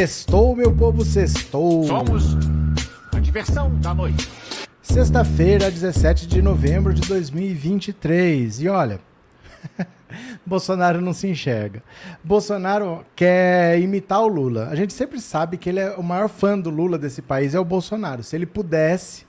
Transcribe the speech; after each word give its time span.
Sextou, 0.00 0.56
meu 0.56 0.74
povo, 0.74 1.04
sextou. 1.04 1.84
Somos 1.84 2.34
a 3.14 3.20
diversão 3.20 3.70
da 3.80 3.92
noite. 3.92 4.30
Sexta-feira, 4.80 5.70
17 5.70 6.26
de 6.26 6.40
novembro 6.40 6.94
de 6.94 7.02
2023. 7.02 8.62
E 8.62 8.68
olha, 8.70 8.98
Bolsonaro 10.46 11.02
não 11.02 11.12
se 11.12 11.28
enxerga. 11.28 11.82
Bolsonaro 12.24 13.04
quer 13.14 13.78
imitar 13.78 14.22
o 14.22 14.26
Lula. 14.26 14.68
A 14.70 14.74
gente 14.74 14.94
sempre 14.94 15.20
sabe 15.20 15.58
que 15.58 15.68
ele 15.68 15.80
é 15.80 15.90
o 15.90 16.02
maior 16.02 16.30
fã 16.30 16.58
do 16.58 16.70
Lula 16.70 16.96
desse 16.96 17.20
país 17.20 17.54
é 17.54 17.60
o 17.60 17.64
Bolsonaro. 17.64 18.22
Se 18.22 18.34
ele 18.34 18.46
pudesse, 18.46 19.26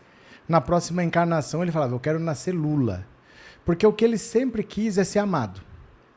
na 0.48 0.62
próxima 0.62 1.03
encarnação, 1.03 1.62
ele 1.62 1.73
falava: 1.73 1.96
Eu 1.96 1.99
quero 1.99 2.18
nascer 2.18 2.53
Lula. 2.53 3.05
Porque 3.65 3.85
o 3.85 3.91
que 3.91 4.05
ele 4.05 4.18
sempre 4.18 4.63
quis 4.63 4.98
é 4.98 5.03
ser 5.03 5.20
amado. 5.20 5.62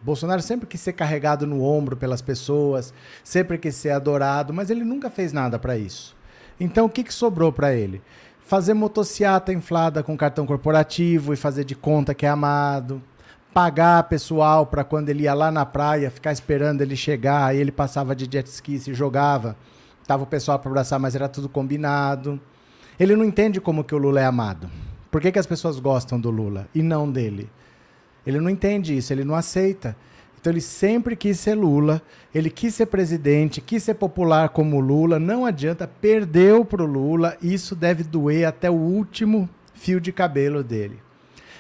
Bolsonaro 0.05 0.43
sempre 0.43 0.67
quis 0.67 0.83
ser 0.83 0.93
carregado 0.93 1.47
no 1.47 1.65
ombro 1.65 1.97
pelas 1.97 2.21
pessoas, 2.21 2.93
sempre 3.25 3.57
quis 3.57 3.75
ser 3.75 3.89
adorado, 3.89 4.53
mas 4.53 4.69
ele 4.69 4.85
nunca 4.85 5.09
fez 5.09 5.33
nada 5.33 5.59
para 5.59 5.79
isso. 5.79 6.15
Então 6.61 6.85
o 6.85 6.91
que, 6.91 7.03
que 7.03 7.13
sobrou 7.13 7.51
para 7.51 7.75
ele? 7.75 8.03
Fazer 8.45 8.75
motociata 8.75 9.51
inflada 9.51 10.03
com 10.03 10.15
cartão 10.15 10.45
corporativo 10.45 11.33
e 11.33 11.37
fazer 11.37 11.65
de 11.65 11.75
conta 11.75 12.13
que 12.13 12.27
é 12.27 12.29
amado. 12.29 13.03
Pagar 13.55 14.03
pessoal 14.03 14.67
para 14.67 14.85
quando 14.85 15.09
ele 15.09 15.23
ia 15.23 15.33
lá 15.33 15.51
na 15.51 15.65
praia, 15.65 16.11
ficar 16.11 16.33
esperando 16.33 16.83
ele 16.83 16.97
chegar, 16.97 17.47
aí 17.47 17.59
ele 17.59 17.73
passava 17.73 18.15
de 18.15 18.29
jet 18.31 18.47
ski, 18.47 18.79
se 18.79 18.93
jogava. 18.93 19.57
Tava 20.07 20.25
o 20.25 20.27
pessoal 20.27 20.59
para 20.59 20.71
abraçar, 20.71 21.01
mas 21.01 21.15
era 21.15 21.31
tudo 21.31 21.49
combinado. 21.49 22.39
Ele 23.01 23.17
não 23.17 23.25
entende 23.25 23.59
como 23.59 23.83
que 23.83 23.95
o 23.95 23.99
Lula 23.99 24.21
é 24.21 24.27
amado. 24.27 24.69
Por 25.11 25.23
que, 25.23 25.33
que 25.33 25.39
as 25.39 25.47
pessoas 25.47 25.81
gostam 25.81 26.21
do 26.21 26.31
Lula 26.31 26.69
e 26.75 26.83
não 26.83 27.11
dele? 27.11 27.49
Ele 28.27 28.41
não 28.41 28.50
entende 28.50 28.97
isso, 28.97 29.12
ele 29.12 29.25
não 29.25 29.34
aceita. 29.34 29.97
Então 30.44 30.53
ele 30.53 30.61
sempre 30.61 31.17
quis 31.17 31.41
ser 31.41 31.55
Lula, 31.55 32.03
ele 32.34 32.50
quis 32.50 32.75
ser 32.75 32.86
presidente, 32.86 33.62
quis 33.62 33.83
ser 33.83 33.94
popular 33.94 34.50
como 34.50 34.78
Lula, 34.78 35.19
não 35.19 35.47
adianta, 35.47 35.89
perdeu 35.89 36.67
para 36.67 36.83
o 36.83 36.86
Lula, 36.86 37.34
isso 37.41 37.75
deve 37.75 38.05
doer 38.05 38.47
até 38.47 38.70
o 38.70 38.75
último 38.75 39.48
fio 39.72 39.98
de 39.98 40.12
cabelo 40.12 40.62
dele. 40.62 41.00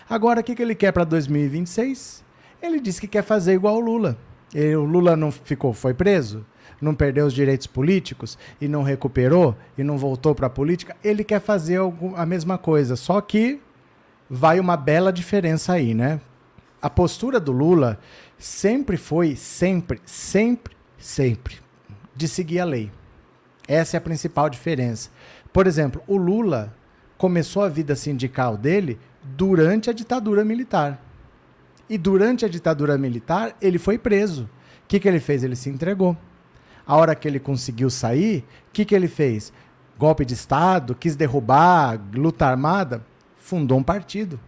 Agora, 0.08 0.40
o 0.40 0.44
que, 0.44 0.54
que 0.54 0.60
ele 0.60 0.74
quer 0.74 0.92
para 0.92 1.04
2026? 1.04 2.22
Ele 2.60 2.78
disse 2.78 3.00
que 3.00 3.08
quer 3.08 3.22
fazer 3.22 3.54
igual 3.54 3.76
o 3.76 3.80
Lula. 3.80 4.18
E 4.54 4.76
o 4.76 4.84
Lula 4.84 5.16
não 5.16 5.32
ficou, 5.32 5.72
foi 5.72 5.94
preso? 5.94 6.44
Não 6.80 6.94
perdeu 6.94 7.24
os 7.24 7.32
direitos 7.32 7.66
políticos 7.66 8.36
e 8.60 8.68
não 8.68 8.82
recuperou 8.82 9.56
e 9.78 9.82
não 9.82 9.96
voltou 9.96 10.34
para 10.34 10.48
a 10.48 10.50
política? 10.50 10.94
Ele 11.02 11.24
quer 11.24 11.40
fazer 11.40 11.80
a 12.16 12.26
mesma 12.26 12.58
coisa, 12.58 12.96
só 12.96 13.18
que 13.22 13.60
vai 14.28 14.60
uma 14.60 14.76
bela 14.76 15.10
diferença 15.10 15.72
aí, 15.72 15.94
né? 15.94 16.20
A 16.84 16.90
postura 16.90 17.40
do 17.40 17.50
Lula 17.50 17.98
sempre 18.36 18.98
foi, 18.98 19.36
sempre, 19.36 20.02
sempre, 20.04 20.76
sempre, 20.98 21.56
de 22.14 22.28
seguir 22.28 22.60
a 22.60 22.66
lei. 22.66 22.92
Essa 23.66 23.96
é 23.96 23.98
a 23.98 24.02
principal 24.02 24.50
diferença. 24.50 25.08
Por 25.50 25.66
exemplo, 25.66 26.02
o 26.06 26.18
Lula 26.18 26.76
começou 27.16 27.62
a 27.64 27.70
vida 27.70 27.96
sindical 27.96 28.58
dele 28.58 28.98
durante 29.22 29.88
a 29.88 29.94
ditadura 29.94 30.44
militar. 30.44 31.02
E 31.88 31.96
durante 31.96 32.44
a 32.44 32.48
ditadura 32.48 32.98
militar, 32.98 33.56
ele 33.62 33.78
foi 33.78 33.96
preso. 33.96 34.42
O 34.42 34.48
que, 34.86 35.00
que 35.00 35.08
ele 35.08 35.20
fez? 35.20 35.42
Ele 35.42 35.56
se 35.56 35.70
entregou. 35.70 36.14
A 36.86 36.96
hora 36.96 37.14
que 37.14 37.26
ele 37.26 37.40
conseguiu 37.40 37.88
sair, 37.88 38.44
o 38.68 38.72
que, 38.74 38.84
que 38.84 38.94
ele 38.94 39.08
fez? 39.08 39.54
Golpe 39.96 40.22
de 40.26 40.34
Estado, 40.34 40.94
quis 40.94 41.16
derrubar, 41.16 41.98
luta 42.12 42.44
armada, 42.46 43.02
fundou 43.38 43.78
um 43.78 43.82
partido. 43.82 44.38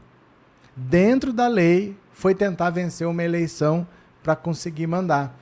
Dentro 0.77 1.33
da 1.33 1.49
lei, 1.49 1.97
foi 2.17 2.35
tentar 2.35 2.71
vencer 2.71 3.07
uma 3.07 3.23
eleição 3.23 3.87
para 4.23 4.35
conseguir 4.35 4.87
mandar. 4.87 5.39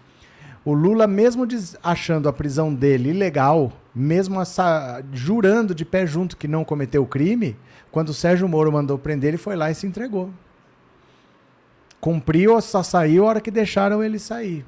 O 0.65 0.73
Lula, 0.73 1.07
mesmo 1.07 1.47
achando 1.81 2.29
a 2.29 2.33
prisão 2.33 2.75
dele 2.75 3.11
ilegal, 3.11 3.73
mesmo 3.95 4.41
essa, 4.41 5.01
jurando 5.13 5.73
de 5.73 5.85
pé 5.85 6.05
junto 6.05 6.37
que 6.37 6.49
não 6.49 6.65
cometeu 6.65 7.07
crime, 7.07 7.57
quando 7.93 8.09
o 8.09 8.15
Sérgio 8.15 8.49
Moro 8.49 8.73
mandou 8.73 8.99
prender, 8.99 9.29
ele 9.29 9.37
foi 9.37 9.55
lá 9.55 9.71
e 9.71 9.75
se 9.75 9.87
entregou. 9.87 10.31
Cumpriu, 12.01 12.61
só 12.61 12.83
saiu 12.83 13.25
a 13.25 13.29
hora 13.29 13.41
que 13.41 13.53
deixaram 13.53 14.03
ele 14.03 14.19
sair. 14.19 14.67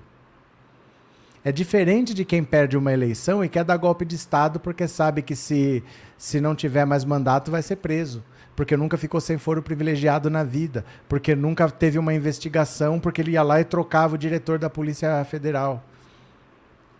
É 1.45 1.50
diferente 1.50 2.15
de 2.15 2.25
quem 2.25 2.45
perde 2.45 2.77
uma 2.77 2.93
eleição 2.93 3.45
e 3.45 3.49
quer 3.49 3.65
dar 3.65 3.77
golpe 3.78 4.05
de 4.05 4.15
Estado 4.15 4.61
porque 4.61 4.87
sabe 4.87 5.22
que 5.22 5.34
se, 5.34 5.83
se 6.16 6.41
não 6.41 6.55
tiver 6.55 6.84
mais 6.84 7.05
mandato 7.05 7.50
vai 7.50 7.62
ser 7.62 7.77
preso 7.77 8.22
porque 8.56 8.77
nunca 8.77 8.97
ficou 8.97 9.21
sem 9.21 9.37
foro 9.37 9.62
privilegiado 9.62 10.31
na 10.31 10.43
vida, 10.43 10.84
porque 11.06 11.37
nunca 11.37 11.71
teve 11.71 11.99
uma 11.99 12.15
investigação, 12.15 12.99
porque 12.99 13.21
ele 13.21 13.33
ia 13.33 13.43
lá 13.43 13.61
e 13.61 13.65
trocava 13.65 14.15
o 14.15 14.19
diretor 14.19 14.59
da 14.59 14.71
Polícia 14.71 15.22
Federal. 15.25 15.84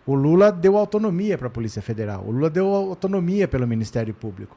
O 0.05 0.13
Lula 0.13 0.51
deu 0.51 0.77
autonomia 0.77 1.37
para 1.37 1.47
a 1.47 1.49
Polícia 1.49 1.81
Federal, 1.81 2.23
o 2.25 2.31
Lula 2.31 2.49
deu 2.49 2.67
autonomia 2.67 3.47
pelo 3.47 3.67
Ministério 3.67 4.13
Público. 4.13 4.55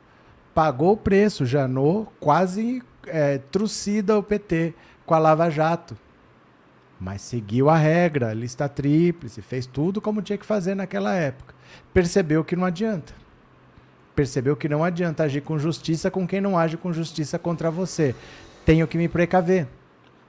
Pagou 0.54 0.92
o 0.92 0.96
preço, 0.96 1.46
Janot 1.46 2.08
quase 2.20 2.82
é, 3.06 3.38
trucida 3.38 4.18
o 4.18 4.22
PT 4.22 4.74
com 5.06 5.14
a 5.14 5.18
Lava 5.18 5.48
Jato. 5.48 5.96
Mas 7.00 7.22
seguiu 7.22 7.70
a 7.70 7.78
regra, 7.78 8.34
lista 8.34 8.68
tríplice, 8.68 9.40
fez 9.40 9.64
tudo 9.64 10.02
como 10.02 10.20
tinha 10.20 10.36
que 10.36 10.44
fazer 10.44 10.74
naquela 10.74 11.14
época. 11.14 11.54
Percebeu 11.94 12.44
que 12.44 12.54
não 12.54 12.66
adianta 12.66 13.19
percebeu 14.14 14.56
que 14.56 14.68
não 14.68 14.84
adianta 14.84 15.24
agir 15.24 15.40
com 15.40 15.58
justiça 15.58 16.10
com 16.10 16.26
quem 16.26 16.40
não 16.40 16.58
age 16.58 16.76
com 16.76 16.92
justiça 16.92 17.38
contra 17.38 17.70
você. 17.70 18.14
Tenho 18.64 18.86
que 18.86 18.98
me 18.98 19.08
precaver. 19.08 19.66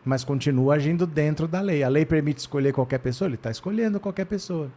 Mas 0.04 0.24
continua 0.24 0.76
agindo 0.76 1.06
dentro 1.06 1.48
da 1.48 1.62
lei. 1.62 1.84
A 1.84 1.90
lei 1.90 2.06
permite 2.06 2.40
escolher 2.40 2.74
qualquer 2.74 3.00
pessoa? 3.00 3.28
Ele 3.28 3.36
está 3.36 3.52
escolhendo 3.52 4.00
qualquer 4.00 4.26
pessoa. 4.26 4.70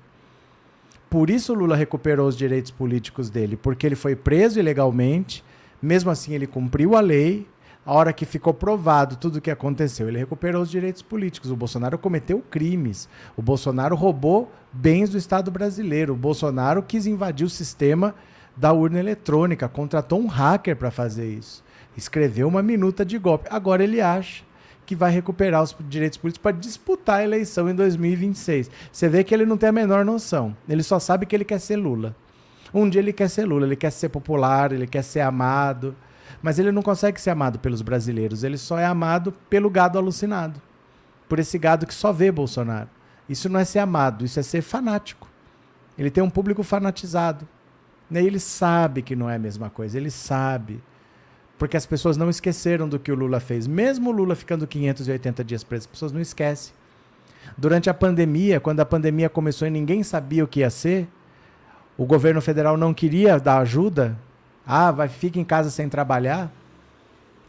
Por 1.08 1.30
isso 1.30 1.54
Lula 1.54 1.76
recuperou 1.76 2.26
os 2.26 2.36
direitos 2.36 2.72
políticos 2.72 3.30
dele, 3.30 3.56
porque 3.56 3.86
ele 3.86 3.94
foi 3.94 4.16
preso 4.16 4.58
ilegalmente, 4.58 5.44
mesmo 5.80 6.10
assim 6.10 6.34
ele 6.34 6.46
cumpriu 6.46 6.96
a 6.96 7.00
lei. 7.00 7.46
A 7.86 7.92
hora 7.92 8.12
que 8.12 8.24
ficou 8.24 8.52
provado 8.52 9.14
tudo 9.16 9.36
o 9.36 9.40
que 9.40 9.50
aconteceu, 9.50 10.08
ele 10.08 10.18
recuperou 10.18 10.62
os 10.62 10.70
direitos 10.70 11.02
políticos. 11.02 11.50
O 11.50 11.56
Bolsonaro 11.56 11.98
cometeu 11.98 12.42
crimes. 12.50 13.08
O 13.36 13.42
Bolsonaro 13.42 13.94
roubou 13.94 14.50
bens 14.72 15.10
do 15.10 15.18
Estado 15.18 15.50
brasileiro. 15.50 16.14
O 16.14 16.16
Bolsonaro 16.16 16.82
quis 16.82 17.06
invadir 17.06 17.46
o 17.46 17.50
sistema 17.50 18.14
da 18.56 18.72
urna 18.72 18.98
eletrônica, 18.98 19.68
contratou 19.68 20.20
um 20.20 20.26
hacker 20.26 20.76
para 20.76 20.90
fazer 20.90 21.28
isso. 21.28 21.62
Escreveu 21.96 22.48
uma 22.48 22.62
minuta 22.62 23.04
de 23.04 23.18
golpe. 23.18 23.48
Agora 23.50 23.82
ele 23.82 24.00
acha 24.00 24.42
que 24.84 24.94
vai 24.94 25.10
recuperar 25.10 25.62
os 25.62 25.74
direitos 25.88 26.18
políticos 26.18 26.42
para 26.42 26.56
disputar 26.56 27.20
a 27.20 27.24
eleição 27.24 27.68
em 27.68 27.74
2026. 27.74 28.70
Você 28.92 29.08
vê 29.08 29.24
que 29.24 29.34
ele 29.34 29.46
não 29.46 29.56
tem 29.56 29.68
a 29.68 29.72
menor 29.72 30.04
noção. 30.04 30.56
Ele 30.68 30.82
só 30.82 30.98
sabe 30.98 31.26
que 31.26 31.34
ele 31.34 31.44
quer 31.44 31.58
ser 31.58 31.76
Lula. 31.76 32.14
Um 32.72 32.88
dia 32.88 33.00
ele 33.00 33.12
quer 33.12 33.28
ser 33.28 33.44
Lula, 33.44 33.66
ele 33.66 33.76
quer 33.76 33.90
ser 33.90 34.08
popular, 34.08 34.72
ele 34.72 34.86
quer 34.86 35.02
ser 35.02 35.20
amado, 35.20 35.94
mas 36.42 36.58
ele 36.58 36.72
não 36.72 36.82
consegue 36.82 37.20
ser 37.20 37.30
amado 37.30 37.58
pelos 37.58 37.82
brasileiros. 37.82 38.42
Ele 38.42 38.58
só 38.58 38.78
é 38.78 38.84
amado 38.84 39.32
pelo 39.48 39.70
gado 39.70 39.96
alucinado, 39.96 40.60
por 41.28 41.38
esse 41.38 41.56
gado 41.56 41.86
que 41.86 41.94
só 41.94 42.12
vê 42.12 42.30
Bolsonaro. 42.30 42.88
Isso 43.28 43.48
não 43.48 43.60
é 43.60 43.64
ser 43.64 43.78
amado, 43.78 44.24
isso 44.24 44.38
é 44.38 44.42
ser 44.42 44.60
fanático. 44.60 45.28
Ele 45.96 46.10
tem 46.10 46.22
um 46.22 46.28
público 46.28 46.62
fanatizado. 46.62 47.48
Né, 48.10 48.22
ele 48.22 48.38
sabe 48.38 49.02
que 49.02 49.16
não 49.16 49.28
é 49.28 49.36
a 49.36 49.38
mesma 49.38 49.70
coisa, 49.70 49.96
ele 49.96 50.10
sabe. 50.10 50.82
Porque 51.58 51.76
as 51.76 51.86
pessoas 51.86 52.16
não 52.16 52.28
esqueceram 52.28 52.88
do 52.88 52.98
que 52.98 53.10
o 53.10 53.14
Lula 53.14 53.40
fez. 53.40 53.66
Mesmo 53.66 54.10
o 54.10 54.12
Lula 54.12 54.34
ficando 54.34 54.66
580 54.66 55.44
dias 55.44 55.64
preso, 55.64 55.82
as 55.82 55.86
pessoas 55.86 56.12
não 56.12 56.20
esquecem. 56.20 56.74
Durante 57.56 57.88
a 57.88 57.94
pandemia, 57.94 58.60
quando 58.60 58.80
a 58.80 58.84
pandemia 58.84 59.28
começou 59.28 59.68
e 59.68 59.70
ninguém 59.70 60.02
sabia 60.02 60.44
o 60.44 60.48
que 60.48 60.60
ia 60.60 60.70
ser, 60.70 61.08
o 61.96 62.04
governo 62.04 62.40
federal 62.40 62.76
não 62.76 62.92
queria 62.92 63.38
dar 63.38 63.58
ajuda. 63.58 64.16
Ah, 64.66 64.90
vai, 64.90 65.08
fica 65.08 65.38
em 65.38 65.44
casa 65.44 65.70
sem 65.70 65.88
trabalhar. 65.88 66.50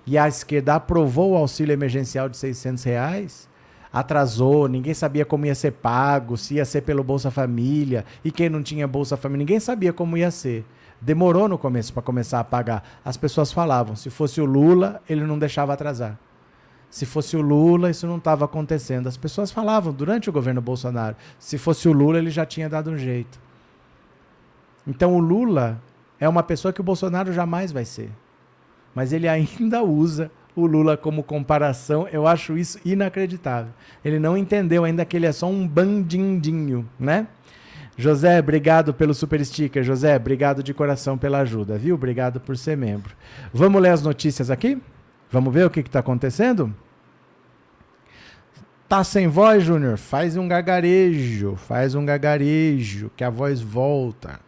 E 0.05 0.17
a 0.17 0.27
esquerda 0.27 0.75
aprovou 0.75 1.31
o 1.31 1.37
auxílio 1.37 1.73
emergencial 1.73 2.29
de 2.29 2.37
600 2.37 2.83
reais 2.83 3.49
atrasou, 3.95 4.67
ninguém 4.67 4.93
sabia 4.93 5.23
como 5.23 5.45
ia 5.45 5.55
ser 5.55 5.71
pago, 5.71 6.35
se 6.35 6.55
ia 6.55 6.65
ser 6.65 6.81
pelo 6.81 7.01
Bolsa 7.01 7.31
Família, 7.31 8.03
e 8.25 8.29
quem 8.29 8.49
não 8.49 8.61
tinha 8.61 8.85
Bolsa 8.85 9.15
Família, 9.15 9.39
ninguém 9.39 9.57
sabia 9.57 9.93
como 9.93 10.17
ia 10.17 10.29
ser. 10.29 10.65
Demorou 10.99 11.47
no 11.47 11.57
começo 11.57 11.93
para 11.93 12.03
começar 12.03 12.41
a 12.41 12.43
pagar. 12.43 12.83
As 13.05 13.15
pessoas 13.15 13.53
falavam, 13.53 13.95
se 13.95 14.09
fosse 14.09 14.41
o 14.41 14.45
Lula, 14.45 15.01
ele 15.09 15.23
não 15.23 15.39
deixava 15.39 15.71
atrasar. 15.71 16.19
Se 16.89 17.05
fosse 17.05 17.37
o 17.37 17.41
Lula, 17.41 17.89
isso 17.89 18.05
não 18.05 18.17
estava 18.17 18.43
acontecendo. 18.43 19.07
As 19.07 19.15
pessoas 19.15 19.49
falavam 19.49 19.93
durante 19.93 20.29
o 20.29 20.33
governo 20.33 20.59
Bolsonaro, 20.59 21.15
se 21.39 21.57
fosse 21.57 21.87
o 21.87 21.93
Lula, 21.93 22.17
ele 22.17 22.29
já 22.29 22.45
tinha 22.45 22.67
dado 22.67 22.91
um 22.91 22.97
jeito. 22.97 23.39
Então 24.85 25.15
o 25.15 25.19
Lula 25.19 25.81
é 26.19 26.27
uma 26.27 26.43
pessoa 26.43 26.73
que 26.73 26.81
o 26.81 26.83
Bolsonaro 26.83 27.31
jamais 27.31 27.71
vai 27.71 27.85
ser. 27.85 28.11
Mas 28.93 29.13
ele 29.13 29.29
ainda 29.29 29.81
usa 29.87 30.29
o 30.55 30.65
Lula 30.65 30.95
como 30.95 31.23
comparação, 31.23 32.07
eu 32.11 32.25
acho 32.25 32.57
isso 32.57 32.79
inacreditável. 32.85 33.71
Ele 34.03 34.19
não 34.19 34.37
entendeu 34.37 34.83
ainda 34.83 35.03
que 35.05 35.17
ele 35.17 35.25
é 35.25 35.31
só 35.31 35.47
um 35.47 35.67
bandindinho, 35.67 36.87
né? 36.99 37.27
José, 37.97 38.39
obrigado 38.39 38.93
pelo 38.93 39.13
super 39.13 39.43
sticker. 39.45 39.83
José, 39.83 40.15
obrigado 40.15 40.61
de 40.61 40.73
coração 40.73 41.17
pela 41.17 41.39
ajuda, 41.39 41.77
viu? 41.77 41.95
Obrigado 41.95 42.39
por 42.39 42.57
ser 42.57 42.75
membro. 42.75 43.15
Vamos 43.53 43.81
ler 43.81 43.89
as 43.89 44.01
notícias 44.01 44.51
aqui? 44.51 44.81
Vamos 45.31 45.53
ver 45.53 45.65
o 45.65 45.69
que 45.69 45.79
está 45.79 45.99
acontecendo? 45.99 46.73
Tá 48.87 49.03
sem 49.03 49.27
voz, 49.27 49.63
Júnior? 49.63 49.97
Faz 49.97 50.37
um 50.37 50.47
gargarejo, 50.47 51.55
faz 51.55 51.95
um 51.95 52.05
gargarejo, 52.05 53.09
que 53.15 53.23
a 53.23 53.29
voz 53.29 53.61
volta. 53.61 54.39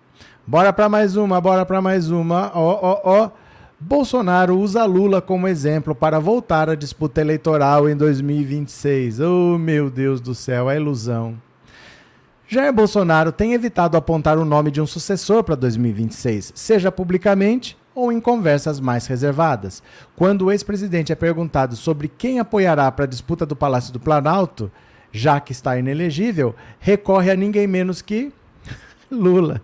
Bora 0.45 0.71
para 0.71 0.87
mais 0.87 1.15
uma, 1.15 1.41
bora 1.41 1.65
para 1.65 1.81
mais 1.81 2.11
uma. 2.11 2.51
Ó, 2.53 2.79
ó, 2.81 3.01
ó. 3.03 3.31
Bolsonaro 3.79 4.57
usa 4.57 4.83
Lula 4.85 5.21
como 5.21 5.47
exemplo 5.47 5.93
para 5.93 6.17
voltar 6.19 6.67
à 6.67 6.73
disputa 6.73 7.21
eleitoral 7.21 7.87
em 7.87 7.95
2026. 7.95 9.19
Oh, 9.19 9.55
meu 9.59 9.87
Deus 9.87 10.19
do 10.19 10.33
céu, 10.33 10.67
a 10.67 10.75
ilusão. 10.75 11.39
Jair 12.47 12.73
Bolsonaro 12.73 13.31
tem 13.31 13.53
evitado 13.53 13.95
apontar 13.95 14.39
o 14.39 14.45
nome 14.45 14.71
de 14.71 14.81
um 14.81 14.87
sucessor 14.87 15.43
para 15.43 15.53
2026, 15.53 16.53
seja 16.55 16.91
publicamente 16.91 17.77
ou 17.93 18.11
em 18.11 18.19
conversas 18.19 18.79
mais 18.79 19.05
reservadas. 19.05 19.83
Quando 20.15 20.45
o 20.45 20.51
ex-presidente 20.51 21.11
é 21.11 21.15
perguntado 21.15 21.75
sobre 21.75 22.07
quem 22.07 22.39
apoiará 22.39 22.91
para 22.91 23.05
a 23.05 23.07
disputa 23.07 23.45
do 23.45 23.55
Palácio 23.55 23.93
do 23.93 23.99
Planalto, 23.99 24.71
já 25.11 25.39
que 25.39 25.51
está 25.51 25.77
inelegível, 25.77 26.55
recorre 26.79 27.29
a 27.29 27.35
ninguém 27.35 27.67
menos 27.67 28.01
que 28.01 28.33
Lula. 29.11 29.61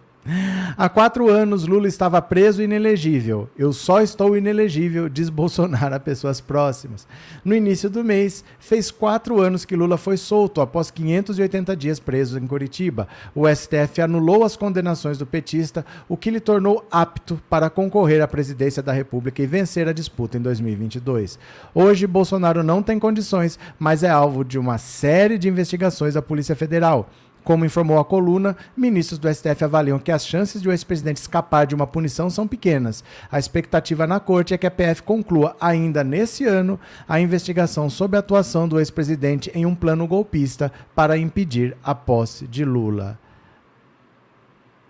Há 0.77 0.87
quatro 0.87 1.29
anos, 1.29 1.67
Lula 1.67 1.87
estava 1.87 2.21
preso 2.21 2.61
e 2.61 2.65
inelegível. 2.65 3.49
Eu 3.57 3.73
só 3.73 4.01
estou 4.01 4.37
inelegível, 4.37 5.09
diz 5.09 5.29
Bolsonaro 5.29 5.95
a 5.95 5.99
pessoas 5.99 6.39
próximas. 6.39 7.05
No 7.43 7.53
início 7.53 7.89
do 7.89 8.03
mês, 8.03 8.43
fez 8.57 8.89
quatro 8.89 9.41
anos 9.41 9.65
que 9.65 9.75
Lula 9.75 9.97
foi 9.97 10.15
solto 10.15 10.61
após 10.61 10.89
580 10.89 11.75
dias 11.75 11.99
preso 11.99 12.39
em 12.39 12.47
Curitiba. 12.47 13.07
O 13.35 13.47
STF 13.53 14.01
anulou 14.01 14.45
as 14.45 14.55
condenações 14.55 15.17
do 15.17 15.25
petista, 15.25 15.85
o 16.07 16.15
que 16.15 16.31
lhe 16.31 16.39
tornou 16.39 16.87
apto 16.89 17.41
para 17.49 17.69
concorrer 17.69 18.21
à 18.21 18.27
presidência 18.27 18.81
da 18.81 18.93
República 18.93 19.41
e 19.41 19.47
vencer 19.47 19.89
a 19.89 19.93
disputa 19.93 20.37
em 20.37 20.41
2022. 20.41 21.37
Hoje, 21.75 22.07
Bolsonaro 22.07 22.63
não 22.63 22.81
tem 22.81 22.97
condições, 22.97 23.59
mas 23.77 24.03
é 24.03 24.09
alvo 24.09 24.45
de 24.45 24.57
uma 24.57 24.77
série 24.77 25.37
de 25.37 25.49
investigações 25.49 26.13
da 26.13 26.21
Polícia 26.21 26.55
Federal. 26.55 27.09
Como 27.43 27.65
informou 27.65 27.99
a 27.99 28.05
coluna, 28.05 28.55
ministros 28.75 29.19
do 29.19 29.33
STF 29.33 29.65
avaliam 29.65 29.99
que 29.99 30.11
as 30.11 30.25
chances 30.25 30.61
de 30.61 30.69
o 30.69 30.71
ex-presidente 30.71 31.17
escapar 31.17 31.67
de 31.67 31.75
uma 31.75 31.85
punição 31.85 32.29
são 32.29 32.47
pequenas. 32.47 33.03
A 33.29 33.37
expectativa 33.37 34.07
na 34.07 34.19
corte 34.19 34.53
é 34.53 34.57
que 34.57 34.65
a 34.65 34.71
PF 34.71 35.03
conclua 35.03 35.55
ainda 35.59 36.03
nesse 36.03 36.45
ano 36.45 36.79
a 37.07 37.19
investigação 37.19 37.89
sobre 37.89 38.15
a 38.15 38.21
atuação 38.21 38.67
do 38.67 38.79
ex-presidente 38.79 39.51
em 39.53 39.65
um 39.65 39.75
plano 39.75 40.07
golpista 40.07 40.71
para 40.95 41.17
impedir 41.17 41.75
a 41.83 41.93
posse 41.93 42.47
de 42.47 42.63
Lula. 42.63 43.19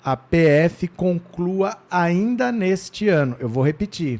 A 0.06 0.16
PF 0.16 0.88
conclua 0.90 1.78
ainda 1.90 2.52
neste 2.52 3.08
ano. 3.08 3.36
Eu 3.40 3.50
vou 3.50 3.66
repetir. 3.66 4.20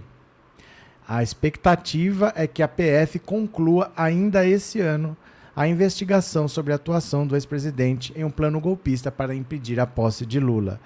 A 1.08 1.22
expectativa 1.22 2.32
é 2.36 2.48
que 2.48 2.64
a 2.64 2.68
PF 2.68 3.20
conclua 3.20 3.92
ainda 3.96 4.48
esse 4.48 4.80
ano 4.80 5.16
a 5.56 5.68
investigação 5.68 6.48
sobre 6.48 6.74
a 6.74 6.76
atuação 6.76 7.28
do 7.28 7.36
ex-presidente 7.36 8.14
em 8.16 8.24
um 8.24 8.30
plano 8.30 8.60
golpista 8.60 9.12
para 9.12 9.36
impedir 9.36 9.80
a 9.80 9.86
posse 9.86 10.26
de 10.26 10.40
Lula. 10.40 10.80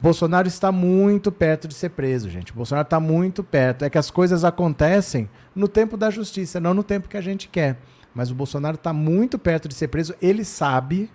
Bolsonaro 0.00 0.48
está 0.48 0.72
muito 0.72 1.30
perto 1.30 1.68
de 1.68 1.74
ser 1.74 1.90
preso, 1.90 2.28
gente. 2.28 2.52
Bolsonaro 2.52 2.86
está 2.86 2.98
muito 2.98 3.44
perto. 3.44 3.84
É 3.84 3.90
que 3.90 3.98
as 3.98 4.10
coisas 4.10 4.44
acontecem 4.44 5.28
no 5.54 5.68
tempo 5.68 5.96
da 5.96 6.10
justiça, 6.10 6.58
não 6.58 6.74
no 6.74 6.82
tempo 6.82 7.08
que 7.08 7.16
a 7.16 7.20
gente 7.20 7.48
quer. 7.48 7.78
Mas 8.14 8.30
o 8.30 8.34
Bolsonaro 8.34 8.74
está 8.74 8.92
muito 8.92 9.38
perto 9.38 9.68
de 9.68 9.74
ser 9.74 9.88
preso. 9.88 10.14
Ele 10.20 10.44
sabe, 10.44 11.08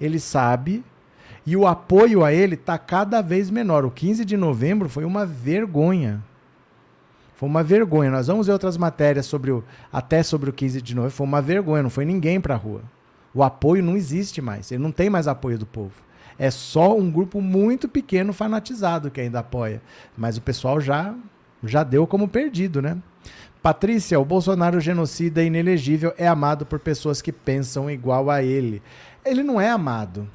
ele 0.00 0.20
sabe, 0.20 0.84
e 1.46 1.56
o 1.56 1.66
apoio 1.66 2.24
a 2.24 2.32
ele 2.32 2.54
está 2.54 2.76
cada 2.76 3.22
vez 3.22 3.50
menor. 3.50 3.84
O 3.84 3.90
15 3.90 4.24
de 4.24 4.36
novembro 4.36 4.88
foi 4.88 5.04
uma 5.04 5.24
vergonha. 5.24 6.22
Foi 7.36 7.46
uma 7.48 7.62
vergonha. 7.62 8.10
Nós 8.10 8.26
vamos 8.26 8.46
ver 8.46 8.54
outras 8.54 8.78
matérias 8.78 9.26
sobre 9.26 9.50
o, 9.50 9.62
até 9.92 10.22
sobre 10.22 10.48
o 10.48 10.52
15 10.52 10.80
de 10.80 10.94
novembro. 10.94 11.14
Foi 11.14 11.26
uma 11.26 11.42
vergonha, 11.42 11.82
não 11.82 11.90
foi 11.90 12.06
ninguém 12.06 12.40
para 12.40 12.54
a 12.54 12.58
rua. 12.58 12.80
O 13.34 13.42
apoio 13.42 13.82
não 13.82 13.94
existe 13.94 14.40
mais. 14.40 14.72
Ele 14.72 14.82
não 14.82 14.90
tem 14.90 15.10
mais 15.10 15.28
apoio 15.28 15.58
do 15.58 15.66
povo. 15.66 15.92
É 16.38 16.50
só 16.50 16.96
um 16.96 17.10
grupo 17.10 17.40
muito 17.40 17.88
pequeno 17.88 18.32
fanatizado 18.32 19.10
que 19.10 19.20
ainda 19.20 19.40
apoia. 19.40 19.82
Mas 20.16 20.38
o 20.38 20.42
pessoal 20.42 20.80
já, 20.80 21.14
já 21.62 21.84
deu 21.84 22.06
como 22.06 22.26
perdido, 22.26 22.80
né? 22.80 22.96
Patrícia, 23.62 24.18
o 24.18 24.24
Bolsonaro 24.24 24.80
genocida 24.80 25.42
e 25.42 25.48
inelegível 25.48 26.14
é 26.16 26.26
amado 26.26 26.64
por 26.64 26.78
pessoas 26.78 27.20
que 27.20 27.32
pensam 27.32 27.90
igual 27.90 28.30
a 28.30 28.42
ele. 28.42 28.82
Ele 29.22 29.42
não 29.42 29.60
é 29.60 29.68
amado. 29.68 30.26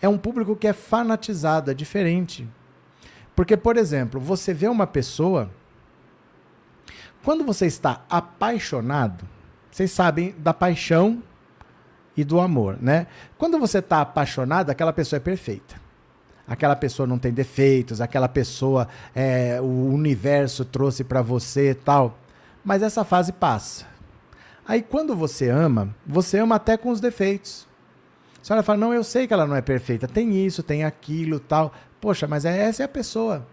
É 0.00 0.08
um 0.08 0.18
público 0.18 0.56
que 0.56 0.66
é 0.66 0.72
fanatizado, 0.72 1.70
é 1.70 1.74
diferente. 1.74 2.48
Porque, 3.36 3.56
por 3.56 3.76
exemplo, 3.76 4.20
você 4.20 4.52
vê 4.52 4.66
uma 4.66 4.86
pessoa 4.86 5.48
quando 7.24 7.44
você 7.44 7.66
está 7.66 8.04
apaixonado, 8.10 9.24
vocês 9.70 9.90
sabem 9.90 10.34
da 10.38 10.52
paixão 10.52 11.22
e 12.16 12.24
do 12.24 12.40
amor, 12.40 12.78
né? 12.80 13.06
Quando 13.38 13.58
você 13.58 13.78
está 13.78 14.00
apaixonado, 14.00 14.70
aquela 14.70 14.92
pessoa 14.92 15.18
é 15.18 15.20
perfeita. 15.20 15.80
Aquela 16.46 16.76
pessoa 16.76 17.06
não 17.06 17.18
tem 17.18 17.32
defeitos, 17.32 18.00
aquela 18.00 18.28
pessoa 18.28 18.88
é, 19.14 19.60
o 19.60 19.88
universo 19.92 20.64
trouxe 20.64 21.04
para 21.04 21.22
você 21.22 21.74
tal. 21.74 22.18
Mas 22.64 22.82
essa 22.82 23.04
fase 23.04 23.32
passa. 23.32 23.86
Aí 24.66 24.82
quando 24.82 25.16
você 25.16 25.48
ama, 25.48 25.94
você 26.06 26.38
ama 26.38 26.56
até 26.56 26.76
com 26.76 26.90
os 26.90 27.00
defeitos. 27.00 27.66
A 28.40 28.44
senhora 28.44 28.62
fala, 28.62 28.78
não, 28.78 28.92
eu 28.92 29.04
sei 29.04 29.26
que 29.26 29.32
ela 29.32 29.46
não 29.46 29.54
é 29.54 29.62
perfeita. 29.62 30.08
Tem 30.08 30.44
isso, 30.44 30.62
tem 30.62 30.84
aquilo, 30.84 31.38
tal. 31.38 31.72
Poxa, 32.00 32.26
mas 32.26 32.44
é, 32.44 32.58
essa 32.58 32.82
é 32.82 32.84
a 32.86 32.88
pessoa. 32.88 33.46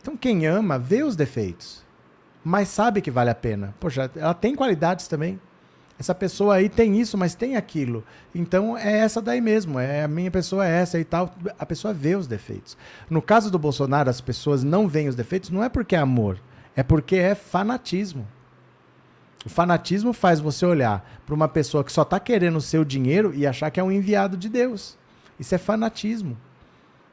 Então 0.00 0.16
quem 0.16 0.46
ama 0.46 0.78
vê 0.78 1.02
os 1.02 1.14
defeitos 1.14 1.85
mas 2.48 2.68
sabe 2.68 3.02
que 3.02 3.10
vale 3.10 3.28
a 3.28 3.34
pena. 3.34 3.74
Poxa, 3.80 4.08
ela 4.14 4.32
tem 4.32 4.54
qualidades 4.54 5.08
também. 5.08 5.40
Essa 5.98 6.14
pessoa 6.14 6.54
aí 6.54 6.68
tem 6.68 7.00
isso, 7.00 7.18
mas 7.18 7.34
tem 7.34 7.56
aquilo. 7.56 8.04
Então 8.32 8.78
é 8.78 8.98
essa 8.98 9.20
daí 9.20 9.40
mesmo. 9.40 9.80
É 9.80 10.04
a 10.04 10.08
minha 10.08 10.30
pessoa 10.30 10.64
é 10.64 10.70
essa 10.70 10.96
e 10.96 11.04
tal. 11.04 11.34
A 11.58 11.66
pessoa 11.66 11.92
vê 11.92 12.14
os 12.14 12.28
defeitos. 12.28 12.78
No 13.10 13.20
caso 13.20 13.50
do 13.50 13.58
Bolsonaro, 13.58 14.08
as 14.08 14.20
pessoas 14.20 14.62
não 14.62 14.86
veem 14.86 15.08
os 15.08 15.16
defeitos, 15.16 15.50
não 15.50 15.64
é 15.64 15.68
porque 15.68 15.96
é 15.96 15.98
amor, 15.98 16.38
é 16.76 16.84
porque 16.84 17.16
é 17.16 17.34
fanatismo. 17.34 18.24
O 19.44 19.48
fanatismo 19.48 20.12
faz 20.12 20.38
você 20.38 20.64
olhar 20.64 21.04
para 21.26 21.34
uma 21.34 21.48
pessoa 21.48 21.82
que 21.82 21.90
só 21.90 22.02
está 22.02 22.20
querendo 22.20 22.58
o 22.58 22.60
seu 22.60 22.84
dinheiro 22.84 23.34
e 23.34 23.44
achar 23.44 23.72
que 23.72 23.80
é 23.80 23.82
um 23.82 23.90
enviado 23.90 24.36
de 24.36 24.48
Deus. 24.48 24.96
Isso 25.36 25.52
é 25.52 25.58
fanatismo. 25.58 26.36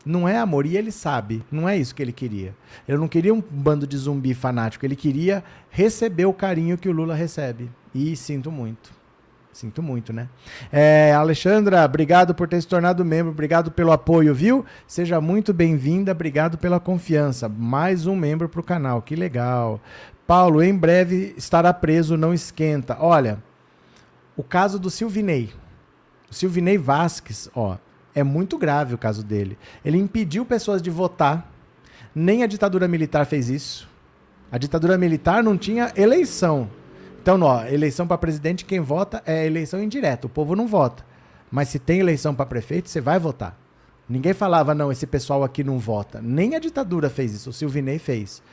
Não 0.06 0.28
é 0.28 0.38
amor, 0.38 0.66
e 0.66 0.76
ele 0.76 0.92
sabe, 0.92 1.42
não 1.50 1.68
é 1.68 1.78
isso 1.78 1.96
que 1.96 2.02
ele 2.02 2.12
queria. 2.12 2.54
Ele 2.88 2.98
não 2.98 3.08
queria 3.08 3.34
um 3.34 3.42
bando 3.42 3.88
de 3.88 3.98
zumbi 3.98 4.34
fanático, 4.34 4.86
ele 4.86 4.96
queria 4.96 5.44
receber 5.70 6.26
o 6.26 6.34
carinho 6.34 6.78
que 6.78 6.90
o 6.90 6.92
Lula 6.92 7.16
recebe. 7.16 7.72
E 7.96 8.16
sinto 8.16 8.52
muito. 8.52 8.92
Sinto 9.54 9.84
muito, 9.84 10.12
né? 10.12 10.28
É, 10.72 11.14
Alexandra, 11.14 11.86
obrigado 11.86 12.34
por 12.34 12.48
ter 12.48 12.60
se 12.60 12.68
tornado 12.68 13.06
membro, 13.06 13.32
obrigado 13.32 13.72
pelo 13.72 13.92
apoio, 13.92 14.34
viu? 14.34 14.66
Seja 14.88 15.22
muito 15.22 15.54
bem-vinda, 15.54 16.12
obrigado 16.12 16.58
pela 16.58 16.80
confiança. 16.80 17.48
Mais 17.48 18.08
um 18.08 18.16
membro 18.16 18.50
para 18.50 18.60
o 18.60 18.64
canal, 18.64 19.02
que 19.02 19.16
legal. 19.16 19.80
Paulo, 20.26 20.64
em 20.64 20.76
breve 20.76 21.36
estará 21.38 21.72
preso, 21.72 22.18
não 22.18 22.34
esquenta. 22.34 22.98
Olha, 23.00 23.38
o 24.36 24.44
caso 24.44 24.80
do 24.80 24.90
Silvinei. 24.90 25.52
O 26.32 26.34
Silvinei 26.34 26.78
Vasques, 26.78 27.48
ó, 27.54 27.78
é 28.16 28.24
muito 28.24 28.58
grave 28.58 28.94
o 28.94 28.98
caso 28.98 29.24
dele. 29.24 29.58
Ele 29.84 29.98
impediu 29.98 30.46
pessoas 30.46 30.82
de 30.82 30.90
votar. 30.90 31.52
Nem 32.14 32.44
a 32.44 32.48
ditadura 32.48 32.88
militar 32.88 33.26
fez 33.26 33.50
isso. 33.50 33.90
A 34.52 34.58
ditadura 34.58 34.98
militar 34.98 35.44
não 35.44 35.58
tinha 35.58 35.92
eleição. 35.96 36.70
Então, 37.22 37.42
ó, 37.42 37.66
eleição 37.66 38.06
para 38.06 38.18
presidente, 38.18 38.66
quem 38.66 38.80
vota 38.80 39.24
é 39.26 39.46
eleição 39.46 39.82
indireta. 39.82 40.28
O 40.28 40.30
povo 40.30 40.56
não 40.56 40.68
vota. 40.68 41.04
Mas 41.50 41.70
se 41.70 41.80
tem 41.80 42.00
eleição 42.00 42.36
para 42.36 42.46
prefeito, 42.46 42.90
você 42.90 43.00
vai 43.02 43.18
votar. 43.18 43.58
Ninguém 44.08 44.34
falava, 44.34 44.76
não, 44.76 44.92
esse 44.92 45.08
pessoal 45.08 45.44
aqui 45.44 45.64
não 45.64 45.80
vota. 45.80 46.22
Nem 46.22 46.56
a 46.56 46.60
ditadura 46.60 47.10
fez 47.10 47.34
isso, 47.34 47.50
o 47.50 47.54
Silvinei 47.54 47.98
fez. 47.98 48.44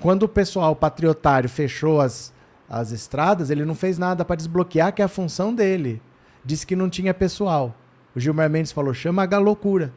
Quando 0.00 0.24
o 0.24 0.28
pessoal 0.28 0.76
patriotário 0.76 1.48
fechou 1.48 2.00
as, 2.00 2.32
as 2.68 2.92
estradas, 2.92 3.50
ele 3.50 3.64
não 3.64 3.74
fez 3.74 3.98
nada 3.98 4.24
para 4.24 4.36
desbloquear, 4.36 4.92
que 4.92 5.00
é 5.00 5.04
a 5.04 5.08
função 5.08 5.54
dele. 5.54 6.02
Disse 6.44 6.66
que 6.66 6.76
não 6.76 6.90
tinha 6.90 7.14
pessoal. 7.14 7.74
O 8.18 8.20
Gilmar 8.20 8.50
Mendes 8.50 8.72
falou: 8.72 8.92
chama 8.92 9.22
a 9.22 9.26
Galocura. 9.26 9.92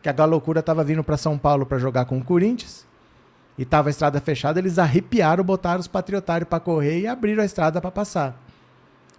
Que 0.00 0.08
a 0.08 0.12
Galocura 0.12 0.60
estava 0.60 0.84
vindo 0.84 1.02
para 1.02 1.16
São 1.16 1.36
Paulo 1.36 1.66
para 1.66 1.76
jogar 1.76 2.04
com 2.04 2.16
o 2.16 2.24
Corinthians. 2.24 2.86
E 3.58 3.64
tava 3.64 3.88
a 3.88 3.90
estrada 3.90 4.20
fechada, 4.20 4.60
eles 4.60 4.78
arrepiaram, 4.78 5.42
botaram 5.42 5.80
os 5.80 5.88
patriotários 5.88 6.48
para 6.48 6.60
correr 6.60 7.00
e 7.00 7.08
abriram 7.08 7.42
a 7.42 7.44
estrada 7.44 7.80
para 7.80 7.90
passar. 7.90 8.40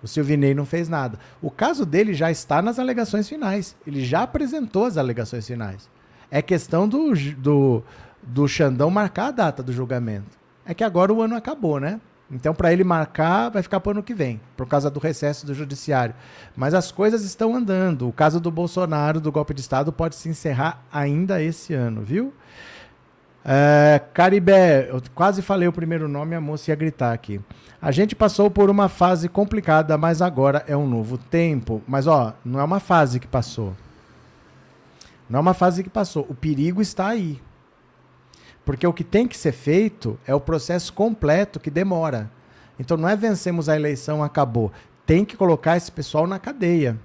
O 0.02 0.08
Silvinei 0.08 0.54
não 0.54 0.66
fez 0.66 0.88
nada. 0.88 1.20
O 1.42 1.52
caso 1.52 1.86
dele 1.86 2.14
já 2.14 2.32
está 2.32 2.62
nas 2.62 2.80
alegações 2.80 3.28
finais. 3.28 3.76
Ele 3.86 4.06
já 4.06 4.24
apresentou 4.24 4.86
as 4.86 4.98
alegações 4.98 5.46
finais. 5.46 5.90
É 6.32 6.42
questão 6.42 6.88
do, 6.88 7.14
do, 7.36 7.84
do 8.24 8.48
Xandão 8.48 8.90
marcar 8.90 9.28
a 9.28 9.32
data 9.32 9.62
do 9.62 9.74
julgamento. 9.74 10.40
É 10.66 10.74
que 10.74 10.86
agora 10.86 11.12
o 11.12 11.22
ano 11.22 11.36
acabou, 11.36 11.78
né? 11.78 12.00
Então, 12.32 12.54
para 12.54 12.72
ele 12.72 12.84
marcar, 12.84 13.50
vai 13.50 13.64
ficar 13.64 13.80
para 13.80 13.90
o 13.90 13.92
ano 13.92 14.04
que 14.04 14.14
vem, 14.14 14.40
por 14.56 14.68
causa 14.68 14.90
do 14.90 15.00
recesso 15.00 15.46
do 15.46 15.54
judiciário. 15.54 16.14
Mas 16.56 16.74
as 16.74 16.92
coisas 16.92 17.24
estão 17.24 17.56
andando. 17.56 18.08
O 18.08 18.14
caso 18.14 18.40
do 18.40 18.52
Bolsonaro, 18.52 19.20
do 19.20 19.32
golpe 19.32 19.54
de 19.54 19.62
Estado, 19.62 19.92
pode 19.92 20.16
se 20.16 20.30
encerrar 20.30 20.84
ainda 20.92 21.42
esse 21.42 21.74
ano, 21.74 22.02
viu? 22.02 22.34
É, 23.44 24.02
Caribé, 24.14 24.90
eu 24.92 25.02
quase 25.16 25.42
falei 25.42 25.68
o 25.68 25.74
primeiro 25.74 26.08
nome, 26.08 26.36
a 26.36 26.42
moça 26.42 26.70
ia 26.70 26.76
gritar 26.76 27.14
aqui. 27.14 27.42
A 27.82 27.92
gente 27.92 28.16
passou 28.16 28.52
por 28.52 28.70
uma 28.70 28.90
fase 28.90 29.28
complicada, 29.28 29.98
mas 29.98 30.22
agora 30.22 30.64
é 30.68 30.78
um 30.78 30.88
novo 30.88 31.18
tempo. 31.18 31.82
Mas 31.88 32.06
ó, 32.06 32.34
não 32.46 32.60
é 32.60 32.64
uma 32.64 32.80
fase 32.80 33.20
que 33.20 33.28
passou. 33.28 33.74
Não 35.30 35.40
é 35.40 35.42
uma 35.42 35.54
fase 35.54 35.84
que 35.84 35.90
passou. 35.90 36.28
O 36.30 36.36
perigo 36.36 36.82
está 36.82 37.08
aí. 37.08 37.42
Porque 38.70 38.86
o 38.86 38.94
que 38.94 39.04
tem 39.04 39.28
que 39.28 39.36
ser 39.36 39.52
feito 39.52 40.20
é 40.28 40.36
o 40.36 40.40
processo 40.40 40.94
completo 40.94 41.60
que 41.60 41.72
demora. 41.72 42.30
Então 42.80 42.96
não 42.96 43.10
é 43.10 43.16
vencemos 43.16 43.68
a 43.68 43.76
eleição, 43.76 44.24
acabou. 44.24 44.72
Tem 45.08 45.26
que 45.26 45.36
colocar 45.36 45.76
esse 45.76 45.92
pessoal 45.92 46.28
na 46.28 46.38
cadeia. 46.38 46.96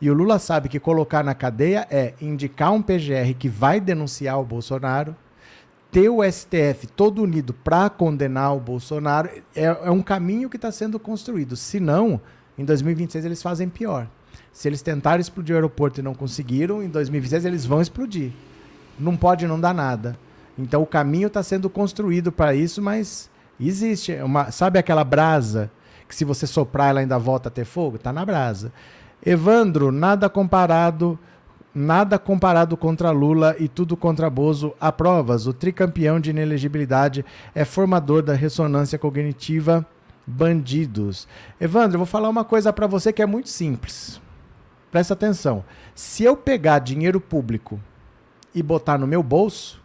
E 0.00 0.10
o 0.10 0.14
Lula 0.14 0.38
sabe 0.38 0.70
que 0.70 0.80
colocar 0.80 1.22
na 1.22 1.34
cadeia 1.34 1.86
é 1.90 2.14
indicar 2.22 2.72
um 2.72 2.80
PGR 2.80 3.34
que 3.38 3.50
vai 3.50 3.82
denunciar 3.82 4.40
o 4.40 4.46
Bolsonaro, 4.46 5.14
ter 5.92 6.08
o 6.08 6.22
STF 6.24 6.86
todo 6.86 7.22
unido 7.22 7.52
para 7.52 7.90
condenar 7.90 8.56
o 8.56 8.58
Bolsonaro. 8.58 9.28
É, 9.54 9.64
é 9.64 9.90
um 9.90 10.00
caminho 10.00 10.48
que 10.48 10.56
está 10.56 10.72
sendo 10.72 10.98
construído. 10.98 11.54
Se 11.54 11.78
não, 11.78 12.18
em 12.56 12.64
2026 12.64 13.26
eles 13.26 13.42
fazem 13.42 13.68
pior. 13.68 14.08
Se 14.54 14.66
eles 14.66 14.80
tentaram 14.80 15.20
explodir 15.20 15.54
o 15.54 15.58
aeroporto 15.58 16.00
e 16.00 16.02
não 16.02 16.14
conseguiram, 16.14 16.82
em 16.82 16.88
2026 16.88 17.44
eles 17.44 17.66
vão 17.66 17.82
explodir. 17.82 18.32
Não 18.98 19.18
pode 19.18 19.46
não 19.46 19.60
dar 19.60 19.74
nada. 19.74 20.16
Então 20.60 20.82
o 20.82 20.86
caminho 20.86 21.26
está 21.26 21.42
sendo 21.42 21.68
construído 21.70 22.30
para 22.30 22.54
isso, 22.54 22.80
mas 22.82 23.30
existe. 23.58 24.12
Uma, 24.14 24.50
sabe 24.50 24.78
aquela 24.78 25.04
brasa 25.04 25.70
que 26.08 26.14
se 26.14 26.24
você 26.24 26.46
soprar 26.46 26.90
ela 26.90 27.00
ainda 27.00 27.18
volta 27.18 27.48
a 27.48 27.52
ter 27.52 27.64
fogo? 27.64 27.96
Está 27.96 28.12
na 28.12 28.24
brasa. 28.24 28.72
Evandro, 29.24 29.92
nada 29.92 30.28
comparado, 30.28 31.18
nada 31.74 32.18
comparado 32.18 32.76
contra 32.76 33.10
Lula 33.10 33.54
e 33.58 33.68
tudo 33.68 33.96
contra 33.96 34.30
Bozo. 34.30 34.74
Aprovas, 34.80 35.46
o 35.46 35.52
tricampeão 35.52 36.18
de 36.18 36.30
inelegibilidade 36.30 37.24
é 37.54 37.64
formador 37.64 38.22
da 38.22 38.34
ressonância 38.34 38.98
cognitiva 38.98 39.86
bandidos. 40.26 41.26
Evandro, 41.60 41.96
eu 41.96 42.00
vou 42.00 42.06
falar 42.06 42.28
uma 42.28 42.44
coisa 42.44 42.72
para 42.72 42.86
você 42.86 43.12
que 43.12 43.22
é 43.22 43.26
muito 43.26 43.48
simples. 43.48 44.20
Presta 44.90 45.14
atenção. 45.14 45.64
Se 45.94 46.24
eu 46.24 46.36
pegar 46.36 46.80
dinheiro 46.80 47.20
público 47.20 47.80
e 48.54 48.62
botar 48.62 48.98
no 48.98 49.06
meu 49.06 49.22
bolso, 49.22 49.79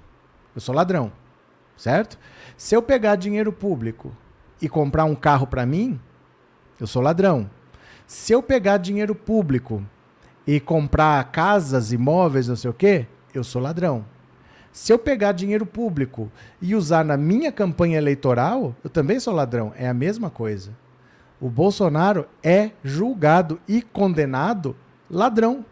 eu 0.56 0.62
sou 0.62 0.74
ladrão, 0.74 1.12
certo? 1.76 2.18
Se 2.58 2.76
eu 2.76 2.82
pegar 2.82 3.18
dinheiro 3.18 3.52
público 3.52 4.16
e 4.62 4.70
comprar 4.70 5.06
um 5.06 5.16
carro 5.16 5.46
para 5.46 5.66
mim, 5.66 6.00
eu 6.80 6.88
sou 6.88 7.02
ladrão. 7.02 7.50
Se 8.08 8.32
eu 8.34 8.42
pegar 8.42 8.78
dinheiro 8.78 9.14
público 9.14 9.84
e 10.48 10.60
comprar 10.60 11.24
casas, 11.32 11.92
imóveis, 11.92 12.48
não 12.48 12.56
sei 12.56 12.70
o 12.70 12.74
quê, 12.74 13.08
eu 13.34 13.44
sou 13.44 13.62
ladrão. 13.62 14.06
Se 14.72 14.92
eu 14.92 15.00
pegar 15.00 15.32
dinheiro 15.32 15.66
público 15.66 16.32
e 16.62 16.76
usar 16.76 17.04
na 17.04 17.16
minha 17.16 17.52
campanha 17.52 17.98
eleitoral, 17.98 18.76
eu 18.84 18.90
também 18.90 19.20
sou 19.20 19.34
ladrão. 19.34 19.74
É 19.76 19.88
a 19.88 19.94
mesma 19.94 20.30
coisa. 20.30 20.72
O 21.40 21.50
Bolsonaro 21.50 22.28
é 22.44 22.72
julgado 22.84 23.60
e 23.68 23.82
condenado 23.82 24.76
ladrão, 25.10 25.66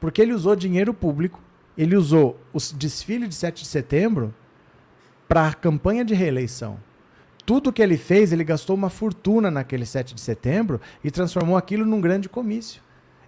porque 0.00 0.22
ele 0.22 0.32
usou 0.32 0.54
dinheiro 0.54 0.94
público, 0.94 1.40
ele 1.78 1.96
usou 1.96 2.38
o 2.52 2.58
desfile 2.74 3.26
de 3.26 3.34
7 3.34 3.62
de 3.62 3.68
setembro 3.68 4.34
para 5.26 5.48
a 5.48 5.54
campanha 5.54 6.04
de 6.04 6.12
reeleição 6.12 6.78
tudo 7.48 7.72
que 7.72 7.80
ele 7.80 7.96
fez, 7.96 8.30
ele 8.30 8.44
gastou 8.44 8.76
uma 8.76 8.90
fortuna 8.90 9.50
naquele 9.50 9.86
7 9.86 10.14
de 10.14 10.20
setembro 10.20 10.78
e 11.02 11.10
transformou 11.10 11.56
aquilo 11.56 11.86
num 11.86 11.98
grande 11.98 12.28
comício. 12.28 12.82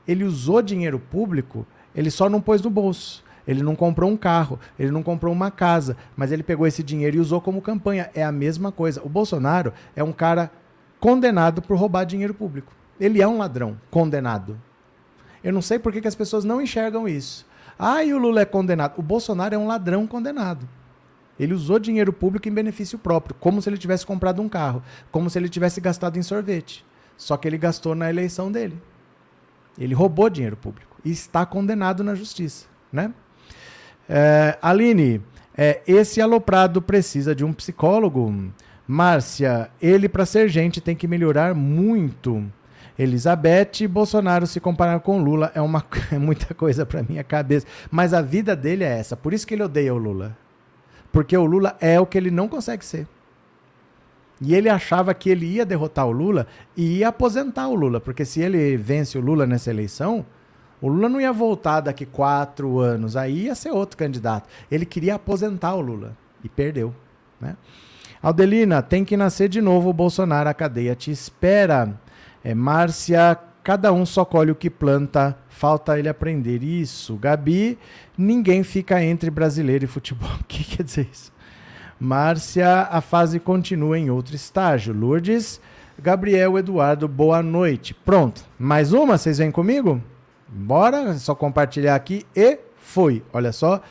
Ele 0.07 0.25
usou 0.25 0.61
dinheiro 0.61 0.99
público, 0.99 1.67
ele 1.95 2.11
só 2.11 2.29
não 2.29 2.39
pôs 2.39 2.61
no 2.61 2.69
bolso. 2.69 3.25
Ele 3.49 3.63
não 3.63 3.75
comprou 3.75 4.11
um 4.11 4.19
carro, 4.19 4.61
ele 4.79 4.91
não 4.91 5.03
comprou 5.03 5.33
uma 5.33 5.51
casa, 5.51 5.97
mas 6.15 6.31
ele 6.31 6.43
pegou 6.43 6.67
esse 6.67 6.83
dinheiro 6.83 7.17
e 7.17 7.19
usou 7.19 7.41
como 7.41 7.63
campanha. 7.63 8.11
É 8.15 8.23
a 8.23 8.31
mesma 8.31 8.71
coisa. 8.71 9.01
O 9.03 9.09
Bolsonaro 9.09 9.73
é 9.97 10.05
um 10.05 10.13
cara 10.13 10.51
condenado 11.01 11.63
por 11.63 11.79
roubar 11.79 12.05
dinheiro 12.05 12.35
público. 12.35 12.75
Ele 13.01 13.23
é 13.23 13.27
um 13.27 13.39
ladrão 13.39 13.81
condenado. 13.91 14.61
Eu 15.43 15.51
não 15.51 15.63
sei 15.63 15.79
por 15.79 15.95
que, 15.95 16.03
que 16.03 16.09
as 16.09 16.15
pessoas 16.15 16.45
não 16.45 16.61
enxergam 16.61 17.09
isso. 17.09 17.47
Ah, 17.83 18.05
e 18.05 18.13
o 18.13 18.19
Lula 18.19 18.43
é 18.43 18.45
condenado. 18.45 18.99
O 18.99 19.03
Bolsonaro 19.03 19.55
é 19.55 19.59
um 19.59 19.67
ladrão 19.67 20.07
condenado. 20.07 20.69
Ele 21.39 21.55
usou 21.55 21.79
dinheiro 21.79 22.13
público 22.13 22.47
em 22.47 22.53
benefício 22.53 22.99
próprio, 22.99 23.35
como 23.41 23.63
se 23.63 23.71
ele 23.71 23.79
tivesse 23.79 24.05
comprado 24.05 24.43
um 24.43 24.51
carro, 24.51 24.83
como 25.11 25.31
se 25.31 25.39
ele 25.39 25.49
tivesse 25.49 25.81
gastado 25.81 26.19
em 26.19 26.23
sorvete. 26.23 26.85
Só 27.17 27.39
que 27.39 27.49
ele 27.49 27.57
gastou 27.57 27.95
na 27.95 28.11
eleição 28.11 28.53
dele. 28.53 28.79
Ele 29.79 29.95
roubou 29.95 30.29
dinheiro 30.29 30.59
público 30.59 30.99
e 31.03 31.11
está 31.11 31.47
condenado 31.47 32.05
na 32.05 32.15
justiça, 32.15 32.67
né? 32.93 33.15
É, 34.07 34.59
Aline, 34.61 35.23
é, 35.57 35.81
esse 35.87 36.21
aloprado 36.21 36.83
precisa 36.83 37.35
de 37.35 37.47
um 37.47 37.53
psicólogo. 37.55 38.53
Márcia, 38.87 39.71
ele 39.81 40.07
para 40.07 40.27
ser 40.27 40.51
gente 40.51 40.83
tem 40.83 40.95
que 40.95 41.09
melhorar 41.09 41.55
muito. 41.55 42.45
Elizabeth, 43.03 43.89
Bolsonaro 43.89 44.47
se 44.47 44.61
comparar 44.61 45.01
com 45.01 45.23
Lula 45.23 45.51
é 45.55 45.61
uma 45.61 45.83
é 46.13 46.19
muita 46.19 46.53
coisa 46.55 46.85
para 46.85 47.03
minha 47.03 47.25
cabeça, 47.25 47.67
mas 47.91 48.13
a 48.13 48.21
vida 48.21 48.55
dele 48.55 48.85
é 48.85 48.99
essa. 48.99 49.17
Por 49.17 49.33
isso 49.33 49.47
que 49.47 49.55
ele 49.55 49.63
odeia 49.63 49.95
o 49.95 49.99
Lula. 49.99 50.37
Porque 51.11 51.35
o 51.37 51.47
Lula 51.47 51.77
é 51.81 51.99
o 51.99 52.05
que 52.05 52.19
ele 52.19 52.31
não 52.31 52.47
consegue 52.47 52.85
ser. 52.85 53.07
E 54.39 54.55
ele 54.55 54.69
achava 54.69 55.15
que 55.15 55.31
ele 55.31 55.47
ia 55.47 55.65
derrotar 55.65 56.07
o 56.07 56.13
Lula 56.13 56.47
e 56.77 56.99
ia 56.99 57.09
aposentar 57.09 57.69
o 57.69 57.75
Lula, 57.75 58.01
porque 58.01 58.25
se 58.25 58.41
ele 58.41 58.77
vence 58.77 59.17
o 59.17 59.21
Lula 59.21 59.47
nessa 59.47 59.71
eleição, 59.71 60.25
o 60.81 60.89
Lula 60.89 61.09
não 61.09 61.21
ia 61.21 61.33
voltar 61.33 61.81
daqui 61.81 62.05
quatro 62.05 62.79
anos, 62.79 63.17
aí 63.17 63.45
ia 63.45 63.55
ser 63.55 63.71
outro 63.71 63.97
candidato. 63.97 64.49
Ele 64.71 64.85
queria 64.85 65.15
aposentar 65.15 65.75
o 65.75 65.81
Lula 65.81 66.17
e 66.45 66.49
perdeu. 66.49 66.95
Né? 67.41 67.57
Aldelina, 68.23 68.83
tem 68.83 69.05
que 69.05 69.17
nascer 69.17 69.49
de 69.49 69.63
novo 69.63 69.89
o 69.89 69.95
Bolsonaro, 69.95 70.49
a 70.49 70.55
cadeia 70.55 70.95
te 70.95 71.11
espera. 71.11 71.99
É, 72.43 72.55
Márcia, 72.55 73.39
cada 73.63 73.93
um 73.93 74.07
só 74.07 74.25
colhe 74.25 74.51
o 74.51 74.55
que 74.55 74.71
planta, 74.71 75.37
falta 75.49 75.99
ele 75.99 76.09
aprender 76.09 76.63
isso. 76.63 77.17
Gabi, 77.17 77.79
ninguém 78.17 78.63
fica 78.63 79.03
entre 79.03 79.31
brasileiro 79.31 79.85
e 79.85 79.89
futebol. 79.89 80.31
O 80.41 80.45
que 80.45 80.65
quer 80.65 80.83
dizer 80.83 81.09
isso? 81.13 81.33
Márcia, 81.99 82.89
a 82.91 83.01
fase 83.03 83.39
continua 83.39 83.99
em 83.99 84.11
outro 84.11 84.35
estágio. 84.35 84.95
Lourdes, 84.95 85.61
Gabriel 85.99 86.59
Eduardo, 86.59 87.07
boa 87.07 87.43
noite. 87.43 87.93
Pronto, 87.93 88.43
mais 88.59 88.93
uma? 88.95 89.19
Vocês 89.19 89.37
vêm 89.37 89.51
comigo? 89.51 90.03
Bora, 90.49 91.11
é 91.11 91.15
só 91.15 91.35
compartilhar 91.35 91.95
aqui 91.95 92.25
e 92.35 92.59
foi. 92.79 93.23
Olha 93.33 93.53
só, 93.53 93.83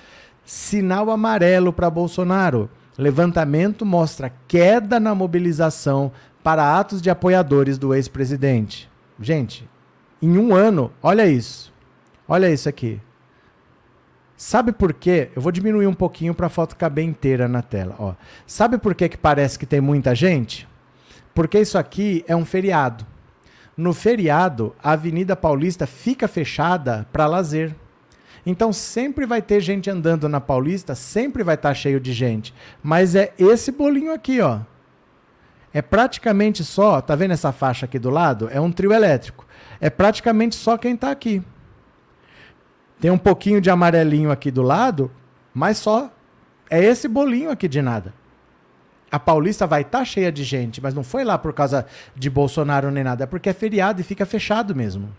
sinal 0.43 1.11
amarelo 1.11 1.71
para 1.71 1.89
Bolsonaro. 1.89 2.67
Levantamento 2.97 3.85
mostra 3.85 4.33
queda 4.47 4.99
na 4.99 5.15
mobilização 5.15 6.11
para 6.49 6.79
atos 6.79 6.99
de 6.99 7.11
apoiadores 7.11 7.77
do 7.77 7.93
ex-presidente. 7.93 8.89
Gente, 9.21 9.69
em 10.19 10.35
um 10.35 10.55
ano, 10.55 10.91
olha 10.99 11.27
isso. 11.27 11.71
Olha 12.27 12.49
isso 12.49 12.67
aqui. 12.67 12.99
Sabe 14.35 14.71
por 14.71 14.91
quê? 14.91 15.29
Eu 15.35 15.43
vou 15.43 15.51
diminuir 15.51 15.85
um 15.85 15.93
pouquinho 15.93 16.33
para 16.33 16.47
a 16.47 16.49
foto 16.49 16.75
caber 16.75 17.05
inteira 17.05 17.47
na 17.47 17.61
tela. 17.61 17.95
Ó. 17.99 18.15
Sabe 18.47 18.79
por 18.79 18.95
que, 18.95 19.09
que 19.09 19.17
parece 19.17 19.59
que 19.59 19.65
tem 19.67 19.79
muita 19.79 20.15
gente? 20.15 20.67
Porque 21.35 21.59
isso 21.59 21.77
aqui 21.77 22.25
é 22.27 22.35
um 22.35 22.43
feriado. 22.43 23.05
No 23.77 23.93
feriado, 23.93 24.73
a 24.81 24.93
Avenida 24.93 25.35
Paulista 25.35 25.85
fica 25.85 26.27
fechada 26.27 27.07
para 27.13 27.27
lazer. 27.27 27.75
Então 28.43 28.73
sempre 28.73 29.27
vai 29.27 29.43
ter 29.43 29.61
gente 29.61 29.87
andando 29.87 30.27
na 30.27 30.41
Paulista, 30.41 30.95
sempre 30.95 31.43
vai 31.43 31.53
estar 31.53 31.69
tá 31.69 31.75
cheio 31.75 31.99
de 31.99 32.11
gente. 32.11 32.55
Mas 32.81 33.13
é 33.13 33.35
esse 33.37 33.71
bolinho 33.71 34.11
aqui, 34.11 34.41
ó. 34.41 34.61
É 35.73 35.81
praticamente 35.81 36.63
só, 36.63 36.99
tá 36.99 37.15
vendo 37.15 37.31
essa 37.31 37.51
faixa 37.51 37.85
aqui 37.85 37.99
do 37.99 38.09
lado? 38.09 38.49
É 38.51 38.59
um 38.59 38.71
trio 38.71 38.91
elétrico. 38.91 39.45
É 39.79 39.89
praticamente 39.89 40.55
só 40.55 40.77
quem 40.77 40.95
está 40.95 41.11
aqui. 41.11 41.43
Tem 42.99 43.11
um 43.11 43.17
pouquinho 43.17 43.61
de 43.61 43.69
amarelinho 43.69 44.31
aqui 44.31 44.49
do 44.51 44.61
lado, 44.61 45.11
mas 45.53 45.77
só 45.77 46.11
é 46.69 46.83
esse 46.83 47.07
bolinho 47.07 47.51
aqui 47.51 47.67
de 47.67 47.81
nada. 47.81 48.13
A 49.11 49.19
Paulista 49.19 49.65
vai 49.65 49.81
estar 49.81 49.99
tá 49.99 50.05
cheia 50.05 50.31
de 50.31 50.43
gente, 50.43 50.81
mas 50.81 50.93
não 50.93 51.03
foi 51.03 51.23
lá 51.23 51.37
por 51.37 51.53
causa 51.53 51.85
de 52.15 52.29
Bolsonaro 52.29 52.91
nem 52.91 53.03
nada, 53.03 53.23
é 53.23 53.27
porque 53.27 53.49
é 53.49 53.53
feriado 53.53 54.01
e 54.01 54.03
fica 54.03 54.25
fechado 54.25 54.75
mesmo. 54.75 55.09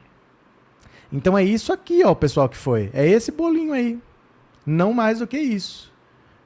Então 1.13 1.37
é 1.37 1.43
isso 1.43 1.73
aqui, 1.73 2.05
ó, 2.05 2.11
o 2.11 2.17
pessoal 2.17 2.49
que 2.49 2.57
foi. 2.57 2.91
É 2.93 3.07
esse 3.07 3.33
bolinho 3.33 3.73
aí. 3.73 3.99
Não 4.65 4.93
mais 4.93 5.19
do 5.21 5.27
que 5.27 5.39
isso. 5.39 5.93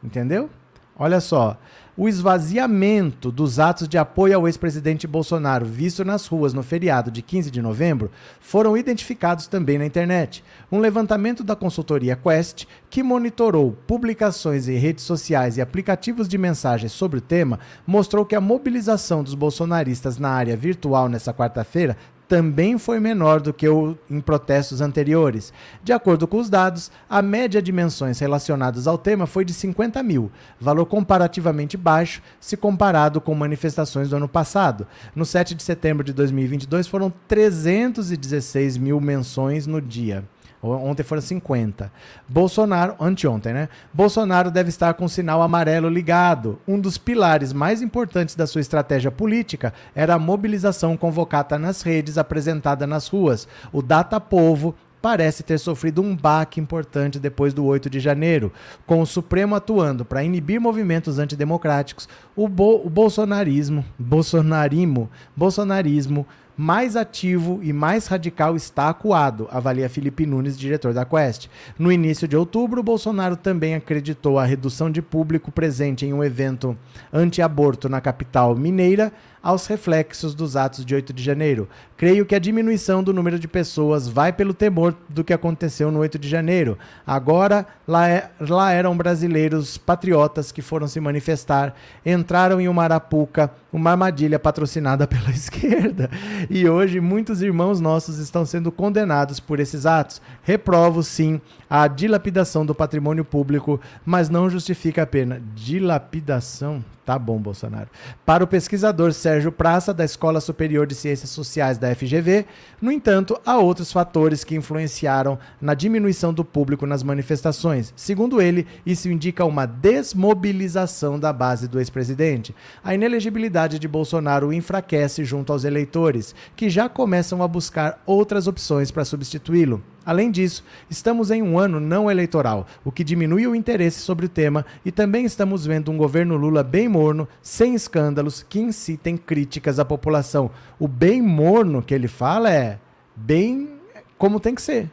Entendeu? 0.03 0.49
Olha 0.97 1.21
só 1.21 1.59
o 1.97 2.09
esvaziamento 2.09 3.31
dos 3.31 3.61
atos 3.61 3.89
de 3.89 3.97
apoio 3.97 4.37
ao 4.37 4.49
ex-presidente 4.49 5.07
Bolsonaro 5.07 5.65
visto 5.65 6.05
nas 6.05 6.27
ruas 6.27 6.53
no 6.53 6.63
feriado 6.63 7.11
de 7.11 7.23
15 7.23 7.51
de 7.51 7.63
novembro 7.63 8.11
foram 8.41 8.77
identificados 8.77 9.47
também 9.47 9.79
na 9.79 9.87
internet. 9.87 10.43
Um 10.73 10.81
levantamento 10.81 11.45
da 11.45 11.55
consultoria 11.55 12.17
Quest, 12.17 12.67
que 12.91 13.03
monitorou 13.03 13.77
publicações 13.87 14.69
em 14.69 14.77
redes 14.77 15.05
sociais 15.05 15.57
e 15.57 15.61
aplicativos 15.61 16.29
de 16.29 16.37
mensagens 16.37 16.91
sobre 16.91 17.19
o 17.19 17.23
tema, 17.23 17.61
mostrou 17.87 18.25
que 18.25 18.35
a 18.35 18.41
mobilização 18.41 19.23
dos 19.23 19.35
bolsonaristas 19.35 20.19
na 20.19 20.31
área 20.31 20.57
virtual 20.57 21.09
nessa 21.09 21.33
quarta-feira 21.33 21.97
também 22.35 22.77
foi 22.79 22.99
menor 22.99 23.41
do 23.41 23.53
que 23.53 23.69
o 23.69 23.97
em 24.11 24.21
protestos 24.21 24.81
anteriores. 24.81 25.53
De 25.85 25.93
acordo 25.93 26.27
com 26.27 26.39
os 26.39 26.51
dados, 26.51 26.91
a 27.09 27.23
média 27.23 27.63
de 27.63 27.71
menções 27.71 28.19
relacionadas 28.19 28.89
ao 28.89 28.99
tema 28.99 29.25
foi 29.25 29.45
de 29.45 29.55
50 29.55 30.03
mil, 30.03 30.33
valor 30.61 30.85
comparativamente 30.87 31.77
baixo 31.77 32.21
se 32.41 32.57
comparado 32.57 33.21
com 33.21 33.37
manifestações 33.37 34.09
do 34.09 34.17
ano 34.17 34.29
passado. 34.29 34.85
No 35.15 35.25
7 35.25 35.55
de 35.55 35.63
setembro 35.63 36.03
de 36.03 36.13
2022 36.13 36.89
foram 36.89 37.13
316 37.29 38.79
mil 38.79 39.01
menções 39.01 39.65
no 39.65 39.81
dia. 39.81 40.25
Ontem 40.69 41.03
foram 41.03 41.23
50. 41.23 41.91
Bolsonaro, 42.29 42.95
anteontem, 43.01 43.53
né? 43.53 43.69
Bolsonaro 43.93 44.51
deve 44.51 44.69
estar 44.69 44.95
com 44.95 45.05
o 45.05 45.09
sinal 45.09 45.43
amarelo 45.43 45.89
ligado. 45.89 46.59
Um 46.67 46.81
dos 46.81 46.97
pilares 46.97 47.53
mais 47.53 47.83
importantes 47.83 48.35
da 48.35 48.47
sua 48.47 48.61
estratégia 48.61 49.11
política 49.11 49.73
era 49.95 50.15
a 50.15 50.19
mobilização 50.19 50.97
convocada 50.97 51.59
nas 51.59 51.83
redes, 51.83 52.19
apresentada 52.19 52.87
nas 52.87 53.09
ruas. 53.09 53.49
O 53.73 53.83
Data 53.83 54.21
Povo 54.21 54.75
parece 55.05 55.43
ter 55.43 55.59
sofrido 55.59 56.01
um 56.01 56.17
baque 56.17 56.59
importante 56.59 57.19
depois 57.19 57.53
do 57.53 57.63
8 57.63 57.91
de 57.91 58.01
janeiro, 58.01 58.51
com 58.87 59.03
o 59.03 59.07
Supremo 59.07 59.55
atuando 59.55 60.03
para 60.03 60.25
inibir 60.25 60.59
movimentos 60.59 61.19
antidemocráticos, 61.19 62.09
o, 62.35 62.49
bo 62.49 62.81
o 62.83 62.89
bolsonarismo, 62.89 63.85
bolsonarismo 63.99 66.27
mais 66.57 66.97
ativo 66.97 67.61
e 67.63 67.73
mais 67.73 68.07
radical 68.07 68.57
está 68.57 68.89
acuado, 68.89 69.49
avalia 69.51 69.89
Felipe 69.89 70.27
Nunes, 70.27 70.59
diretor 70.59 70.93
da 70.93 71.05
Quest. 71.05 71.49
No 71.79 71.91
início 71.91 72.29
de 72.29 72.37
outubro, 72.37 72.83
Bolsonaro 72.83 73.37
também 73.37 73.75
acreditou 73.75 74.39
a 74.39 74.45
redução 74.45 74.91
de 74.91 75.03
público 75.03 75.51
presente 75.51 76.07
em 76.07 76.13
um 76.13 76.23
evento 76.23 76.77
anti-aborto 77.13 77.89
na 77.89 78.01
capital 78.01 78.55
mineira 78.55 79.13
aos 79.45 79.67
reflexos 79.67 80.35
dos 80.35 80.57
atos 80.57 80.87
de 80.87 80.95
8 80.95 81.13
de 81.13 81.23
janeiro. 81.23 81.69
Creio 81.99 82.25
que 82.25 82.35
a 82.35 82.39
diminuição 82.39 83.05
do 83.05 83.13
número 83.13 83.39
de 83.39 83.47
pessoas 83.47 84.09
vai 84.09 84.33
pelo 84.33 84.55
temor 84.55 84.97
do 85.07 85.23
que 85.23 85.35
aconteceu 85.35 85.91
no 85.91 85.99
8 85.99 86.19
de 86.19 86.27
janeiro. 86.27 86.79
Agora, 87.07 87.67
lá, 87.87 88.09
é, 88.09 88.31
lá 88.41 88.73
eram 88.73 88.97
brasileiros 88.97 89.77
patriotas 89.77 90.51
que 90.51 90.63
foram 90.63 90.89
se 90.89 90.99
manifestar, 90.99 91.75
entraram 92.07 92.59
em 92.59 92.69
uma 92.69 92.85
arapuca, 92.85 93.51
uma 93.71 93.91
armadilha 93.91 94.39
patrocinada 94.39 95.07
pela 95.07 95.31
esquerda. 95.31 96.11
E 96.49 96.67
hoje 96.67 96.99
muitos 96.99 97.43
irmãos 97.43 97.83
nossos 97.83 98.19
estão 98.19 98.47
sendo 98.47 98.73
condenados 98.73 99.41
por 99.41 99.61
esses 99.61 99.85
atos. 99.85 100.23
Reprovo, 100.43 101.03
sim, 101.03 101.39
a 101.69 101.87
dilapidação 101.87 102.65
do 102.65 102.75
patrimônio 102.75 103.27
público, 103.27 103.79
mas 104.07 104.31
não 104.31 104.49
justifica 104.49 105.03
a 105.03 105.07
pena. 105.07 105.43
Dilapidação? 105.55 106.83
Tá 107.05 107.19
bom, 107.19 107.39
Bolsonaro. 107.39 107.91
Para 108.25 108.43
o 108.43 108.47
pesquisador 108.47 109.13
Sérgio 109.13 109.53
Praça, 109.53 109.93
da 109.93 110.07
Escola 110.07 110.41
Superior 110.41 110.87
de 110.87 110.95
Ciências 110.95 111.29
Sociais 111.29 111.77
da 111.77 111.95
FGV, 111.95 112.47
no 112.81 112.91
entanto, 112.91 113.39
há 113.45 113.59
outros 113.59 113.93
fatores 113.93 114.43
que 114.43 114.55
influenciaram 114.55 115.39
na 115.61 115.75
diminuição 115.75 116.33
do 116.33 116.43
público 116.43 116.87
nas 116.87 117.03
manifestações. 117.03 117.93
Segundo 117.95 118.41
ele, 118.41 118.67
isso 118.87 119.11
indica 119.11 119.45
uma 119.45 119.67
desmobilização 119.67 121.21
da 121.21 121.31
base 121.31 121.69
do 121.69 121.79
ex-presidente. 121.79 122.55
A 122.83 122.95
inelegibilidade 122.95 123.79
de 123.79 123.87
Bolsonaro 123.87 124.51
enfraquece 124.51 125.27
junto 125.27 125.53
aos 125.53 125.65
eleitores, 125.65 126.35
que 126.57 126.71
já 126.71 126.89
começam 126.89 127.43
a 127.43 127.49
buscar 127.49 128.03
outras 128.07 128.47
opções 128.47 128.91
para 128.91 129.05
substituí-lo. 129.05 129.83
Além 130.05 130.31
disso, 130.31 130.65
estamos 130.91 131.31
em 131.31 131.43
um 131.43 131.59
ano 131.59 131.81
não 131.81 132.11
eleitoral, 132.11 132.67
o 132.85 132.93
que 132.93 133.03
diminui 133.03 133.47
o 133.47 133.55
interesse 133.55 134.01
sobre 134.01 134.27
o 134.27 134.29
tema, 134.29 134.67
e 134.85 134.93
também 134.93 135.25
estamos 135.25 135.67
vendo 135.67 135.91
um 135.91 135.97
governo 135.97 136.37
Lula 136.37 136.63
bem 136.63 136.89
morno, 136.89 137.27
sem 137.41 137.75
escândalos, 137.75 138.45
que 138.49 138.61
incitem 138.61 139.17
críticas 139.17 139.79
à 139.79 139.85
população. 139.85 140.51
O 140.79 140.87
bem 140.87 141.23
morno 141.23 141.83
que 141.83 141.95
ele 141.95 142.09
fala 142.09 142.53
é 142.53 142.79
bem 143.17 143.71
como 144.19 144.41
tem 144.41 144.55
que 144.55 144.63
ser. 144.63 144.91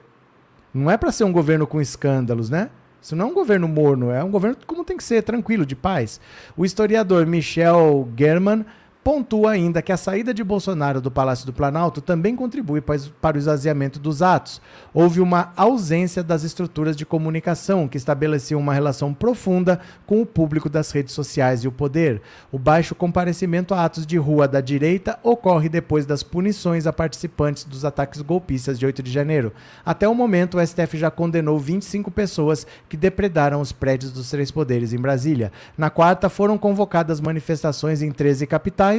Não 0.73 0.89
é 0.89 0.97
para 0.97 1.11
ser 1.11 1.25
um 1.25 1.31
governo 1.31 1.67
com 1.67 1.81
escândalos, 1.81 2.49
né? 2.49 2.69
Isso 3.01 3.15
não 3.15 3.25
é 3.25 3.29
um 3.29 3.33
governo 3.33 3.67
morno, 3.67 4.11
é 4.11 4.23
um 4.23 4.29
governo 4.29 4.57
como 4.65 4.85
tem 4.85 4.95
que 4.95 5.03
ser, 5.03 5.23
tranquilo, 5.23 5.65
de 5.65 5.75
paz. 5.75 6.21
O 6.55 6.63
historiador 6.63 7.25
Michel 7.25 8.07
German 8.15 8.63
Pontua 9.03 9.53
ainda 9.53 9.81
que 9.81 9.91
a 9.91 9.97
saída 9.97 10.31
de 10.31 10.43
Bolsonaro 10.43 11.01
do 11.01 11.09
Palácio 11.09 11.47
do 11.47 11.51
Planalto 11.51 12.01
também 12.01 12.35
contribui 12.35 12.81
para 12.81 13.35
o 13.35 13.39
esvaziamento 13.39 13.97
dos 13.97 14.21
atos. 14.21 14.61
Houve 14.93 15.19
uma 15.19 15.51
ausência 15.57 16.21
das 16.21 16.43
estruturas 16.43 16.95
de 16.95 17.03
comunicação 17.03 17.87
que 17.87 17.97
estabeleciam 17.97 18.59
uma 18.59 18.75
relação 18.75 19.11
profunda 19.11 19.79
com 20.05 20.21
o 20.21 20.25
público 20.25 20.69
das 20.69 20.91
redes 20.91 21.15
sociais 21.15 21.63
e 21.63 21.67
o 21.67 21.71
poder. 21.71 22.21
O 22.51 22.59
baixo 22.59 22.93
comparecimento 22.93 23.73
a 23.73 23.85
atos 23.85 24.05
de 24.05 24.17
rua 24.17 24.47
da 24.47 24.61
direita 24.61 25.17
ocorre 25.23 25.67
depois 25.67 26.05
das 26.05 26.21
punições 26.21 26.85
a 26.85 26.93
participantes 26.93 27.63
dos 27.63 27.83
ataques 27.83 28.21
golpistas 28.21 28.77
de 28.77 28.85
8 28.85 29.01
de 29.01 29.09
janeiro. 29.09 29.51
Até 29.83 30.07
o 30.07 30.13
momento, 30.13 30.59
o 30.59 30.67
STF 30.67 30.95
já 30.95 31.09
condenou 31.09 31.57
25 31.57 32.11
pessoas 32.11 32.67
que 32.87 32.95
depredaram 32.95 33.61
os 33.61 33.71
prédios 33.71 34.11
dos 34.11 34.29
três 34.29 34.51
poderes 34.51 34.93
em 34.93 34.99
Brasília. 34.99 35.51
Na 35.75 35.89
quarta, 35.89 36.29
foram 36.29 36.55
convocadas 36.55 37.19
manifestações 37.19 38.03
em 38.03 38.11
13 38.11 38.45
capitais 38.45 38.90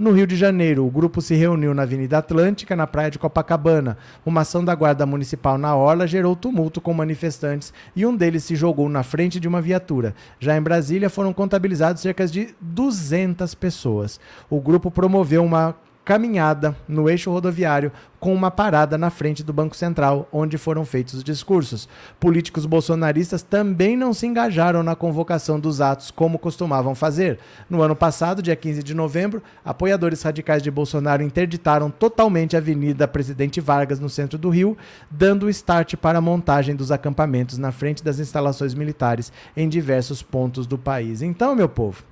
no 0.00 0.12
Rio 0.12 0.26
de 0.26 0.34
Janeiro, 0.34 0.86
o 0.86 0.90
grupo 0.90 1.20
se 1.20 1.34
reuniu 1.34 1.74
na 1.74 1.82
Avenida 1.82 2.16
Atlântica, 2.16 2.74
na 2.74 2.86
praia 2.86 3.10
de 3.10 3.18
Copacabana. 3.18 3.98
Uma 4.24 4.40
ação 4.40 4.64
da 4.64 4.74
Guarda 4.74 5.04
Municipal 5.04 5.58
na 5.58 5.76
Orla 5.76 6.06
gerou 6.06 6.34
tumulto 6.34 6.80
com 6.80 6.94
manifestantes 6.94 7.70
e 7.94 8.06
um 8.06 8.16
deles 8.16 8.44
se 8.44 8.56
jogou 8.56 8.88
na 8.88 9.02
frente 9.02 9.38
de 9.38 9.46
uma 9.46 9.60
viatura. 9.60 10.14
Já 10.38 10.56
em 10.56 10.62
Brasília, 10.62 11.10
foram 11.10 11.34
contabilizados 11.34 12.00
cerca 12.00 12.26
de 12.26 12.54
200 12.62 13.54
pessoas. 13.54 14.18
O 14.48 14.58
grupo 14.58 14.90
promoveu 14.90 15.44
uma 15.44 15.76
caminhada 16.10 16.76
no 16.88 17.08
eixo 17.08 17.30
rodoviário 17.30 17.92
com 18.18 18.34
uma 18.34 18.50
parada 18.50 18.98
na 18.98 19.10
frente 19.10 19.44
do 19.44 19.52
Banco 19.52 19.76
Central, 19.76 20.28
onde 20.32 20.58
foram 20.58 20.84
feitos 20.84 21.14
os 21.14 21.22
discursos. 21.22 21.88
Políticos 22.18 22.66
bolsonaristas 22.66 23.44
também 23.44 23.96
não 23.96 24.12
se 24.12 24.26
engajaram 24.26 24.82
na 24.82 24.96
convocação 24.96 25.60
dos 25.60 25.80
atos 25.80 26.10
como 26.10 26.36
costumavam 26.36 26.96
fazer. 26.96 27.38
No 27.70 27.80
ano 27.80 27.94
passado, 27.94 28.42
dia 28.42 28.56
15 28.56 28.82
de 28.82 28.92
novembro, 28.92 29.40
apoiadores 29.64 30.20
radicais 30.20 30.64
de 30.64 30.70
Bolsonaro 30.72 31.22
interditaram 31.22 31.92
totalmente 31.92 32.56
a 32.56 32.58
Avenida 32.58 33.06
Presidente 33.06 33.60
Vargas, 33.60 34.00
no 34.00 34.10
centro 34.10 34.36
do 34.36 34.50
Rio, 34.50 34.76
dando 35.08 35.46
o 35.46 35.50
start 35.50 35.94
para 35.94 36.18
a 36.18 36.20
montagem 36.20 36.74
dos 36.74 36.90
acampamentos 36.90 37.56
na 37.56 37.70
frente 37.70 38.02
das 38.02 38.18
instalações 38.18 38.74
militares 38.74 39.32
em 39.56 39.68
diversos 39.68 40.24
pontos 40.24 40.66
do 40.66 40.76
país. 40.76 41.22
Então, 41.22 41.54
meu 41.54 41.68
povo, 41.68 42.02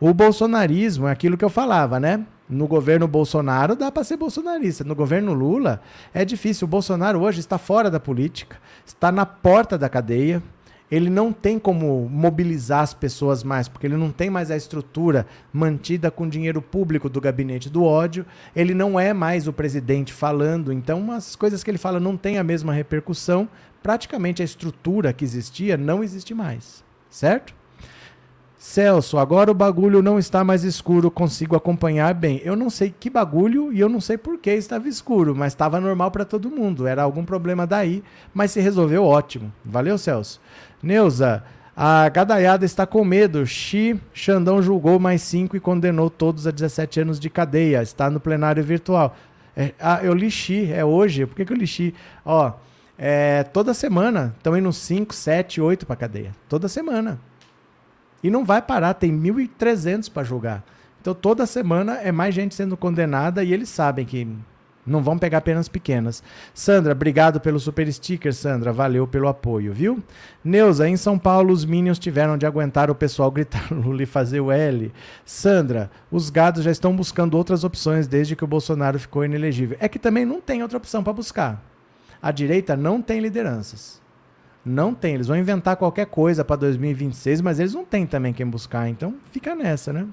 o 0.00 0.14
bolsonarismo 0.14 1.06
é 1.06 1.12
aquilo 1.12 1.36
que 1.36 1.44
eu 1.44 1.50
falava, 1.50 2.00
né? 2.00 2.24
No 2.48 2.66
governo 2.66 3.08
Bolsonaro 3.08 3.74
dá 3.74 3.90
para 3.90 4.04
ser 4.04 4.16
bolsonarista. 4.16 4.84
No 4.84 4.94
governo 4.94 5.32
Lula 5.32 5.80
é 6.12 6.24
difícil. 6.24 6.66
O 6.66 6.68
Bolsonaro 6.68 7.20
hoje 7.20 7.40
está 7.40 7.56
fora 7.58 7.90
da 7.90 8.00
política, 8.00 8.58
está 8.84 9.10
na 9.10 9.24
porta 9.24 9.78
da 9.78 9.88
cadeia. 9.88 10.42
Ele 10.90 11.08
não 11.08 11.32
tem 11.32 11.58
como 11.58 12.06
mobilizar 12.10 12.80
as 12.80 12.92
pessoas 12.92 13.42
mais, 13.42 13.66
porque 13.66 13.86
ele 13.86 13.96
não 13.96 14.10
tem 14.10 14.28
mais 14.28 14.50
a 14.50 14.56
estrutura 14.56 15.26
mantida 15.50 16.10
com 16.10 16.28
dinheiro 16.28 16.60
público 16.60 17.08
do 17.08 17.18
gabinete 17.18 17.70
do 17.70 17.82
ódio. 17.82 18.26
Ele 18.54 18.74
não 18.74 19.00
é 19.00 19.14
mais 19.14 19.48
o 19.48 19.54
presidente 19.54 20.12
falando, 20.12 20.70
então 20.70 21.10
as 21.10 21.34
coisas 21.34 21.64
que 21.64 21.70
ele 21.70 21.78
fala 21.78 21.98
não 21.98 22.14
têm 22.14 22.36
a 22.36 22.44
mesma 22.44 22.74
repercussão. 22.74 23.48
Praticamente 23.82 24.42
a 24.42 24.44
estrutura 24.44 25.14
que 25.14 25.24
existia 25.24 25.78
não 25.78 26.04
existe 26.04 26.34
mais, 26.34 26.84
certo? 27.08 27.54
Celso, 28.62 29.18
agora 29.18 29.50
o 29.50 29.54
bagulho 29.54 30.00
não 30.00 30.20
está 30.20 30.44
mais 30.44 30.62
escuro, 30.62 31.10
consigo 31.10 31.56
acompanhar 31.56 32.14
bem. 32.14 32.40
Eu 32.44 32.54
não 32.54 32.70
sei 32.70 32.94
que 32.98 33.10
bagulho 33.10 33.72
e 33.72 33.80
eu 33.80 33.88
não 33.88 34.00
sei 34.00 34.16
por 34.16 34.38
que 34.38 34.50
estava 34.50 34.88
escuro, 34.88 35.34
mas 35.34 35.52
estava 35.52 35.80
normal 35.80 36.12
para 36.12 36.24
todo 36.24 36.48
mundo. 36.48 36.86
Era 36.86 37.02
algum 37.02 37.24
problema 37.24 37.66
daí, 37.66 38.04
mas 38.32 38.52
se 38.52 38.60
resolveu 38.60 39.04
ótimo. 39.04 39.52
Valeu, 39.64 39.98
Celso. 39.98 40.40
Neuza, 40.80 41.42
a 41.76 42.08
gadaiada 42.08 42.64
está 42.64 42.86
com 42.86 43.04
medo. 43.04 43.44
Xi 43.44 44.00
Xandão 44.14 44.62
julgou 44.62 44.96
mais 45.00 45.22
cinco 45.22 45.56
e 45.56 45.60
condenou 45.60 46.08
todos 46.08 46.46
a 46.46 46.52
17 46.52 47.00
anos 47.00 47.18
de 47.18 47.28
cadeia. 47.28 47.82
Está 47.82 48.08
no 48.08 48.20
plenário 48.20 48.62
virtual. 48.62 49.16
É, 49.56 49.72
ah, 49.80 49.98
eu 50.04 50.14
li 50.14 50.30
Xi, 50.30 50.72
é 50.72 50.84
hoje. 50.84 51.26
Por 51.26 51.34
que, 51.34 51.44
que 51.44 51.52
eu 51.52 51.56
li 51.56 51.66
Xi? 51.66 51.92
Ó, 52.24 52.52
é, 52.96 53.42
toda 53.42 53.74
semana 53.74 54.32
estão 54.36 54.56
indo 54.56 54.72
5, 54.72 55.12
7, 55.12 55.60
8 55.60 55.84
para 55.84 55.96
cadeia. 55.96 56.30
Toda 56.48 56.68
semana. 56.68 57.18
E 58.22 58.30
não 58.30 58.44
vai 58.44 58.62
parar, 58.62 58.94
tem 58.94 59.12
1.300 59.12 60.10
para 60.10 60.22
julgar. 60.22 60.64
Então 61.00 61.14
toda 61.14 61.46
semana 61.46 61.94
é 61.94 62.12
mais 62.12 62.34
gente 62.34 62.54
sendo 62.54 62.76
condenada 62.76 63.42
e 63.42 63.52
eles 63.52 63.68
sabem 63.68 64.06
que 64.06 64.28
não 64.84 65.02
vão 65.02 65.16
pegar 65.16 65.40
penas 65.40 65.68
pequenas. 65.68 66.22
Sandra, 66.52 66.92
obrigado 66.92 67.40
pelo 67.40 67.60
super 67.60 67.90
sticker, 67.92 68.34
Sandra. 68.34 68.72
Valeu 68.72 69.06
pelo 69.06 69.28
apoio, 69.28 69.72
viu? 69.72 70.02
Neuza, 70.44 70.88
em 70.88 70.96
São 70.96 71.18
Paulo 71.18 71.52
os 71.52 71.64
Minions 71.64 71.98
tiveram 71.98 72.36
de 72.36 72.46
aguentar 72.46 72.90
o 72.90 72.94
pessoal 72.94 73.30
gritar 73.30 73.66
Lula 73.72 74.02
e 74.02 74.06
fazer 74.06 74.40
o 74.40 74.50
L. 74.50 74.92
Sandra, 75.24 75.90
os 76.10 76.30
gados 76.30 76.64
já 76.64 76.70
estão 76.70 76.94
buscando 76.94 77.36
outras 77.36 77.62
opções 77.62 78.08
desde 78.08 78.34
que 78.34 78.44
o 78.44 78.48
Bolsonaro 78.48 78.98
ficou 78.98 79.24
inelegível. 79.24 79.76
É 79.80 79.88
que 79.88 80.00
também 80.00 80.24
não 80.24 80.40
tem 80.40 80.62
outra 80.62 80.78
opção 80.78 81.02
para 81.04 81.12
buscar. 81.12 81.62
A 82.20 82.32
direita 82.32 82.76
não 82.76 83.00
tem 83.00 83.20
lideranças. 83.20 84.01
Não 84.64 84.94
tem. 84.94 85.14
Eles 85.14 85.26
vão 85.26 85.36
inventar 85.36 85.76
qualquer 85.76 86.06
coisa 86.06 86.44
para 86.44 86.56
2026, 86.56 87.40
mas 87.40 87.58
eles 87.58 87.74
não 87.74 87.84
têm 87.84 88.06
também 88.06 88.32
quem 88.32 88.46
buscar. 88.46 88.88
Então 88.88 89.14
fica 89.30 89.54
nessa, 89.54 89.92
né? 89.92 90.06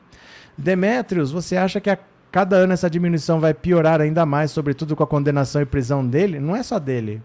Demetrios, 0.57 1.31
você 1.31 1.55
acha 1.55 1.79
que 1.79 1.89
a 1.89 1.97
Cada 2.31 2.57
ano 2.57 2.73
essa 2.73 2.89
diminuição 2.89 3.39
vai 3.39 3.55
piorar 3.55 4.01
ainda 4.01 4.23
mais, 4.23 4.51
sobretudo 4.51 4.95
com 4.95 5.01
a 5.01 5.07
condenação 5.07 5.62
e 5.62 5.65
prisão 5.65 6.05
dele. 6.05 6.39
Não 6.39 6.55
é 6.55 6.62
só 6.62 6.77
dele. 6.77 7.23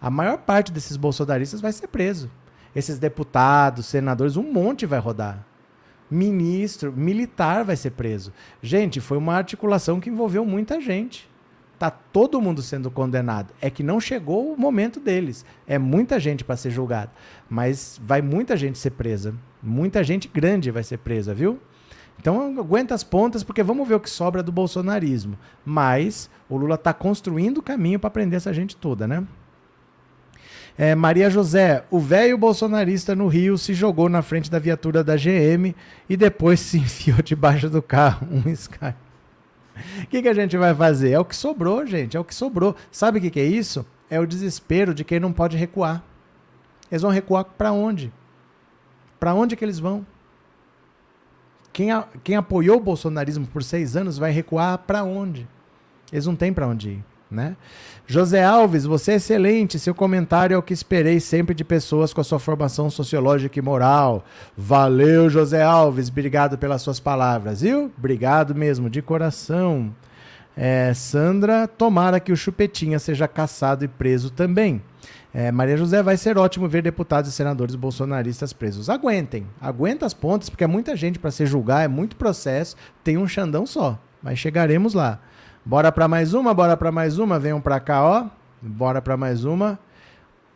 A 0.00 0.08
maior 0.08 0.38
parte 0.38 0.72
desses 0.72 0.96
bolsonaristas 0.96 1.60
vai 1.60 1.72
ser 1.72 1.88
preso. 1.88 2.30
Esses 2.74 2.98
deputados, 2.98 3.86
senadores, 3.86 4.36
um 4.36 4.50
monte 4.50 4.86
vai 4.86 4.98
rodar. 4.98 5.44
Ministro, 6.10 6.90
militar 6.92 7.64
vai 7.64 7.76
ser 7.76 7.90
preso. 7.90 8.32
Gente, 8.62 8.98
foi 8.98 9.18
uma 9.18 9.34
articulação 9.34 10.00
que 10.00 10.08
envolveu 10.08 10.44
muita 10.44 10.80
gente. 10.80 11.28
Tá 11.78 11.90
todo 11.90 12.40
mundo 12.40 12.62
sendo 12.62 12.90
condenado. 12.90 13.52
É 13.60 13.68
que 13.68 13.82
não 13.82 14.00
chegou 14.00 14.52
o 14.52 14.58
momento 14.58 15.00
deles. 15.00 15.44
É 15.66 15.78
muita 15.78 16.20
gente 16.20 16.44
para 16.44 16.56
ser 16.56 16.70
julgada, 16.70 17.10
mas 17.48 18.00
vai 18.02 18.22
muita 18.22 18.56
gente 18.56 18.78
ser 18.78 18.90
presa. 18.90 19.34
Muita 19.62 20.04
gente 20.04 20.28
grande 20.28 20.70
vai 20.70 20.82
ser 20.82 20.98
presa, 20.98 21.34
viu? 21.34 21.58
Então 22.18 22.58
aguenta 22.58 22.94
as 22.94 23.02
pontas 23.02 23.42
porque 23.42 23.62
vamos 23.62 23.88
ver 23.88 23.94
o 23.94 24.00
que 24.00 24.10
sobra 24.10 24.42
do 24.42 24.52
bolsonarismo. 24.52 25.36
Mas 25.64 26.30
o 26.48 26.56
Lula 26.56 26.76
está 26.76 26.92
construindo 26.92 27.58
o 27.58 27.62
caminho 27.62 27.98
para 27.98 28.10
prender 28.10 28.36
essa 28.36 28.52
gente 28.52 28.76
toda, 28.76 29.06
né? 29.06 29.24
É, 30.76 30.94
Maria 30.94 31.30
José, 31.30 31.84
o 31.88 32.00
velho 32.00 32.36
bolsonarista 32.36 33.14
no 33.14 33.28
Rio 33.28 33.56
se 33.56 33.74
jogou 33.74 34.08
na 34.08 34.22
frente 34.22 34.50
da 34.50 34.58
viatura 34.58 35.04
da 35.04 35.14
GM 35.16 35.74
e 36.08 36.16
depois 36.16 36.58
se 36.58 36.78
enfiou 36.78 37.22
debaixo 37.22 37.70
do 37.70 37.80
carro, 37.80 38.26
um 38.30 38.50
Sky. 38.50 38.94
O 40.02 40.06
que, 40.08 40.22
que 40.22 40.28
a 40.28 40.34
gente 40.34 40.56
vai 40.56 40.74
fazer? 40.74 41.10
É 41.10 41.18
o 41.18 41.24
que 41.24 41.34
sobrou, 41.34 41.86
gente, 41.86 42.16
é 42.16 42.20
o 42.20 42.24
que 42.24 42.34
sobrou. 42.34 42.76
Sabe 42.90 43.18
o 43.18 43.20
que, 43.20 43.30
que 43.30 43.40
é 43.40 43.44
isso? 43.44 43.84
É 44.08 44.20
o 44.20 44.26
desespero 44.26 44.94
de 44.94 45.04
quem 45.04 45.18
não 45.18 45.32
pode 45.32 45.56
recuar. 45.56 46.02
Eles 46.90 47.02
vão 47.02 47.10
recuar 47.10 47.44
para 47.44 47.72
onde? 47.72 48.12
Para 49.18 49.34
onde 49.34 49.56
que 49.56 49.64
eles 49.64 49.78
vão? 49.78 50.06
Quem, 51.72 51.90
a, 51.90 52.06
quem 52.22 52.36
apoiou 52.36 52.76
o 52.76 52.80
bolsonarismo 52.80 53.46
por 53.46 53.62
seis 53.62 53.96
anos 53.96 54.16
vai 54.16 54.30
recuar 54.30 54.78
para 54.78 55.02
onde? 55.02 55.48
Eles 56.12 56.26
não 56.26 56.36
têm 56.36 56.52
para 56.52 56.68
onde 56.68 56.90
ir. 56.90 57.04
Né? 57.34 57.56
José 58.06 58.44
Alves, 58.44 58.84
você 58.84 59.12
é 59.12 59.14
excelente. 59.16 59.78
Seu 59.78 59.94
comentário 59.94 60.54
é 60.54 60.58
o 60.58 60.62
que 60.62 60.72
esperei 60.72 61.18
sempre 61.18 61.54
de 61.54 61.64
pessoas 61.64 62.12
com 62.12 62.20
a 62.20 62.24
sua 62.24 62.38
formação 62.38 62.88
sociológica 62.88 63.58
e 63.58 63.62
moral. 63.62 64.24
Valeu, 64.56 65.28
José 65.28 65.62
Alves. 65.62 66.08
Obrigado 66.08 66.56
pelas 66.56 66.80
suas 66.82 67.00
palavras, 67.00 67.62
viu? 67.62 67.90
Obrigado 67.98 68.54
mesmo, 68.54 68.88
de 68.88 69.02
coração. 69.02 69.94
É, 70.56 70.94
Sandra, 70.94 71.66
tomara 71.66 72.20
que 72.20 72.30
o 72.30 72.36
Chupetinha 72.36 72.98
seja 72.98 73.26
caçado 73.26 73.84
e 73.84 73.88
preso 73.88 74.30
também. 74.30 74.80
É, 75.32 75.50
Maria 75.50 75.76
José, 75.76 76.00
vai 76.00 76.16
ser 76.16 76.38
ótimo 76.38 76.68
ver 76.68 76.80
deputados 76.80 77.28
e 77.28 77.32
senadores 77.32 77.74
bolsonaristas 77.74 78.52
presos. 78.52 78.88
Aguentem, 78.88 79.48
aguenta 79.60 80.06
as 80.06 80.14
pontas, 80.14 80.48
porque 80.48 80.62
é 80.62 80.68
muita 80.68 80.94
gente 80.94 81.18
para 81.18 81.32
se 81.32 81.44
julgar, 81.44 81.84
é 81.84 81.88
muito 81.88 82.14
processo, 82.14 82.76
tem 83.02 83.18
um 83.18 83.26
Xandão 83.26 83.66
só, 83.66 83.98
mas 84.22 84.38
chegaremos 84.38 84.94
lá. 84.94 85.18
Bora 85.64 85.90
para 85.90 86.06
mais 86.06 86.34
uma, 86.34 86.52
bora 86.52 86.76
para 86.76 86.92
mais 86.92 87.18
uma, 87.18 87.38
venham 87.38 87.60
para 87.60 87.80
cá, 87.80 88.04
ó. 88.04 88.26
Bora 88.60 89.00
para 89.00 89.16
mais 89.16 89.44
uma. 89.44 89.78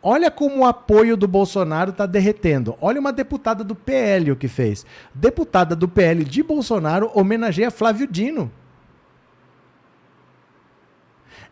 Olha 0.01 0.29
como 0.29 0.59
o 0.59 0.65
apoio 0.65 1.17
do 1.17 1.27
Bolsonaro 1.27 1.89
está 1.89 2.05
derretendo. 2.05 2.77
Olha 2.79 2.99
uma 2.99 3.11
deputada 3.11 3.63
do 3.63 3.75
PL 3.75 4.31
o 4.31 4.35
que 4.35 4.47
fez. 4.47 4.85
Deputada 5.13 5.75
do 5.75 5.87
PL 5.87 6.23
de 6.23 6.43
Bolsonaro 6.43 7.11
homenageia 7.13 7.71
Flávio 7.71 8.07
Dino. 8.07 8.51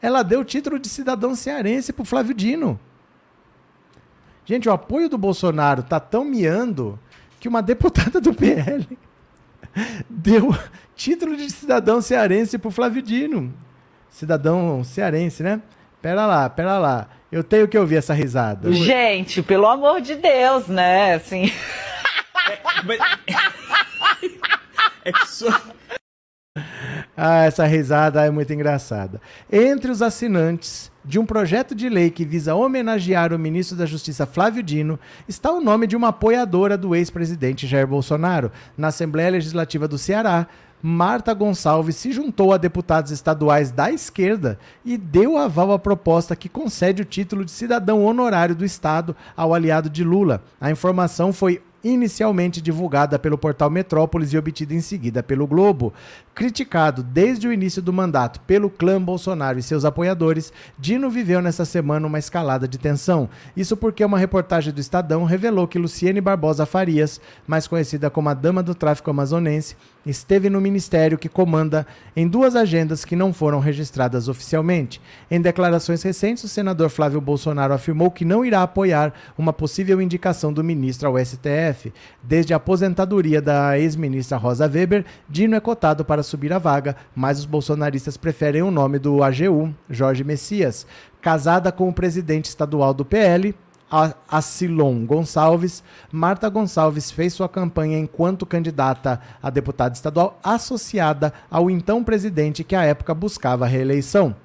Ela 0.01 0.23
deu 0.23 0.41
o 0.41 0.45
título 0.45 0.77
de 0.77 0.87
cidadão 0.87 1.35
cearense 1.35 1.91
para 1.91 2.05
Flávio 2.05 2.33
Dino. 2.33 2.79
Gente, 4.45 4.69
o 4.69 4.71
apoio 4.71 5.09
do 5.09 5.17
Bolsonaro 5.17 5.83
tá 5.83 5.99
tão 5.99 6.23
miando 6.23 6.97
que 7.39 7.49
uma 7.49 7.61
deputada 7.63 8.21
do 8.21 8.33
PL 8.33 8.87
deu 10.09 10.55
título 10.95 11.35
de 11.35 11.49
cidadão 11.49 12.01
cearense 12.01 12.57
pro 12.57 12.71
Flávio 12.71 13.01
Dino. 13.01 13.53
Cidadão 14.09 14.83
cearense, 14.83 15.43
né? 15.43 15.61
Pera 16.01 16.25
lá, 16.25 16.49
pera 16.49 16.77
lá. 16.77 17.07
Eu 17.31 17.43
tenho 17.43 17.67
que 17.67 17.77
ouvir 17.77 17.97
essa 17.97 18.13
risada. 18.13 18.71
Gente, 18.71 19.41
pelo 19.43 19.67
amor 19.67 20.01
de 20.01 20.15
Deus, 20.15 20.67
né? 20.67 21.15
Assim. 21.15 21.51
É, 22.49 22.59
mas... 22.85 22.99
é 25.03 25.11
que 25.11 25.27
só... 25.27 25.61
Ah, 27.15 27.45
essa 27.45 27.65
risada 27.65 28.25
é 28.25 28.29
muito 28.29 28.53
engraçada. 28.53 29.19
Entre 29.51 29.91
os 29.91 30.01
assinantes 30.01 30.91
de 31.07 31.17
um 31.17 31.25
projeto 31.25 31.73
de 31.73 31.87
lei 31.87 32.11
que 32.11 32.25
visa 32.25 32.53
homenagear 32.53 33.31
o 33.31 33.39
ministro 33.39 33.77
da 33.77 33.85
Justiça 33.85 34.25
Flávio 34.25 34.61
Dino 34.61 34.99
está 35.25 35.49
o 35.53 35.61
nome 35.61 35.87
de 35.87 35.95
uma 35.95 36.09
apoiadora 36.09 36.77
do 36.77 36.93
ex-presidente 36.93 37.65
Jair 37.65 37.87
Bolsonaro. 37.87 38.51
Na 38.77 38.89
Assembleia 38.89 39.31
Legislativa 39.31 39.87
do 39.87 39.97
Ceará, 39.97 40.47
Marta 40.83 41.33
Gonçalves 41.33 41.95
se 41.95 42.11
juntou 42.11 42.51
a 42.51 42.57
deputados 42.57 43.11
estaduais 43.11 43.71
da 43.71 43.89
esquerda 43.89 44.59
e 44.83 44.97
deu 44.97 45.37
aval 45.37 45.71
à 45.71 45.79
proposta 45.79 46.35
que 46.35 46.49
concede 46.49 47.01
o 47.01 47.05
título 47.05 47.45
de 47.45 47.51
cidadão 47.51 48.03
honorário 48.03 48.53
do 48.53 48.65
Estado 48.65 49.15
ao 49.35 49.53
aliado 49.53 49.89
de 49.89 50.03
Lula. 50.03 50.43
A 50.59 50.69
informação 50.69 51.31
foi 51.31 51.61
inicialmente 51.83 52.61
divulgada 52.61 53.17
pelo 53.17 53.37
portal 53.37 53.69
Metrópolis 53.69 54.33
e 54.33 54.37
obtida 54.37 54.73
em 54.73 54.81
seguida 54.81 55.23
pelo 55.23 55.47
Globo. 55.47 55.93
Criticado 56.37 57.01
desde 57.01 57.47
o 57.47 57.51
início 57.51 57.81
do 57.81 57.91
mandato 57.91 58.39
pelo 58.41 58.69
clã 58.69 59.01
Bolsonaro 59.01 59.57
e 59.57 59.63
seus 59.63 59.83
apoiadores, 59.83 60.53
Dino 60.77 61.09
viveu 61.09 61.41
nessa 61.41 61.65
semana 61.65 62.05
uma 62.05 62.19
escalada 62.19 62.67
de 62.67 62.77
tensão. 62.77 63.27
Isso 63.55 63.75
porque 63.75 64.05
uma 64.05 64.19
reportagem 64.19 64.71
do 64.71 64.79
Estadão 64.79 65.23
revelou 65.23 65.67
que 65.67 65.79
Luciene 65.79 66.21
Barbosa 66.21 66.63
Farias, 66.63 67.19
mais 67.47 67.65
conhecida 67.65 68.11
como 68.11 68.29
a 68.29 68.35
Dama 68.35 68.61
do 68.61 68.75
Tráfico 68.75 69.09
Amazonense, 69.09 69.75
esteve 70.05 70.47
no 70.47 70.61
ministério 70.61 71.17
que 71.17 71.27
comanda 71.27 71.87
em 72.15 72.27
duas 72.27 72.55
agendas 72.55 73.03
que 73.03 73.15
não 73.15 73.33
foram 73.33 73.59
registradas 73.59 74.27
oficialmente. 74.27 75.01
Em 75.29 75.41
declarações 75.41 76.03
recentes, 76.03 76.43
o 76.43 76.47
senador 76.47 76.89
Flávio 76.89 77.19
Bolsonaro 77.19 77.73
afirmou 77.73 78.11
que 78.11 78.23
não 78.23 78.45
irá 78.45 78.61
apoiar 78.61 79.11
uma 79.37 79.51
possível 79.51 79.99
indicação 79.99 80.53
do 80.53 80.63
ministro 80.63 81.07
ao 81.07 81.17
STF. 81.17 81.91
Desde 82.21 82.53
a 82.53 82.57
aposentadoria 82.57 83.41
da 83.41 83.77
ex-ministra 83.77 84.37
Rosa 84.37 84.67
Weber, 84.67 85.03
Dino 85.27 85.55
é 85.55 85.59
cotado 85.59 86.05
para 86.05 86.23
subir 86.27 86.53
a 86.53 86.59
vaga, 86.59 86.95
mas 87.15 87.39
os 87.39 87.45
bolsonaristas 87.45 88.17
preferem 88.17 88.61
o 88.61 88.71
nome 88.71 88.99
do 88.99 89.23
AGU, 89.23 89.73
Jorge 89.89 90.23
Messias. 90.23 90.85
Casada 91.21 91.71
com 91.71 91.89
o 91.89 91.93
presidente 91.93 92.45
estadual 92.45 92.93
do 92.93 93.03
PL, 93.03 93.55
Acilon 94.29 95.05
Gonçalves, 95.05 95.81
Marta 96.11 96.49
Gonçalves 96.49 97.09
fez 97.09 97.33
sua 97.33 97.47
campanha 97.47 97.97
enquanto 97.97 98.45
candidata 98.45 99.21
a 99.41 99.49
deputada 99.49 99.95
estadual 99.95 100.37
associada 100.43 101.33
ao 101.49 101.69
então 101.69 102.03
presidente 102.03 102.63
que 102.63 102.75
à 102.75 102.83
época 102.83 103.13
buscava 103.13 103.65
reeleição. 103.65 104.35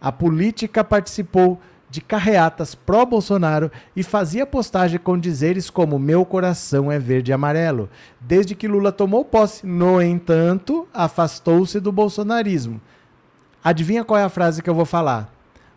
A 0.00 0.10
política 0.10 0.82
participou 0.82 1.60
de 1.90 2.00
carreatas 2.00 2.74
pró-Bolsonaro 2.74 3.70
e 3.96 4.02
fazia 4.02 4.46
postagem 4.46 4.98
com 4.98 5.18
dizeres 5.18 5.70
como 5.70 5.98
Meu 5.98 6.24
coração 6.24 6.92
é 6.92 6.98
verde 6.98 7.30
e 7.30 7.34
amarelo. 7.34 7.88
Desde 8.20 8.54
que 8.54 8.68
Lula 8.68 8.92
tomou 8.92 9.24
posse, 9.24 9.66
no 9.66 10.02
entanto, 10.02 10.86
afastou-se 10.92 11.80
do 11.80 11.90
bolsonarismo. 11.90 12.80
Adivinha 13.62 14.04
qual 14.04 14.20
é 14.20 14.24
a 14.24 14.28
frase 14.28 14.62
que 14.62 14.70
eu 14.70 14.74
vou 14.74 14.84
falar? 14.84 15.32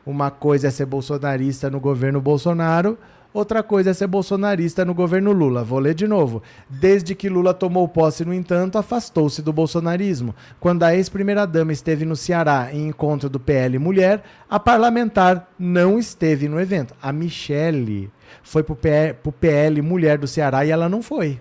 Uma 0.06 0.32
coisa 0.32 0.68
é 0.68 0.72
ser 0.72 0.86
bolsonarista 0.86 1.70
no 1.70 1.80
governo 1.80 2.20
Bolsonaro, 2.20 2.98
outra 3.34 3.62
coisa 3.64 3.92
é 3.92 3.94
ser 3.94 4.08
bolsonarista 4.08 4.84
no 4.84 4.94
governo 4.94 5.32
Lula. 5.32 5.64
Vou 5.64 5.80
ler 5.80 5.94
de 5.94 6.08
novo. 6.08 6.42
Desde 6.70 7.16
que 7.16 7.30
Lula 7.30 7.54
tomou 7.54 7.88
posse, 7.88 8.26
no 8.26 8.34
entanto, 8.34 8.78
afastou-se 8.78 9.42
do 9.42 9.54
bolsonarismo. 9.54 10.36
Quando 10.60 10.84
a 10.84 10.96
ex-primeira-dama 10.96 11.72
esteve 11.72 12.06
no 12.06 12.16
Ceará 12.16 12.70
em 12.72 12.88
encontro 12.88 13.30
do 13.30 13.40
PL 13.40 13.78
Mulher, 13.80 14.24
a 14.50 14.60
parlamentar 14.60 15.50
não 15.58 16.00
esteve 16.00 16.48
no 16.48 16.60
evento. 16.60 16.94
A 17.02 17.12
Michele 17.12 18.10
foi 18.44 18.64
para 18.64 18.76
o 19.24 19.32
PL 19.32 19.82
Mulher 19.82 20.18
do 20.18 20.28
Ceará 20.28 20.66
e 20.66 20.72
ela 20.72 20.88
não 20.88 21.02
foi 21.02 21.40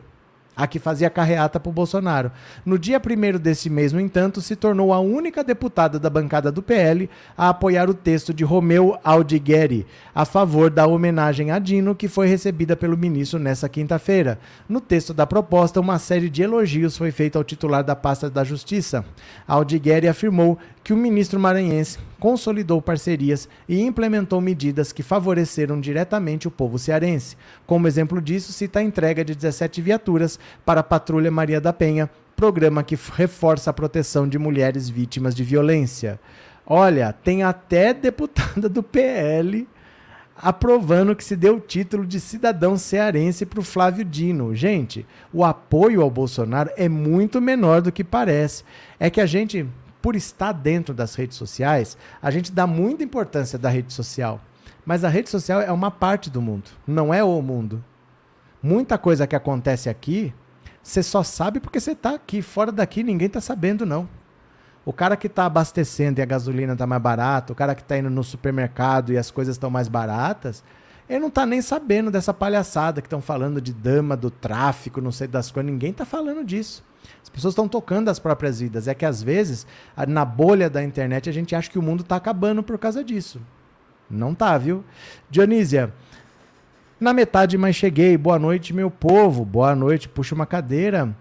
a 0.61 0.66
que 0.66 0.79
fazia 0.79 1.09
carreata 1.09 1.59
para 1.59 1.70
o 1.70 1.73
Bolsonaro. 1.73 2.31
No 2.66 2.79
dia 2.79 3.01
1 3.01 3.38
desse 3.38 3.70
mês, 3.70 3.94
no 3.94 4.01
entanto, 4.01 4.42
se 4.42 4.55
tornou 4.55 4.92
a 4.92 5.01
única 5.01 5.42
deputada 5.42 5.99
da 5.99 6.11
bancada 6.11 6.53
do 6.53 6.62
PL 6.62 7.09
a 7.37 7.49
apoiar 7.49 7.88
o 7.88 7.94
texto 7.94 8.35
de 8.35 8.44
Romeu 8.44 8.99
Aldigueri 9.03 9.87
a 10.14 10.27
favor 10.27 10.68
da 10.68 10.87
homenagem 10.87 11.51
a 11.51 11.59
Dino, 11.59 11.94
que 11.94 12.09
foi 12.09 12.27
recebida 12.27 12.77
pelo 12.77 12.96
ministro 12.96 13.38
nessa 13.38 13.70
quinta-feira. 13.70 14.38
No 14.68 14.83
texto 14.83 15.14
da 15.14 15.27
proposta, 15.27 15.81
uma 15.81 15.99
série 15.99 16.29
de 16.29 16.42
elogios 16.42 16.94
foi 16.94 17.11
feita 17.11 17.38
ao 17.38 17.44
titular 17.44 17.83
da 17.83 17.96
pasta 17.96 18.29
da 18.29 18.44
Justiça. 18.44 19.03
Aldigueri 19.49 20.09
afirmou 20.09 20.59
que 20.83 20.93
o 20.93 20.97
ministro 20.97 21.38
maranhense 21.38 21.99
consolidou 22.19 22.81
parcerias 22.81 23.49
e 23.69 23.81
implementou 23.81 24.40
medidas 24.40 24.93
que 24.93 25.03
favoreceram 25.03 25.81
diretamente 25.81 26.49
o 26.49 26.51
povo 26.51 26.79
cearense. 26.79 27.37
Como 27.66 27.87
exemplo 27.87 28.21
disso, 28.21 28.53
cita 28.53 28.79
a 28.79 28.83
entrega 28.83 29.25
de 29.25 29.35
17 29.35 29.81
viaturas 29.81 30.38
para 30.64 30.81
a 30.81 30.85
Patrulha 30.85 31.31
Maria 31.31 31.61
da 31.61 31.73
Penha, 31.73 32.11
programa 32.35 32.83
que 32.83 32.99
reforça 33.14 33.71
a 33.71 33.75
proteção 33.75 34.29
de 34.29 34.38
mulheres 34.38 34.88
vítimas 34.88 35.35
de 35.35 35.45
violência. 35.45 36.19
Olha, 36.66 37.12
tem 37.12 37.43
até 37.43 37.93
deputada 37.93 38.69
do 38.69 38.83
PL 38.83 39.66
aprovando 40.43 41.14
que 41.14 41.23
se 41.23 41.37
deu 41.37 41.57
o 41.57 41.61
título 41.61 42.07
de 42.07 42.19
cidadão 42.19 42.77
cearense 42.79 43.45
para 43.45 43.61
o 43.61 43.64
Flávio 43.64 44.05
Dino. 44.05 44.55
Gente, 44.55 45.07
o 45.33 45.45
apoio 45.45 46.01
ao 46.01 46.11
Bolsonaro 46.11 46.71
é 46.77 46.88
muito 46.88 47.40
menor 47.40 47.83
do 47.83 47.93
que 47.93 48.03
parece. 48.03 48.64
É 48.99 49.11
que 49.11 49.21
a 49.21 49.27
gente 49.27 49.66
por 50.01 50.17
estar 50.17 50.53
dentro 50.53 50.95
das 50.95 51.15
redes 51.15 51.37
sociais, 51.37 51.97
a 52.21 52.31
gente 52.31 52.53
dá 52.53 52.67
muita 52.67 53.05
importância 53.05 53.59
da 53.59 53.69
rede 53.69 53.93
social. 53.93 54.41
Mas 54.85 55.05
a 55.05 55.09
rede 55.09 55.29
social 55.31 55.61
é 55.61 55.71
uma 55.71 55.91
parte 55.91 56.31
do 56.31 56.41
mundo, 56.41 56.71
não 56.87 57.13
é 57.13 57.23
o 57.23 57.41
mundo. 57.43 57.85
Muita 58.63 58.99
coisa 58.99 59.27
que 59.27 59.37
acontece 59.37 59.89
aqui, 59.89 60.35
você 60.83 61.03
só 61.03 61.23
sabe 61.23 61.61
porque 61.61 61.79
você 61.79 61.93
está 61.93 62.15
aqui. 62.15 62.43
Fora 62.43 62.73
daqui, 62.73 63.03
ninguém 63.03 63.27
está 63.27 63.41
sabendo, 63.41 63.85
não. 63.85 64.09
O 64.85 64.93
cara 64.93 65.17
que 65.17 65.27
está 65.27 65.45
abastecendo 65.45 66.19
e 66.19 66.23
a 66.23 66.27
gasolina 66.27 66.73
está 66.73 66.87
mais 66.87 67.03
barata, 67.03 67.53
o 67.53 67.57
cara 67.57 67.75
que 67.75 67.83
está 67.83 67.99
indo 67.99 68.11
no 68.11 68.25
supermercado 68.25 69.13
e 69.13 69.19
as 69.19 69.31
coisas 69.31 69.57
estão 69.57 69.71
mais 69.71 69.89
baratas, 69.89 70.65
ele 71.11 71.18
não 71.18 71.27
está 71.27 71.44
nem 71.44 71.61
sabendo 71.61 72.09
dessa 72.09 72.33
palhaçada 72.33 73.01
que 73.01 73.07
estão 73.09 73.20
falando 73.20 73.61
de 73.61 73.73
dama, 73.73 74.16
do 74.16 74.31
tráfico, 74.31 75.01
não 75.01 75.11
sei 75.11 75.27
das 75.27 75.51
coisas. 75.51 75.68
Ninguém 75.68 75.90
está 75.90 76.05
falando 76.05 76.44
disso. 76.44 76.85
As 77.20 77.29
pessoas 77.29 77.51
estão 77.51 77.66
tocando 77.66 78.09
as 78.09 78.20
próprias 78.20 78.61
vidas. 78.61 78.87
É 78.87 78.94
que 78.94 79.05
às 79.05 79.20
vezes, 79.20 79.66
na 80.07 80.25
bolha 80.25 80.70
da 80.70 80.85
internet, 80.85 81.29
a 81.29 81.33
gente 81.33 81.53
acha 81.53 81.68
que 81.68 81.81
o 81.81 81.83
mundo 81.83 82.03
está 82.03 82.14
acabando 82.14 82.62
por 82.62 82.79
causa 82.79 83.03
disso. 83.03 83.40
Não 84.09 84.37
tá, 84.37 84.57
viu? 84.57 84.85
Dionísia, 85.29 85.92
na 87.01 87.12
metade, 87.12 87.59
mas 87.59 87.75
cheguei. 87.75 88.16
Boa 88.16 88.38
noite, 88.38 88.73
meu 88.73 88.88
povo. 88.88 89.44
Boa 89.44 89.75
noite. 89.75 90.09
Puxa 90.09 90.33
uma 90.33 90.46
cadeira. 90.46 91.12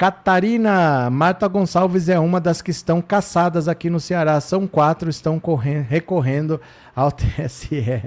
Catarina 0.00 1.10
Marta 1.10 1.46
Gonçalves 1.46 2.08
é 2.08 2.18
uma 2.18 2.40
das 2.40 2.62
que 2.62 2.70
estão 2.70 3.02
caçadas 3.02 3.68
aqui 3.68 3.90
no 3.90 4.00
Ceará. 4.00 4.40
São 4.40 4.66
quatro, 4.66 5.10
estão 5.10 5.38
correndo, 5.38 5.82
recorrendo 5.82 6.58
ao 6.96 7.12
TSE. 7.12 8.02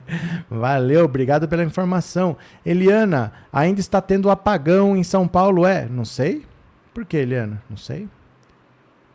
Valeu, 0.49 1.05
obrigado 1.05 1.47
pela 1.47 1.63
informação. 1.63 2.35
Eliana, 2.65 3.31
ainda 3.53 3.79
está 3.79 4.01
tendo 4.01 4.31
apagão 4.31 4.97
em 4.97 5.03
São 5.03 5.27
Paulo? 5.27 5.67
É, 5.67 5.87
não 5.87 6.03
sei. 6.03 6.43
Por 6.95 7.05
que, 7.05 7.15
Eliana? 7.15 7.61
Não 7.69 7.77
sei. 7.77 8.09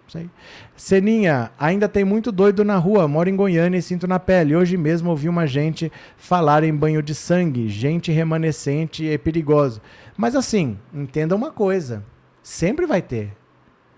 Sei. 0.06 0.30
Seninha, 0.76 1.50
ainda 1.58 1.88
tem 1.88 2.04
muito 2.04 2.30
doido 2.30 2.64
na 2.64 2.76
rua. 2.76 3.08
Moro 3.08 3.28
em 3.28 3.34
Goiânia 3.34 3.78
e 3.78 3.82
sinto 3.82 4.06
na 4.06 4.20
pele. 4.20 4.54
Hoje 4.54 4.76
mesmo 4.76 5.10
ouvi 5.10 5.28
uma 5.28 5.48
gente 5.48 5.90
falar 6.16 6.62
em 6.62 6.72
banho 6.72 7.02
de 7.02 7.12
sangue. 7.12 7.68
Gente 7.68 8.12
remanescente 8.12 9.02
e 9.04 9.18
perigosa. 9.18 9.82
Mas 10.16 10.36
assim, 10.36 10.78
entenda 10.94 11.34
uma 11.34 11.50
coisa. 11.50 12.04
Sempre 12.48 12.86
vai 12.86 13.02
ter. 13.02 13.36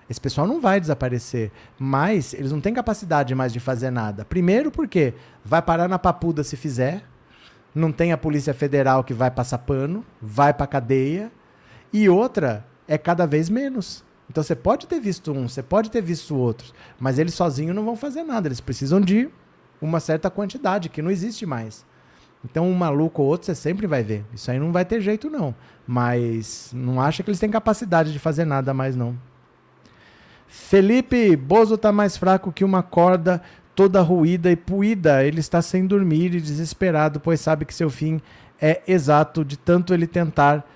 Esse 0.09 0.21
pessoal 0.21 0.45
não 0.45 0.61
vai 0.61 0.81
desaparecer. 0.81 1.53
Mas 1.79 2.35
eles 2.35 2.51
não 2.51 2.61
têm 2.61 2.75
capacidade 2.75 3.33
mais 3.33 3.53
de 3.53 3.61
fazer 3.61 3.93
nada. 3.93 4.25
Primeiro 4.25 4.73
porque 4.73 5.15
vai 5.45 5.63
parar 5.63 5.87
na 5.87 6.01
papuda 6.01 6.43
se 6.43 6.57
fizer. 6.57 7.05
Não 7.73 7.93
tem 7.93 8.11
a 8.11 8.19
Polícia 8.19 8.53
Federal 8.53 9.05
que 9.05 9.15
vai 9.15 9.31
passar 9.31 9.59
pano. 9.59 10.05
Vai 10.21 10.53
pra 10.53 10.67
cadeia. 10.67 11.31
E 11.93 12.09
outra, 12.09 12.67
é 12.89 12.99
cada 12.99 13.25
vez 13.25 13.49
menos. 13.49 14.05
Então 14.29 14.43
você 14.43 14.57
pode 14.57 14.89
ter 14.89 14.99
visto 14.99 15.31
um, 15.31 15.49
você 15.49 15.63
pode 15.63 15.89
ter 15.89 16.03
visto 16.03 16.37
outros, 16.37 16.75
mas 16.99 17.21
eles 17.21 17.35
sozinhos 17.35 17.75
não 17.75 17.85
vão 17.85 17.95
fazer 17.95 18.25
nada. 18.25 18.49
Eles 18.49 18.61
precisam 18.61 19.01
de 19.01 19.31
uma 19.81 20.01
certa 20.01 20.29
quantidade 20.29 20.89
que 20.89 21.01
não 21.01 21.11
existe 21.11 21.47
mais. 21.47 21.87
Então 22.45 22.69
um 22.69 22.75
maluco 22.75 23.23
ou 23.23 23.29
outro 23.29 23.47
você 23.47 23.55
sempre 23.55 23.87
vai 23.87 24.03
ver. 24.03 24.25
Isso 24.35 24.51
aí 24.51 24.59
não 24.59 24.73
vai 24.73 24.85
ter 24.85 25.01
jeito 25.01 25.29
não. 25.29 25.55
Mas 25.87 26.71
não 26.75 27.01
acha 27.01 27.23
que 27.23 27.31
eles 27.31 27.41
têm 27.41 27.51
capacidade 27.51 28.13
de 28.13 28.19
fazer 28.19 28.45
nada 28.45 28.73
mais 28.73 28.97
não. 28.97 29.17
Felipe 30.49 31.37
Bozo 31.37 31.79
tá 31.79 31.93
mais 31.93 32.17
fraco 32.17 32.53
que 32.53 32.65
uma 32.65 32.83
corda 32.83 33.41
toda 33.75 34.01
ruída 34.01 34.51
e 34.51 34.57
puída. 34.57 35.25
Ele 35.25 35.41
está 35.41 35.63
sem 35.63 35.87
dormir 35.87 36.35
e 36.35 36.41
desesperado, 36.41 37.21
pois 37.21 37.41
sabe 37.41 37.65
que 37.65 37.75
seu 37.75 37.89
fim 37.89 38.21
é 38.61 38.83
exato 38.87 39.45
de 39.45 39.57
tanto 39.57 39.95
ele 39.95 40.07
tentar 40.07 40.69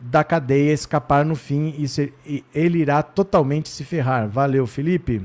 da 0.00 0.22
cadeia 0.22 0.72
escapar 0.72 1.24
no 1.24 1.34
fim 1.34 1.74
e, 1.76 2.44
ele 2.54 2.78
irá 2.78 3.02
totalmente 3.02 3.68
se 3.68 3.84
ferrar. 3.84 4.28
Valeu, 4.28 4.66
Felipe. 4.66 5.22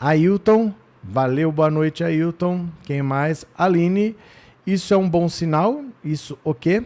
Ailton, 0.00 0.72
valeu, 1.02 1.50
boa 1.50 1.70
noite, 1.70 2.04
Ailton. 2.04 2.68
Quem 2.84 3.02
mais? 3.02 3.44
Aline, 3.56 4.16
isso 4.72 4.92
é 4.92 4.96
um 4.98 5.08
bom 5.08 5.30
sinal? 5.30 5.82
Isso 6.04 6.38
o 6.44 6.52
quê? 6.52 6.84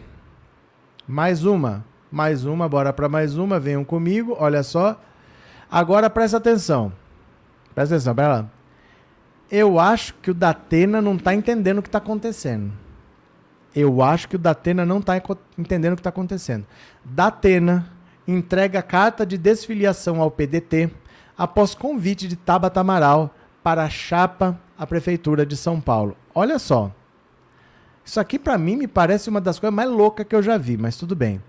Mais 1.05 1.43
uma, 1.43 1.83
mais 2.09 2.45
uma, 2.45 2.69
bora 2.69 2.93
para 2.93 3.09
mais 3.09 3.37
uma, 3.37 3.59
venham 3.59 3.83
comigo, 3.83 4.37
olha 4.39 4.63
só. 4.63 4.97
Agora 5.69 6.09
presta 6.09 6.37
atenção. 6.37 6.93
Presta 7.75 7.95
atenção, 7.95 8.15
pera 8.15 8.27
lá. 8.27 8.45
Eu 9.51 9.81
acho 9.81 10.13
que 10.15 10.31
o 10.31 10.33
Datena 10.33 11.01
não 11.01 11.15
está 11.15 11.35
entendendo 11.35 11.79
o 11.79 11.81
que 11.81 11.89
está 11.89 11.97
acontecendo. 11.97 12.71
Eu 13.75 14.01
acho 14.01 14.29
que 14.29 14.37
o 14.37 14.39
Datena 14.39 14.85
não 14.85 14.99
está 14.99 15.21
entendendo 15.57 15.91
o 15.91 15.95
que 15.97 15.99
está 15.99 16.09
acontecendo. 16.09 16.65
Datena 17.03 17.91
entrega 18.25 18.81
carta 18.81 19.25
de 19.25 19.37
desfiliação 19.37 20.21
ao 20.21 20.31
PDT 20.31 20.89
após 21.37 21.75
convite 21.75 22.29
de 22.29 22.37
Tabata 22.37 22.79
Amaral 22.79 23.35
para 23.61 23.83
a 23.83 23.89
chapa 23.89 24.57
à 24.77 24.87
Prefeitura 24.87 25.45
de 25.45 25.57
São 25.57 25.81
Paulo. 25.81 26.15
Olha 26.33 26.57
só. 26.57 26.89
Isso 28.05 28.19
aqui, 28.19 28.37
para 28.37 28.57
mim, 28.57 28.75
me 28.75 28.87
parece 28.87 29.29
uma 29.29 29.39
das 29.39 29.59
coisas 29.59 29.75
mais 29.75 29.89
loucas 29.89 30.25
que 30.27 30.35
eu 30.35 30.43
já 30.43 30.57
vi, 30.57 30.77
mas 30.77 30.97
tudo 30.97 31.15
bem. 31.15 31.41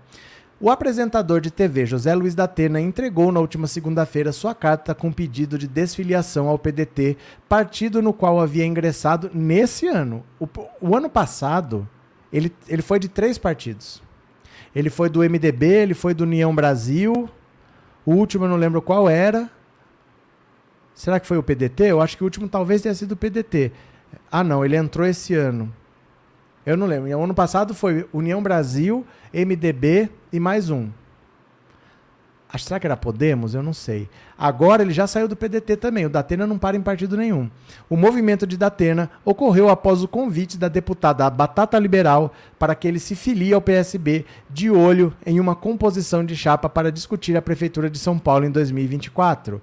O 0.59 0.69
apresentador 0.69 1.41
de 1.41 1.51
TV 1.51 1.85
José 1.85 2.15
Luiz 2.15 2.33
Datena 2.33 2.79
entregou 2.79 3.29
na 3.29 3.41
última 3.41 3.67
segunda-feira 3.67 4.31
sua 4.31 4.55
carta 4.55 4.95
com 4.95 5.11
pedido 5.11 5.57
de 5.57 5.67
desfiliação 5.67 6.47
ao 6.47 6.57
PDT, 6.57 7.17
partido 7.49 8.01
no 8.01 8.13
qual 8.13 8.39
havia 8.39 8.65
ingressado 8.65 9.29
nesse 9.33 9.85
ano. 9.87 10.23
O, 10.39 10.47
o 10.79 10.95
ano 10.95 11.09
passado, 11.09 11.87
ele, 12.31 12.53
ele 12.69 12.81
foi 12.81 12.99
de 12.99 13.09
três 13.09 13.37
partidos. 13.37 14.01
Ele 14.73 14.89
foi 14.89 15.09
do 15.09 15.19
MDB, 15.19 15.65
ele 15.65 15.93
foi 15.93 16.13
do 16.13 16.23
União 16.23 16.55
Brasil. 16.55 17.29
O 18.05 18.13
último 18.13 18.45
eu 18.45 18.49
não 18.49 18.57
lembro 18.57 18.81
qual 18.81 19.09
era. 19.09 19.49
Será 20.93 21.19
que 21.19 21.27
foi 21.27 21.37
o 21.37 21.43
PDT? 21.43 21.83
Eu 21.83 21.99
acho 21.99 22.15
que 22.15 22.23
o 22.23 22.25
último 22.25 22.47
talvez 22.47 22.81
tenha 22.81 22.95
sido 22.95 23.11
o 23.11 23.17
PDT. 23.17 23.73
Ah, 24.31 24.43
não, 24.43 24.63
ele 24.63 24.77
entrou 24.77 25.05
esse 25.05 25.35
ano. 25.35 25.71
Eu 26.65 26.75
não 26.75 26.87
lembro. 26.87 27.09
O 27.09 27.23
ano 27.23 27.33
passado 27.33 27.73
foi 27.73 28.07
União 28.11 28.41
Brasil, 28.41 29.05
MDB 29.31 30.09
e 30.33 30.39
mais 30.39 30.69
um. 30.69 30.89
Acho, 32.51 32.65
será 32.65 32.79
que 32.79 32.87
era 32.87 32.95
Podemos? 32.95 33.53
Eu 33.53 33.61
não 33.61 33.73
sei. 33.73 34.07
Agora 34.37 34.81
ele 34.81 34.93
já 34.93 35.05
saiu 35.05 35.27
do 35.27 35.35
PDT 35.35 35.75
também. 35.75 36.05
O 36.05 36.09
Datena 36.09 36.47
não 36.47 36.57
para 36.57 36.77
em 36.77 36.81
partido 36.81 37.17
nenhum. 37.17 37.49
O 37.89 37.97
movimento 37.97 38.47
de 38.47 38.55
Datena 38.55 39.09
ocorreu 39.25 39.67
após 39.67 40.01
o 40.01 40.07
convite 40.07 40.57
da 40.57 40.69
deputada 40.69 41.29
Batata 41.29 41.77
Liberal 41.77 42.33
para 42.57 42.73
que 42.73 42.87
ele 42.87 42.99
se 42.99 43.13
filie 43.13 43.53
ao 43.53 43.61
PSB 43.61 44.25
de 44.49 44.71
olho 44.71 45.13
em 45.25 45.39
uma 45.39 45.53
composição 45.53 46.25
de 46.25 46.35
chapa 46.35 46.69
para 46.69 46.91
discutir 46.91 47.35
a 47.35 47.41
Prefeitura 47.41 47.89
de 47.89 47.99
São 47.99 48.17
Paulo 48.17 48.45
em 48.45 48.51
2024. 48.51 49.61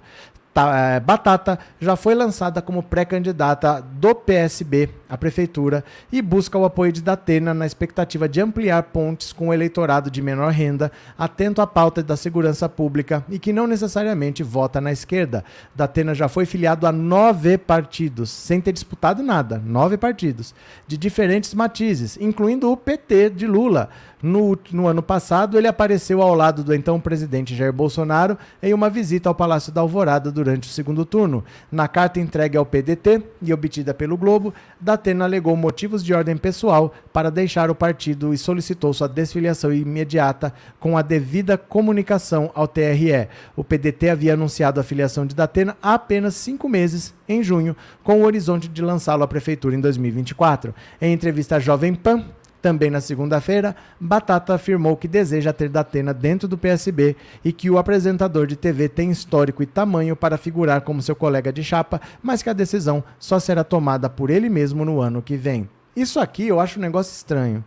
É, 0.55 0.99
Batata 0.99 1.57
já 1.81 1.95
foi 1.95 2.13
lançada 2.13 2.61
como 2.61 2.83
pré-candidata 2.83 3.81
do 3.81 4.13
PSB 4.13 4.87
à 5.13 5.17
prefeitura 5.17 5.85
e 6.11 6.23
busca 6.23 6.57
o 6.57 6.65
apoio 6.65 6.91
de 6.91 6.99
Datena 6.99 7.53
na 7.53 7.67
expectativa 7.67 8.27
de 8.27 8.41
ampliar 8.41 8.81
pontes 8.81 9.31
com 9.31 9.49
o 9.49 9.53
eleitorado 9.53 10.09
de 10.09 10.23
menor 10.23 10.51
renda, 10.51 10.91
atento 11.15 11.61
à 11.61 11.67
pauta 11.67 12.01
da 12.01 12.17
segurança 12.17 12.67
pública 12.67 13.23
e 13.29 13.37
que 13.37 13.53
não 13.53 13.67
necessariamente 13.67 14.41
vota 14.41 14.81
na 14.81 14.91
esquerda. 14.91 15.45
Datena 15.75 16.15
já 16.15 16.27
foi 16.27 16.47
filiado 16.47 16.87
a 16.87 16.91
nove 16.91 17.59
partidos, 17.59 18.31
sem 18.31 18.59
ter 18.59 18.71
disputado 18.71 19.21
nada, 19.21 19.61
nove 19.63 19.97
partidos, 19.97 20.55
de 20.87 20.97
diferentes 20.97 21.53
matizes, 21.53 22.17
incluindo 22.19 22.71
o 22.71 22.75
PT 22.75 23.29
de 23.29 23.45
Lula. 23.45 23.89
No, 24.23 24.57
no, 24.71 24.87
ano 24.87 25.03
passado, 25.03 25.57
ele 25.57 25.67
apareceu 25.67 26.21
ao 26.21 26.33
lado 26.33 26.63
do 26.63 26.73
então 26.73 26.97
presidente 26.97 27.53
Jair 27.53 27.73
Bolsonaro 27.73 28.37
em 28.61 28.73
uma 28.73 28.89
visita 28.89 29.27
ao 29.27 29.35
Palácio 29.35 29.69
da 29.69 29.81
Alvorada 29.81 30.31
durante 30.31 30.69
o 30.69 30.71
segundo 30.71 31.03
turno. 31.03 31.43
Na 31.69 31.89
carta 31.89 32.21
entregue 32.21 32.55
ao 32.55 32.65
PDT 32.65 33.21
e 33.41 33.51
obtida 33.51 33.93
pelo 33.93 34.15
Globo, 34.15 34.53
Datena 34.79 35.02
alegou 35.23 35.55
motivos 35.55 36.03
de 36.03 36.13
ordem 36.13 36.37
pessoal 36.37 36.93
para 37.11 37.29
deixar 37.29 37.69
o 37.69 37.75
partido 37.75 38.33
e 38.33 38.37
solicitou 38.37 38.93
sua 38.93 39.07
desfiliação 39.07 39.73
imediata 39.73 40.53
com 40.79 40.97
a 40.97 41.01
devida 41.01 41.57
comunicação 41.57 42.51
ao 42.53 42.67
TRE. 42.67 43.27
O 43.55 43.63
PDT 43.63 44.09
havia 44.09 44.33
anunciado 44.33 44.79
a 44.79 44.83
filiação 44.83 45.25
de 45.25 45.35
Datena 45.35 45.75
há 45.81 45.95
apenas 45.95 46.35
cinco 46.35 46.69
meses, 46.69 47.13
em 47.27 47.43
junho, 47.43 47.75
com 48.03 48.21
o 48.21 48.25
horizonte 48.25 48.67
de 48.67 48.81
lançá-lo 48.81 49.23
à 49.23 49.27
prefeitura 49.27 49.75
em 49.75 49.81
2024. 49.81 50.73
Em 51.01 51.13
entrevista 51.13 51.57
à 51.57 51.59
Jovem 51.59 51.93
Pan, 51.93 52.25
também 52.63 52.89
na 52.89 53.01
segunda-feira, 53.01 53.75
Batata 53.99 54.55
afirmou 54.55 54.95
que 54.95 55.05
deseja 55.05 55.51
ter 55.51 55.67
Datena 55.67 56.13
dentro 56.13 56.47
do 56.47 56.57
PSB 56.57 57.13
e 57.43 57.51
que 57.51 57.69
o 57.69 57.77
apresentador 57.77 58.47
de 58.47 58.55
TV 58.55 58.87
tem 58.87 59.11
histórico 59.11 59.61
e 59.61 59.65
tamanho 59.65 60.15
para 60.15 60.37
figurar 60.37 60.79
como 60.79 61.01
seu 61.01 61.13
colega 61.13 61.51
de 61.51 61.61
chapa, 61.61 61.99
mas 62.21 62.41
que 62.41 62.49
a 62.49 62.53
decisão 62.53 63.03
só 63.19 63.37
será 63.37 63.65
tomada 63.65 64.09
por 64.09 64.29
ele 64.29 64.47
mesmo 64.47 64.85
no 64.85 65.01
ano 65.01 65.21
que 65.21 65.35
vem. 65.35 65.69
Isso 65.93 66.21
aqui 66.21 66.47
eu 66.47 66.61
acho 66.61 66.79
um 66.79 66.81
negócio 66.81 67.11
estranho. 67.11 67.65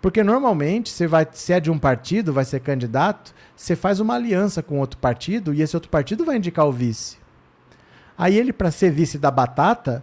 Porque 0.00 0.24
normalmente, 0.24 0.88
você 0.88 1.06
vai, 1.06 1.28
se 1.30 1.52
é 1.52 1.60
de 1.60 1.70
um 1.70 1.78
partido, 1.78 2.32
vai 2.32 2.46
ser 2.46 2.60
candidato, 2.60 3.34
você 3.54 3.76
faz 3.76 4.00
uma 4.00 4.14
aliança 4.14 4.62
com 4.62 4.78
outro 4.78 4.98
partido 4.98 5.52
e 5.52 5.60
esse 5.60 5.76
outro 5.76 5.90
partido 5.90 6.24
vai 6.24 6.38
indicar 6.38 6.66
o 6.66 6.72
vice. 6.72 7.18
Aí 8.16 8.38
ele, 8.38 8.54
para 8.54 8.70
ser 8.70 8.90
vice 8.90 9.18
da 9.18 9.30
Batata, 9.30 10.02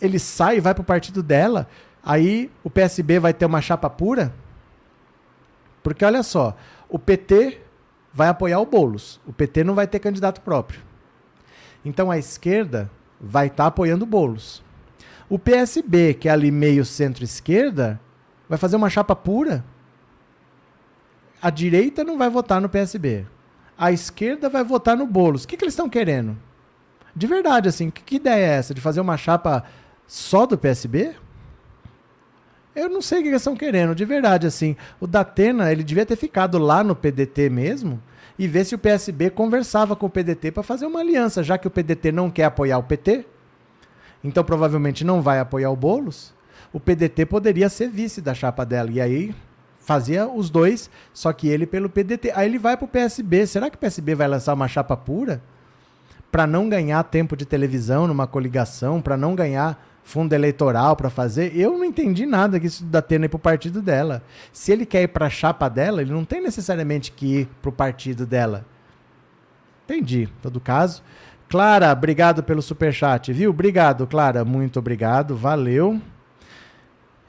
ele 0.00 0.20
sai 0.20 0.58
e 0.58 0.60
vai 0.60 0.72
para 0.72 0.82
o 0.82 0.84
partido 0.84 1.20
dela 1.20 1.66
Aí 2.04 2.50
o 2.62 2.68
PSB 2.68 3.18
vai 3.18 3.32
ter 3.32 3.46
uma 3.46 3.62
chapa 3.62 3.88
pura? 3.88 4.34
Porque 5.82 6.04
olha 6.04 6.22
só, 6.22 6.56
o 6.88 6.98
PT 6.98 7.60
vai 8.12 8.28
apoiar 8.28 8.60
o 8.60 8.66
Bolos. 8.66 9.20
O 9.26 9.32
PT 9.32 9.64
não 9.64 9.74
vai 9.74 9.86
ter 9.86 9.98
candidato 9.98 10.40
próprio. 10.40 10.80
Então 11.84 12.10
a 12.10 12.18
esquerda 12.18 12.90
vai 13.20 13.46
estar 13.46 13.64
tá 13.64 13.68
apoiando 13.68 14.04
Bolos. 14.04 14.62
O 15.28 15.38
PSB, 15.38 16.14
que 16.14 16.28
é 16.28 16.32
ali 16.32 16.50
meio 16.50 16.84
centro-esquerda, 16.84 17.98
vai 18.48 18.58
fazer 18.58 18.76
uma 18.76 18.90
chapa 18.90 19.16
pura. 19.16 19.64
A 21.40 21.50
direita 21.50 22.04
não 22.04 22.18
vai 22.18 22.28
votar 22.28 22.60
no 22.60 22.68
PSB. 22.68 23.26
A 23.76 23.90
esquerda 23.90 24.48
vai 24.48 24.62
votar 24.62 24.96
no 24.96 25.06
Bolos. 25.06 25.44
O 25.44 25.48
que, 25.48 25.56
que 25.56 25.64
eles 25.64 25.74
estão 25.74 25.88
querendo? 25.88 26.36
De 27.16 27.26
verdade, 27.26 27.68
assim, 27.68 27.90
que, 27.90 28.02
que 28.02 28.16
ideia 28.16 28.44
é 28.44 28.58
essa? 28.58 28.74
De 28.74 28.80
fazer 28.80 29.00
uma 29.00 29.16
chapa 29.16 29.64
só 30.06 30.46
do 30.46 30.58
PSB? 30.58 31.14
Eu 32.74 32.88
não 32.88 33.00
sei 33.00 33.20
o 33.20 33.22
que 33.22 33.28
eles 33.28 33.40
estão 33.40 33.56
querendo, 33.56 33.94
de 33.94 34.04
verdade, 34.04 34.46
assim. 34.46 34.76
O 35.00 35.06
Datena, 35.06 35.70
ele 35.70 35.84
devia 35.84 36.04
ter 36.04 36.16
ficado 36.16 36.58
lá 36.58 36.82
no 36.82 36.96
PDT 36.96 37.48
mesmo 37.48 38.02
e 38.38 38.48
ver 38.48 38.64
se 38.64 38.74
o 38.74 38.78
PSB 38.78 39.30
conversava 39.30 39.94
com 39.94 40.06
o 40.06 40.10
PDT 40.10 40.50
para 40.50 40.62
fazer 40.62 40.86
uma 40.86 41.00
aliança, 41.00 41.42
já 41.42 41.56
que 41.56 41.68
o 41.68 41.70
PDT 41.70 42.10
não 42.10 42.30
quer 42.30 42.44
apoiar 42.44 42.78
o 42.78 42.82
PT, 42.82 43.24
então 44.24 44.42
provavelmente 44.42 45.04
não 45.04 45.22
vai 45.22 45.38
apoiar 45.38 45.70
o 45.70 45.76
Boulos, 45.76 46.34
o 46.72 46.80
PDT 46.80 47.26
poderia 47.26 47.68
ser 47.68 47.88
vice 47.88 48.20
da 48.20 48.34
chapa 48.34 48.66
dela. 48.66 48.90
E 48.90 49.00
aí 49.00 49.34
fazia 49.78 50.26
os 50.26 50.50
dois, 50.50 50.90
só 51.12 51.32
que 51.32 51.46
ele 51.46 51.66
pelo 51.66 51.88
PDT. 51.88 52.32
Aí 52.34 52.48
ele 52.48 52.58
vai 52.58 52.76
para 52.76 52.86
o 52.86 52.88
PSB. 52.88 53.46
Será 53.46 53.70
que 53.70 53.76
o 53.76 53.78
PSB 53.78 54.16
vai 54.16 54.26
lançar 54.26 54.54
uma 54.54 54.66
chapa 54.66 54.96
pura? 54.96 55.40
Para 56.32 56.48
não 56.48 56.68
ganhar 56.68 57.00
tempo 57.04 57.36
de 57.36 57.46
televisão 57.46 58.08
numa 58.08 58.26
coligação, 58.26 59.00
para 59.00 59.16
não 59.16 59.36
ganhar 59.36 59.80
fundo 60.04 60.34
eleitoral 60.34 60.94
para 60.94 61.10
fazer. 61.10 61.56
Eu 61.56 61.76
não 61.76 61.84
entendi 61.84 62.26
nada 62.26 62.60
que 62.60 62.66
isso 62.66 62.84
dá 62.84 63.02
tendo 63.02 63.28
para 63.28 63.36
o 63.36 63.40
partido 63.40 63.82
dela. 63.82 64.22
Se 64.52 64.70
ele 64.70 64.86
quer 64.86 65.02
ir 65.02 65.08
para 65.08 65.26
a 65.26 65.30
chapa 65.30 65.68
dela, 65.68 66.02
ele 66.02 66.12
não 66.12 66.24
tem 66.24 66.40
necessariamente 66.40 67.10
que 67.10 67.40
ir 67.40 67.48
para 67.60 67.70
o 67.70 67.72
partido 67.72 68.24
dela. 68.26 68.64
Entendi, 69.84 70.28
todo 70.42 70.60
caso. 70.60 71.02
Clara, 71.48 71.90
obrigado 71.90 72.42
pelo 72.42 72.62
superchat, 72.62 73.32
viu? 73.32 73.50
Obrigado, 73.50 74.06
Clara, 74.06 74.44
muito 74.44 74.78
obrigado, 74.78 75.34
valeu. 75.36 76.00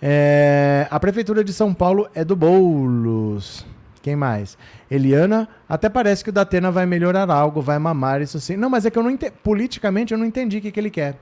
É, 0.01 0.87
a 0.91 0.99
Prefeitura 0.99 1.43
de 1.43 1.53
São 1.53 1.73
Paulo 1.73 2.07
é 2.13 2.23
do 2.23 2.35
Boulos. 2.35 3.65
Quem 4.01 4.15
mais? 4.15 4.57
Eliana, 4.89 5.49
até 5.67 5.89
parece 5.89 6.23
que 6.23 6.29
o 6.29 6.33
Datena 6.33 6.69
vai 6.69 6.85
melhorar 6.85 7.29
algo, 7.29 7.61
vai 7.61 7.79
mamar 7.79 8.21
isso 8.21 8.37
assim. 8.37 8.55
Não, 8.55 8.69
mas 8.69 8.85
é 8.85 8.91
que 8.91 8.99
eu 8.99 9.03
não 9.03 9.09
entendi. 9.09 9.33
Politicamente 9.43 10.13
eu 10.13 10.17
não 10.17 10.25
entendi 10.25 10.59
o 10.59 10.61
que, 10.61 10.71
que 10.71 10.79
ele 10.79 10.91
quer. 10.91 11.17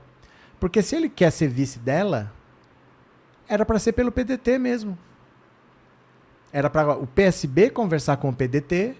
Porque 0.64 0.80
se 0.80 0.96
ele 0.96 1.10
quer 1.10 1.30
ser 1.30 1.46
vice 1.48 1.78
dela, 1.78 2.32
era 3.46 3.66
para 3.66 3.78
ser 3.78 3.92
pelo 3.92 4.10
PDT 4.10 4.58
mesmo. 4.58 4.96
Era 6.50 6.70
para 6.70 6.96
o 6.96 7.06
PSB 7.06 7.68
conversar 7.68 8.16
com 8.16 8.30
o 8.30 8.34
PDT 8.34 8.96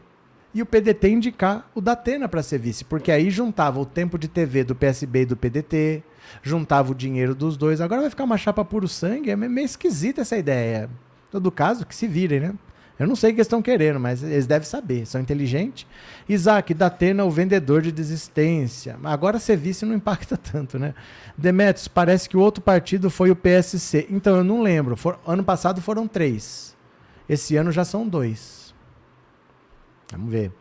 e 0.53 0.61
o 0.61 0.67
PDT 0.67 1.09
indicar 1.09 1.67
o 1.75 1.81
Datena 1.81 2.29
para 2.29 2.43
ser 2.43 2.59
vice, 2.59 2.85
porque 2.85 3.11
aí 3.11 3.31
juntava 3.31 3.81
o 3.81 3.87
tempo 3.87 4.19
de 4.19 4.29
TV 4.29 4.63
do 4.63 4.75
PSB 4.75 5.23
e 5.23 5.25
do 5.25 5.39
PDT, 5.39 6.03
juntava 6.43 6.93
o 6.93 6.95
dinheiro 6.95 7.35
dos 7.35 7.57
dois. 7.57 7.81
Agora 7.81 8.03
vai 8.03 8.11
ficar 8.11 8.25
uma 8.25 8.37
chapa 8.37 8.63
puro 8.63 8.87
sangue, 8.87 9.31
é 9.31 9.37
meio 9.37 9.65
esquisita 9.65 10.21
essa 10.21 10.37
ideia. 10.37 10.91
Em 11.29 11.31
todo 11.31 11.51
caso, 11.51 11.87
que 11.87 11.95
se 11.95 12.07
virem, 12.07 12.41
né? 12.41 12.55
Eu 12.99 13.09
não 13.09 13.17
sei 13.17 13.31
o 13.31 13.35
que 13.35 13.39
eles 13.39 13.47
estão 13.47 13.61
querendo, 13.61 13.99
mas 13.99 14.23
eles 14.23 14.47
devem 14.47 14.67
saber, 14.67 15.05
são 15.05 15.21
inteligentes. 15.21 15.85
Isaac, 16.29 16.73
Datena, 16.73 17.25
o 17.25 17.31
vendedor 17.31 17.83
de 17.83 17.91
desistência. 17.91 18.97
Agora 19.03 19.39
ser 19.41 19.57
vice 19.57 19.85
não 19.85 19.95
impacta 19.97 20.37
tanto, 20.37 20.79
né? 20.79 20.95
Demetrios, 21.37 21.89
parece 21.89 22.29
que 22.29 22.37
o 22.37 22.41
outro 22.41 22.63
partido 22.63 23.11
foi 23.11 23.31
o 23.31 23.37
PSC. 23.37 24.07
Então, 24.11 24.37
eu 24.37 24.45
não 24.45 24.63
lembro. 24.63 24.97
For, 24.97 25.19
ano 25.27 25.43
passado 25.43 25.81
foram 25.81 26.07
três. 26.07 26.77
Esse 27.29 27.57
ano 27.57 27.73
já 27.73 27.85
são 27.85 28.07
dois. 28.07 28.73
Vamos 30.13 30.31
ver. 30.31 30.53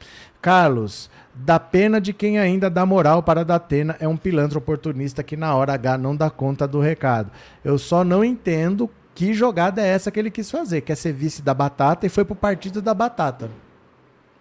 Carlos, 0.41 1.09
da 1.33 1.59
pena 1.59 2.01
de 2.01 2.13
quem 2.13 2.39
ainda 2.39 2.69
dá 2.69 2.85
moral 2.85 3.21
para 3.21 3.45
Datena 3.45 3.95
é 3.99 4.07
um 4.07 4.17
pilantra 4.17 4.57
oportunista 4.57 5.23
que 5.23 5.37
na 5.37 5.55
hora 5.55 5.73
H 5.73 5.97
não 5.97 6.15
dá 6.15 6.29
conta 6.29 6.67
do 6.67 6.79
recado. 6.79 7.31
Eu 7.63 7.77
só 7.77 8.03
não 8.03 8.23
entendo 8.23 8.89
que 9.15 9.33
jogada 9.33 9.81
é 9.81 9.87
essa 9.87 10.11
que 10.11 10.19
ele 10.19 10.31
quis 10.31 10.49
fazer? 10.49 10.81
Quer 10.81 10.95
ser 10.95 11.13
vice 11.13 11.41
da 11.41 11.53
batata 11.53 12.05
e 12.05 12.09
foi 12.09 12.25
pro 12.25 12.35
partido 12.35 12.81
da 12.81 12.93
batata. 12.93 13.49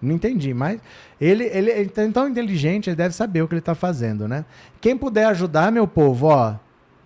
Não 0.00 0.14
entendi, 0.14 0.52
mas 0.52 0.80
ele, 1.20 1.44
ele, 1.44 1.70
ele 1.70 1.92
é 1.94 2.08
tão 2.10 2.28
inteligente, 2.28 2.90
ele 2.90 2.96
deve 2.96 3.14
saber 3.14 3.42
o 3.42 3.48
que 3.48 3.54
ele 3.54 3.60
está 3.60 3.74
fazendo, 3.74 4.26
né? 4.26 4.44
Quem 4.80 4.96
puder 4.96 5.26
ajudar, 5.26 5.70
meu 5.70 5.86
povo, 5.86 6.26
ó, 6.26 6.56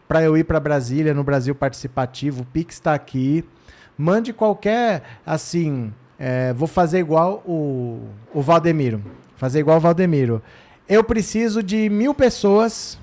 para 0.08 0.22
eu 0.22 0.36
ir 0.36 0.44
para 0.44 0.58
Brasília, 0.58 1.12
no 1.12 1.22
Brasil 1.22 1.54
Participativo, 1.54 2.42
o 2.42 2.46
Pix 2.46 2.76
está 2.76 2.94
aqui. 2.94 3.44
Mande 3.98 4.32
qualquer, 4.32 5.02
assim, 5.26 5.92
é, 6.18 6.52
vou 6.54 6.68
fazer 6.68 6.98
igual 6.98 7.42
o, 7.46 8.08
o 8.32 8.40
Valdemiro. 8.40 9.02
Fazer 9.36 9.60
igual 9.60 9.76
o 9.76 9.80
Valdemiro. 9.80 10.40
Eu 10.88 11.04
preciso 11.04 11.62
de 11.62 11.90
mil 11.90 12.14
pessoas 12.14 12.98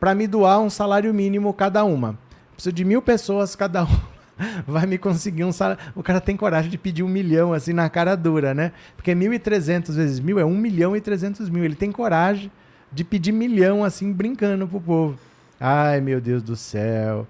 para 0.00 0.14
me 0.14 0.26
doar 0.26 0.58
um 0.58 0.70
salário 0.70 1.12
mínimo 1.14 1.52
cada 1.52 1.84
uma. 1.84 2.18
Preciso 2.62 2.76
de 2.76 2.84
mil 2.84 3.02
pessoas 3.02 3.56
cada 3.56 3.82
um 3.82 4.00
vai 4.68 4.86
me 4.86 4.96
conseguir 4.96 5.42
um 5.42 5.50
salário. 5.50 5.82
O 5.96 6.02
cara 6.02 6.20
tem 6.20 6.36
coragem 6.36 6.70
de 6.70 6.78
pedir 6.78 7.02
um 7.02 7.08
milhão, 7.08 7.52
assim, 7.52 7.72
na 7.72 7.90
cara 7.90 8.14
dura, 8.14 8.54
né? 8.54 8.70
Porque 8.94 9.12
1.300 9.12 9.92
vezes 9.92 10.20
mil 10.20 10.38
é 10.38 10.44
um 10.44 10.56
milhão 10.56 10.94
e 10.94 11.00
trezentos 11.00 11.50
mil. 11.50 11.64
Ele 11.64 11.74
tem 11.74 11.90
coragem 11.90 12.52
de 12.92 13.02
pedir 13.02 13.32
milhão, 13.32 13.82
assim, 13.82 14.12
brincando 14.12 14.68
pro 14.68 14.80
povo. 14.80 15.18
Ai, 15.58 16.00
meu 16.00 16.20
Deus 16.20 16.40
do 16.40 16.54
céu. 16.54 17.26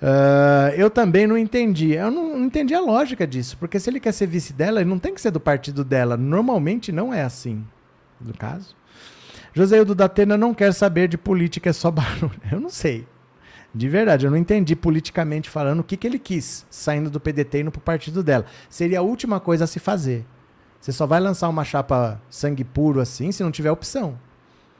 Uh, 0.00 0.70
eu 0.76 0.88
também 0.88 1.26
não 1.26 1.36
entendi. 1.36 1.94
Eu 1.94 2.12
não, 2.12 2.38
não 2.38 2.44
entendi 2.44 2.76
a 2.76 2.80
lógica 2.80 3.26
disso. 3.26 3.56
Porque 3.58 3.80
se 3.80 3.90
ele 3.90 3.98
quer 3.98 4.12
ser 4.12 4.28
vice 4.28 4.52
dela, 4.52 4.80
ele 4.80 4.90
não 4.90 5.00
tem 5.00 5.12
que 5.12 5.20
ser 5.20 5.32
do 5.32 5.40
partido 5.40 5.84
dela. 5.84 6.16
Normalmente 6.16 6.92
não 6.92 7.12
é 7.12 7.24
assim. 7.24 7.64
No 8.20 8.32
caso. 8.32 8.76
Joséildo 9.52 9.96
da 9.96 10.04
Atena 10.04 10.36
não 10.36 10.54
quer 10.54 10.72
saber 10.72 11.08
de 11.08 11.18
política, 11.18 11.70
é 11.70 11.72
só 11.72 11.90
barulho. 11.92 12.40
Eu 12.52 12.60
não 12.60 12.70
sei. 12.70 13.04
De 13.74 13.88
verdade, 13.88 14.24
eu 14.24 14.30
não 14.30 14.38
entendi 14.38 14.76
politicamente 14.76 15.50
falando 15.50 15.80
o 15.80 15.84
que, 15.84 15.96
que 15.96 16.06
ele 16.06 16.18
quis, 16.18 16.64
saindo 16.70 17.10
do 17.10 17.18
PDT 17.18 17.58
e 17.58 17.60
indo 17.62 17.72
pro 17.72 17.80
partido 17.80 18.22
dela. 18.22 18.46
Seria 18.70 19.00
a 19.00 19.02
última 19.02 19.40
coisa 19.40 19.64
a 19.64 19.66
se 19.66 19.80
fazer. 19.80 20.24
Você 20.80 20.92
só 20.92 21.06
vai 21.06 21.18
lançar 21.18 21.48
uma 21.48 21.64
chapa 21.64 22.20
sangue 22.30 22.62
puro 22.62 23.00
assim 23.00 23.32
se 23.32 23.42
não 23.42 23.50
tiver 23.50 23.72
opção. 23.72 24.16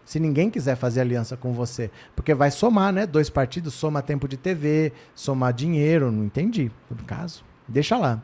Se 0.04 0.20
ninguém 0.20 0.48
quiser 0.48 0.76
fazer 0.76 1.00
aliança 1.00 1.36
com 1.36 1.52
você. 1.52 1.90
Porque 2.14 2.34
vai 2.34 2.52
somar, 2.52 2.92
né? 2.92 3.04
Dois 3.04 3.28
partidos, 3.28 3.74
soma 3.74 4.00
tempo 4.00 4.28
de 4.28 4.36
TV, 4.36 4.92
somar 5.12 5.52
dinheiro. 5.52 6.12
Não 6.12 6.24
entendi, 6.24 6.70
no 6.88 7.02
caso. 7.04 7.42
Deixa 7.66 7.96
lá. 7.96 8.22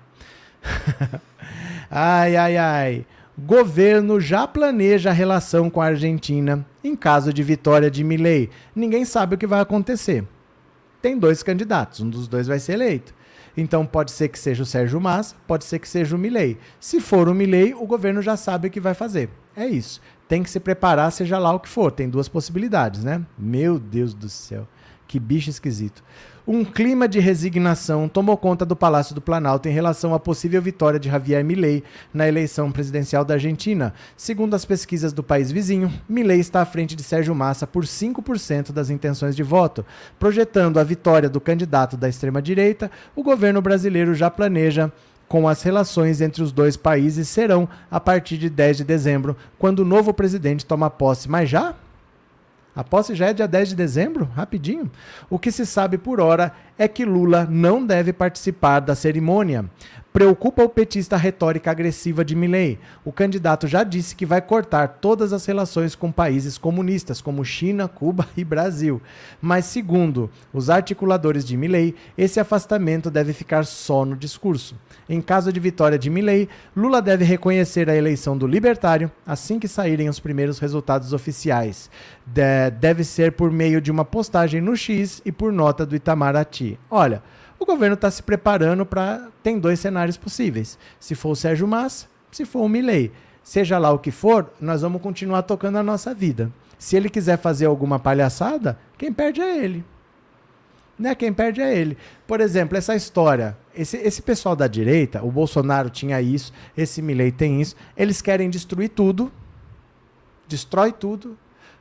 ai, 1.90 2.36
ai, 2.36 2.56
ai. 2.56 3.06
Governo 3.36 4.20
já 4.20 4.46
planeja 4.46 5.10
a 5.10 5.14
relação 5.14 5.68
com 5.68 5.80
a 5.80 5.86
Argentina 5.86 6.64
em 6.84 6.94
caso 6.94 7.32
de 7.32 7.42
vitória 7.42 7.90
de 7.90 8.04
Milei. 8.04 8.50
Ninguém 8.76 9.04
sabe 9.04 9.34
o 9.34 9.38
que 9.38 9.46
vai 9.46 9.60
acontecer 9.60 10.24
tem 11.00 11.18
dois 11.18 11.42
candidatos, 11.42 12.00
um 12.00 12.10
dos 12.10 12.28
dois 12.28 12.46
vai 12.46 12.58
ser 12.58 12.74
eleito. 12.74 13.14
Então 13.56 13.84
pode 13.84 14.10
ser 14.12 14.28
que 14.28 14.38
seja 14.38 14.62
o 14.62 14.66
Sérgio 14.66 15.00
Massa, 15.00 15.34
pode 15.46 15.64
ser 15.64 15.78
que 15.78 15.88
seja 15.88 16.14
o 16.14 16.18
Milei. 16.18 16.58
Se 16.78 17.00
for 17.00 17.28
o 17.28 17.34
Milei, 17.34 17.74
o 17.74 17.86
governo 17.86 18.22
já 18.22 18.36
sabe 18.36 18.68
o 18.68 18.70
que 18.70 18.80
vai 18.80 18.94
fazer. 18.94 19.28
É 19.56 19.66
isso. 19.66 20.00
Tem 20.28 20.42
que 20.42 20.50
se 20.50 20.60
preparar, 20.60 21.10
seja 21.10 21.38
lá 21.38 21.52
o 21.52 21.60
que 21.60 21.68
for. 21.68 21.90
Tem 21.90 22.08
duas 22.08 22.28
possibilidades, 22.28 23.02
né? 23.02 23.24
Meu 23.36 23.78
Deus 23.78 24.14
do 24.14 24.28
céu. 24.28 24.66
Que 25.08 25.18
bicho 25.18 25.50
esquisito. 25.50 26.04
Um 26.52 26.64
clima 26.64 27.06
de 27.06 27.20
resignação 27.20 28.08
tomou 28.08 28.36
conta 28.36 28.66
do 28.66 28.74
Palácio 28.74 29.14
do 29.14 29.20
Planalto 29.20 29.68
em 29.68 29.72
relação 29.72 30.12
à 30.12 30.18
possível 30.18 30.60
vitória 30.60 30.98
de 30.98 31.08
Javier 31.08 31.44
Milei 31.44 31.84
na 32.12 32.26
eleição 32.26 32.72
presidencial 32.72 33.24
da 33.24 33.34
Argentina. 33.34 33.94
Segundo 34.16 34.54
as 34.54 34.64
pesquisas 34.64 35.12
do 35.12 35.22
país 35.22 35.52
vizinho, 35.52 35.92
Milei 36.08 36.40
está 36.40 36.60
à 36.60 36.64
frente 36.64 36.96
de 36.96 37.04
Sérgio 37.04 37.36
Massa 37.36 37.68
por 37.68 37.84
5% 37.84 38.72
das 38.72 38.90
intenções 38.90 39.36
de 39.36 39.44
voto. 39.44 39.86
Projetando 40.18 40.80
a 40.80 40.82
vitória 40.82 41.28
do 41.30 41.40
candidato 41.40 41.96
da 41.96 42.08
extrema-direita, 42.08 42.90
o 43.14 43.22
governo 43.22 43.62
brasileiro 43.62 44.12
já 44.12 44.28
planeja 44.28 44.90
com 45.28 45.46
as 45.46 45.62
relações 45.62 46.20
entre 46.20 46.42
os 46.42 46.50
dois 46.50 46.76
países 46.76 47.28
serão 47.28 47.68
a 47.88 48.00
partir 48.00 48.36
de 48.36 48.50
10 48.50 48.78
de 48.78 48.84
dezembro, 48.84 49.36
quando 49.56 49.78
o 49.78 49.84
novo 49.84 50.12
presidente 50.12 50.66
toma 50.66 50.90
posse. 50.90 51.30
Mas 51.30 51.48
já? 51.48 51.76
A 52.74 52.84
posse 52.84 53.14
já 53.14 53.26
é 53.26 53.32
dia 53.32 53.48
10 53.48 53.70
de 53.70 53.74
dezembro? 53.74 54.28
Rapidinho. 54.34 54.90
O 55.28 55.38
que 55.38 55.50
se 55.50 55.66
sabe 55.66 55.98
por 55.98 56.20
hora 56.20 56.52
é 56.78 56.86
que 56.86 57.04
Lula 57.04 57.46
não 57.50 57.84
deve 57.84 58.12
participar 58.12 58.80
da 58.80 58.94
cerimônia. 58.94 59.64
Preocupa 60.12 60.64
o 60.64 60.68
petista 60.68 61.14
a 61.14 61.18
retórica 61.18 61.70
agressiva 61.70 62.24
de 62.24 62.34
Milley. 62.34 62.80
O 63.04 63.12
candidato 63.12 63.68
já 63.68 63.84
disse 63.84 64.16
que 64.16 64.26
vai 64.26 64.42
cortar 64.42 64.98
todas 65.00 65.32
as 65.32 65.46
relações 65.46 65.94
com 65.94 66.10
países 66.10 66.58
comunistas, 66.58 67.20
como 67.20 67.44
China, 67.44 67.86
Cuba 67.86 68.26
e 68.36 68.42
Brasil. 68.42 69.00
Mas, 69.40 69.66
segundo 69.66 70.28
os 70.52 70.68
articuladores 70.68 71.44
de 71.44 71.56
Milley, 71.56 71.94
esse 72.18 72.40
afastamento 72.40 73.08
deve 73.08 73.32
ficar 73.32 73.64
só 73.64 74.04
no 74.04 74.16
discurso. 74.16 74.74
Em 75.08 75.20
caso 75.20 75.52
de 75.52 75.60
vitória 75.60 75.98
de 75.98 76.10
Milley, 76.10 76.48
Lula 76.76 77.00
deve 77.00 77.24
reconhecer 77.24 77.88
a 77.88 77.94
eleição 77.94 78.36
do 78.36 78.48
libertário 78.48 79.12
assim 79.24 79.60
que 79.60 79.68
saírem 79.68 80.08
os 80.08 80.18
primeiros 80.18 80.58
resultados 80.58 81.12
oficiais. 81.12 81.88
De 82.26 82.70
deve 82.80 83.04
ser 83.04 83.32
por 83.32 83.50
meio 83.50 83.80
de 83.80 83.92
uma 83.92 84.04
postagem 84.04 84.60
no 84.60 84.76
X 84.76 85.22
e 85.24 85.30
por 85.30 85.52
nota 85.52 85.86
do 85.86 85.94
Itamaraty. 85.94 86.76
Olha 86.90 87.22
o 87.60 87.66
governo 87.66 87.94
está 87.94 88.10
se 88.10 88.22
preparando 88.22 88.86
para. 88.86 89.28
Tem 89.42 89.58
dois 89.58 89.78
cenários 89.78 90.16
possíveis. 90.16 90.78
Se 90.98 91.14
for 91.14 91.30
o 91.30 91.36
Sérgio 91.36 91.68
Massa, 91.68 92.06
se 92.32 92.44
for 92.44 92.62
o 92.62 92.68
Milley. 92.68 93.12
seja 93.42 93.78
lá 93.78 93.90
o 93.90 93.98
que 93.98 94.10
for, 94.10 94.50
nós 94.60 94.82
vamos 94.82 95.02
continuar 95.02 95.42
tocando 95.42 95.76
a 95.76 95.82
nossa 95.82 96.14
vida. 96.14 96.50
Se 96.78 96.96
ele 96.96 97.10
quiser 97.10 97.36
fazer 97.36 97.66
alguma 97.66 97.98
palhaçada, 97.98 98.78
quem 98.96 99.12
perde 99.12 99.40
é 99.42 99.62
ele. 99.62 99.84
Né? 100.98 101.14
Quem 101.14 101.32
perde 101.32 101.60
é 101.60 101.76
ele. 101.76 101.96
Por 102.26 102.40
exemplo, 102.40 102.76
essa 102.78 102.94
história. 102.94 103.56
Esse, 103.74 103.96
esse 103.98 104.22
pessoal 104.22 104.56
da 104.56 104.66
direita, 104.66 105.22
o 105.22 105.30
Bolsonaro 105.30 105.90
tinha 105.90 106.20
isso, 106.20 106.52
esse 106.76 107.02
Milley 107.02 107.32
tem 107.32 107.60
isso. 107.60 107.76
Eles 107.96 108.22
querem 108.22 108.48
destruir 108.48 108.90
tudo, 108.90 109.30
destrói 110.48 110.92
tudo, 110.92 111.36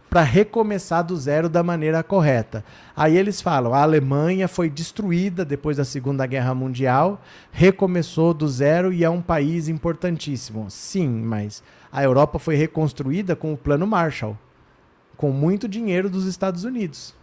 para 0.09 0.23
recomeçar 0.23 1.03
do 1.03 1.15
zero 1.15 1.47
da 1.47 1.61
maneira 1.61 2.01
correta. 2.01 2.63
Aí 2.95 3.15
eles 3.15 3.41
falam: 3.41 3.73
a 3.73 3.81
Alemanha 3.81 4.47
foi 4.47 4.69
destruída 4.69 5.45
depois 5.45 5.77
da 5.77 5.85
Segunda 5.85 6.25
Guerra 6.25 6.55
Mundial, 6.55 7.21
recomeçou 7.51 8.33
do 8.33 8.47
zero 8.47 8.91
e 8.91 9.03
é 9.03 9.09
um 9.09 9.21
país 9.21 9.67
importantíssimo. 9.67 10.69
Sim, 10.69 11.07
mas 11.09 11.63
a 11.91 12.03
Europa 12.03 12.39
foi 12.39 12.55
reconstruída 12.55 13.35
com 13.35 13.53
o 13.53 13.57
Plano 13.57 13.85
Marshall, 13.85 14.37
com 15.15 15.31
muito 15.31 15.67
dinheiro 15.67 16.09
dos 16.09 16.25
Estados 16.25 16.63
Unidos. 16.63 17.13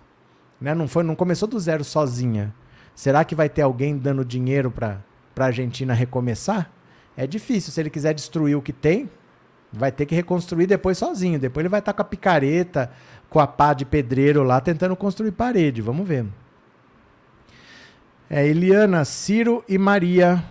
Né? 0.60 0.74
Não, 0.74 0.86
foi, 0.86 1.02
não 1.02 1.16
começou 1.16 1.48
do 1.48 1.58
zero 1.58 1.84
sozinha. 1.84 2.54
Será 2.94 3.24
que 3.24 3.34
vai 3.34 3.48
ter 3.48 3.62
alguém 3.62 3.98
dando 3.98 4.24
dinheiro 4.24 4.70
para 4.70 5.00
a 5.36 5.44
Argentina 5.44 5.92
recomeçar? 5.92 6.70
É 7.16 7.26
difícil. 7.26 7.72
Se 7.72 7.80
ele 7.80 7.90
quiser 7.90 8.14
destruir 8.14 8.56
o 8.56 8.62
que 8.62 8.72
tem, 8.72 9.10
vai 9.72 9.92
ter 9.92 10.06
que 10.06 10.14
reconstruir 10.14 10.66
depois 10.66 10.98
sozinho. 10.98 11.38
Depois 11.38 11.62
ele 11.62 11.68
vai 11.68 11.80
estar 11.80 11.92
tá 11.92 11.96
com 11.96 12.02
a 12.02 12.04
picareta, 12.04 12.90
com 13.28 13.40
a 13.40 13.46
pá 13.46 13.74
de 13.74 13.84
pedreiro 13.84 14.42
lá, 14.42 14.60
tentando 14.60 14.96
construir 14.96 15.32
parede. 15.32 15.82
Vamos 15.82 16.06
ver. 16.06 16.26
É, 18.28 18.46
Eliana, 18.46 19.04
Ciro 19.04 19.64
e 19.68 19.78
Maria. 19.78 20.42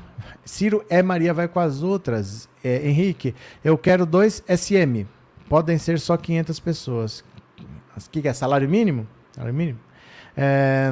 Ciro 0.45 0.85
é 0.89 1.01
Maria, 1.01 1.33
vai 1.33 1.47
com 1.47 1.59
as 1.59 1.83
outras. 1.83 2.47
É, 2.63 2.87
Henrique, 2.87 3.35
eu 3.63 3.77
quero 3.77 4.05
dois 4.05 4.43
SM. 4.47 5.05
Podem 5.49 5.77
ser 5.77 5.99
só 5.99 6.17
500 6.17 6.59
pessoas. 6.59 7.23
O 7.95 8.09
que, 8.09 8.21
que 8.21 8.27
é? 8.27 8.33
Salário 8.33 8.69
mínimo? 8.69 9.07
Salário 9.31 9.53
mínimo? 9.53 9.79
É, 10.37 10.91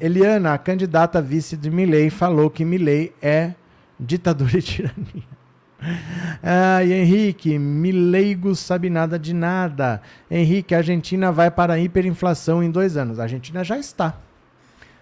Eliana, 0.00 0.54
a 0.54 0.58
candidata 0.58 1.20
vice 1.20 1.56
de 1.56 1.70
Milley, 1.70 2.08
falou 2.08 2.48
que 2.48 2.64
Milley 2.64 3.12
é 3.20 3.54
ditadura 3.98 4.58
e 4.58 4.62
tirania. 4.62 5.35
Ai, 6.42 6.92
Henrique, 6.92 7.58
Mileigo 7.58 8.54
sabe 8.54 8.88
nada 8.88 9.18
de 9.18 9.34
nada. 9.34 10.00
Henrique, 10.30 10.74
a 10.74 10.78
Argentina 10.78 11.30
vai 11.30 11.50
para 11.50 11.74
a 11.74 11.78
hiperinflação 11.78 12.62
em 12.62 12.70
dois 12.70 12.96
anos. 12.96 13.18
A 13.18 13.24
Argentina 13.24 13.62
já 13.62 13.78
está. 13.78 14.18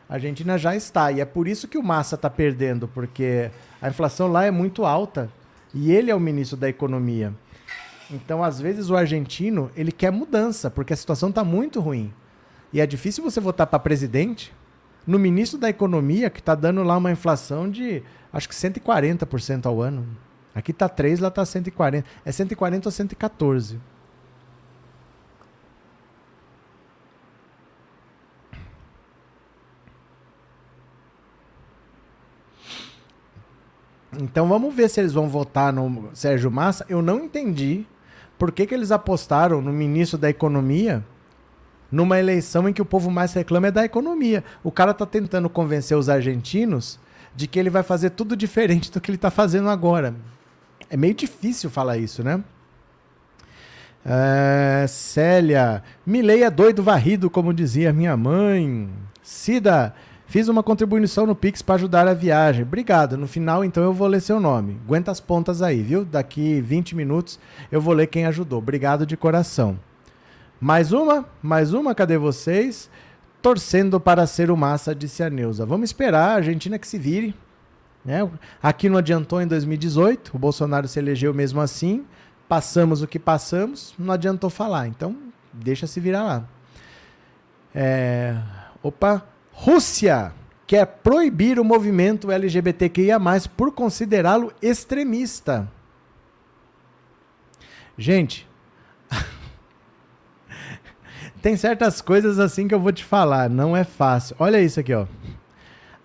A 0.08 0.14
Argentina 0.14 0.58
já 0.58 0.74
está. 0.74 1.12
E 1.12 1.20
é 1.20 1.24
por 1.24 1.46
isso 1.46 1.68
que 1.68 1.78
o 1.78 1.82
Massa 1.82 2.16
está 2.16 2.28
perdendo, 2.28 2.88
porque 2.88 3.50
a 3.80 3.88
inflação 3.88 4.28
lá 4.28 4.44
é 4.44 4.50
muito 4.50 4.84
alta. 4.84 5.30
E 5.72 5.92
ele 5.92 6.10
é 6.10 6.14
o 6.14 6.20
ministro 6.20 6.56
da 6.56 6.68
Economia. 6.68 7.32
Então, 8.10 8.44
às 8.44 8.60
vezes, 8.60 8.90
o 8.90 8.96
argentino 8.96 9.70
ele 9.76 9.90
quer 9.90 10.12
mudança, 10.12 10.70
porque 10.70 10.92
a 10.92 10.96
situação 10.96 11.30
está 11.30 11.42
muito 11.42 11.80
ruim. 11.80 12.12
E 12.72 12.80
é 12.80 12.86
difícil 12.86 13.24
você 13.24 13.40
votar 13.40 13.66
para 13.66 13.78
presidente 13.78 14.52
no 15.06 15.18
ministro 15.18 15.58
da 15.58 15.68
Economia, 15.68 16.30
que 16.30 16.40
está 16.40 16.54
dando 16.54 16.82
lá 16.82 16.96
uma 16.96 17.12
inflação 17.12 17.70
de 17.70 18.02
acho 18.32 18.48
que 18.48 18.54
140% 18.54 19.66
ao 19.66 19.80
ano. 19.80 20.06
Aqui 20.54 20.70
está 20.70 20.88
3, 20.88 21.20
lá 21.20 21.28
está 21.28 21.44
140. 21.44 22.06
É 22.24 22.32
140 22.32 22.88
ou 22.88 22.92
114. 22.92 23.80
Então 34.20 34.48
vamos 34.48 34.72
ver 34.72 34.88
se 34.88 35.00
eles 35.00 35.12
vão 35.12 35.28
votar 35.28 35.72
no 35.72 36.10
Sérgio 36.14 36.50
Massa. 36.50 36.86
Eu 36.88 37.02
não 37.02 37.18
entendi 37.24 37.84
por 38.38 38.52
que, 38.52 38.66
que 38.66 38.74
eles 38.74 38.92
apostaram 38.92 39.60
no 39.60 39.72
ministro 39.72 40.16
da 40.16 40.30
Economia 40.30 41.04
numa 41.90 42.18
eleição 42.18 42.68
em 42.68 42.72
que 42.72 42.82
o 42.82 42.84
povo 42.84 43.10
mais 43.10 43.32
reclama 43.32 43.68
é 43.68 43.70
da 43.70 43.84
economia. 43.84 44.42
O 44.64 44.72
cara 44.72 44.90
está 44.90 45.06
tentando 45.06 45.48
convencer 45.48 45.96
os 45.96 46.08
argentinos 46.08 46.98
de 47.36 47.46
que 47.46 47.58
ele 47.58 47.70
vai 47.70 47.82
fazer 47.82 48.10
tudo 48.10 48.36
diferente 48.36 48.90
do 48.90 49.00
que 49.00 49.10
ele 49.10 49.16
está 49.16 49.30
fazendo 49.30 49.68
agora. 49.68 50.14
É 50.90 50.96
meio 50.96 51.14
difícil 51.14 51.70
falar 51.70 51.98
isso, 51.98 52.22
né? 52.22 52.42
É, 54.06 54.84
Célia, 54.86 55.82
Milei 56.04 56.42
é 56.42 56.50
doido 56.50 56.82
varrido, 56.82 57.30
como 57.30 57.54
dizia 57.54 57.92
minha 57.92 58.16
mãe. 58.16 58.90
Cida, 59.22 59.94
fiz 60.26 60.46
uma 60.48 60.62
contribuição 60.62 61.26
no 61.26 61.34
Pix 61.34 61.62
para 61.62 61.76
ajudar 61.76 62.06
a 62.06 62.12
viagem. 62.12 62.64
Obrigado. 62.64 63.16
No 63.16 63.26
final, 63.26 63.64
então, 63.64 63.82
eu 63.82 63.94
vou 63.94 64.06
ler 64.06 64.20
seu 64.20 64.38
nome. 64.38 64.78
Aguenta 64.84 65.10
as 65.10 65.20
pontas 65.20 65.62
aí, 65.62 65.82
viu? 65.82 66.04
Daqui 66.04 66.60
20 66.60 66.94
minutos 66.94 67.38
eu 67.72 67.80
vou 67.80 67.94
ler 67.94 68.08
quem 68.08 68.26
ajudou. 68.26 68.58
Obrigado 68.58 69.06
de 69.06 69.16
coração. 69.16 69.78
Mais 70.60 70.92
uma? 70.92 71.26
Mais 71.42 71.72
uma? 71.72 71.94
Cadê 71.94 72.18
vocês? 72.18 72.90
Torcendo 73.40 73.98
para 73.98 74.26
ser 74.26 74.50
o 74.50 74.56
massa, 74.56 74.94
disse 74.94 75.22
a 75.22 75.30
Neuza. 75.30 75.64
Vamos 75.64 75.88
esperar 75.88 76.30
a 76.30 76.34
Argentina 76.34 76.78
que 76.78 76.86
se 76.86 76.98
vire. 76.98 77.34
Né? 78.04 78.28
Aqui 78.62 78.88
não 78.88 78.98
adiantou 78.98 79.40
em 79.40 79.46
2018, 79.46 80.32
o 80.34 80.38
Bolsonaro 80.38 80.86
se 80.86 80.98
elegeu 80.98 81.32
mesmo 81.32 81.60
assim. 81.60 82.04
Passamos 82.46 83.00
o 83.00 83.06
que 83.06 83.18
passamos, 83.18 83.94
não 83.98 84.12
adiantou 84.12 84.50
falar. 84.50 84.86
Então, 84.86 85.16
deixa 85.52 85.86
se 85.86 85.98
virar 85.98 86.22
lá. 86.22 86.44
É... 87.74 88.36
Opa! 88.82 89.26
Rússia 89.50 90.32
quer 90.66 90.86
proibir 90.86 91.58
o 91.58 91.64
movimento 91.64 92.30
LGBTQIA, 92.30 93.18
por 93.56 93.72
considerá-lo 93.72 94.52
extremista. 94.60 95.70
Gente, 97.96 98.46
tem 101.40 101.56
certas 101.56 102.00
coisas 102.00 102.38
assim 102.38 102.66
que 102.66 102.74
eu 102.74 102.80
vou 102.80 102.92
te 102.92 103.04
falar, 103.04 103.48
não 103.48 103.76
é 103.76 103.84
fácil. 103.84 104.34
Olha 104.38 104.60
isso 104.60 104.80
aqui, 104.80 104.92
ó. 104.92 105.06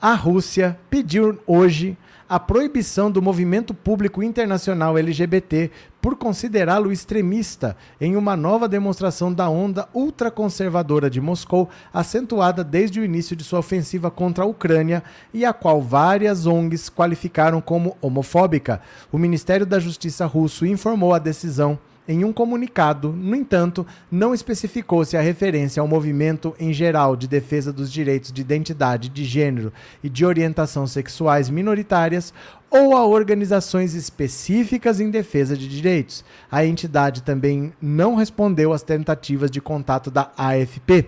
A 0.01 0.13
Rússia 0.13 0.79
pediu 0.89 1.37
hoje 1.45 1.97
a 2.29 2.39
proibição 2.39 3.11
do 3.11 3.21
movimento 3.21 3.73
público 3.73 4.23
internacional 4.23 4.97
LGBT 4.97 5.69
por 6.01 6.15
considerá-lo 6.15 6.89
extremista 6.89 7.75
em 7.99 8.15
uma 8.15 8.37
nova 8.37 8.69
demonstração 8.69 9.33
da 9.33 9.49
onda 9.49 9.89
ultraconservadora 9.93 11.09
de 11.09 11.19
Moscou, 11.19 11.67
acentuada 11.93 12.63
desde 12.63 13.01
o 13.01 13.03
início 13.03 13.35
de 13.35 13.43
sua 13.43 13.59
ofensiva 13.59 14.09
contra 14.09 14.45
a 14.45 14.47
Ucrânia 14.47 15.03
e 15.33 15.43
a 15.43 15.51
qual 15.51 15.81
várias 15.81 16.45
ONGs 16.45 16.87
qualificaram 16.87 17.59
como 17.59 17.97
homofóbica. 17.99 18.79
O 19.11 19.17
Ministério 19.17 19.65
da 19.65 19.81
Justiça 19.81 20.25
russo 20.25 20.65
informou 20.65 21.13
a 21.13 21.19
decisão 21.19 21.77
em 22.09 22.25
um 22.25 22.33
comunicado, 22.33 23.13
no 23.13 23.35
entanto, 23.35 23.85
não 24.11 24.33
especificou 24.33 25.05
se 25.05 25.15
a 25.15 25.21
referência 25.21 25.79
ao 25.79 25.87
movimento 25.87 26.55
em 26.59 26.73
geral 26.73 27.15
de 27.15 27.27
defesa 27.27 27.71
dos 27.71 27.91
direitos 27.91 28.31
de 28.31 28.41
identidade 28.41 29.09
de 29.09 29.23
gênero 29.23 29.71
e 30.03 30.09
de 30.09 30.25
orientação 30.25 30.87
sexuais 30.87 31.51
minoritárias 31.51 32.33
ou 32.67 32.97
a 32.97 33.05
organizações 33.05 33.93
específicas 33.93 34.99
em 34.99 35.11
defesa 35.11 35.55
de 35.55 35.67
direitos. 35.67 36.25
A 36.51 36.65
entidade 36.65 37.21
também 37.21 37.71
não 37.79 38.15
respondeu 38.15 38.73
às 38.73 38.81
tentativas 38.81 39.51
de 39.51 39.61
contato 39.61 40.09
da 40.09 40.31
AFP. 40.35 41.07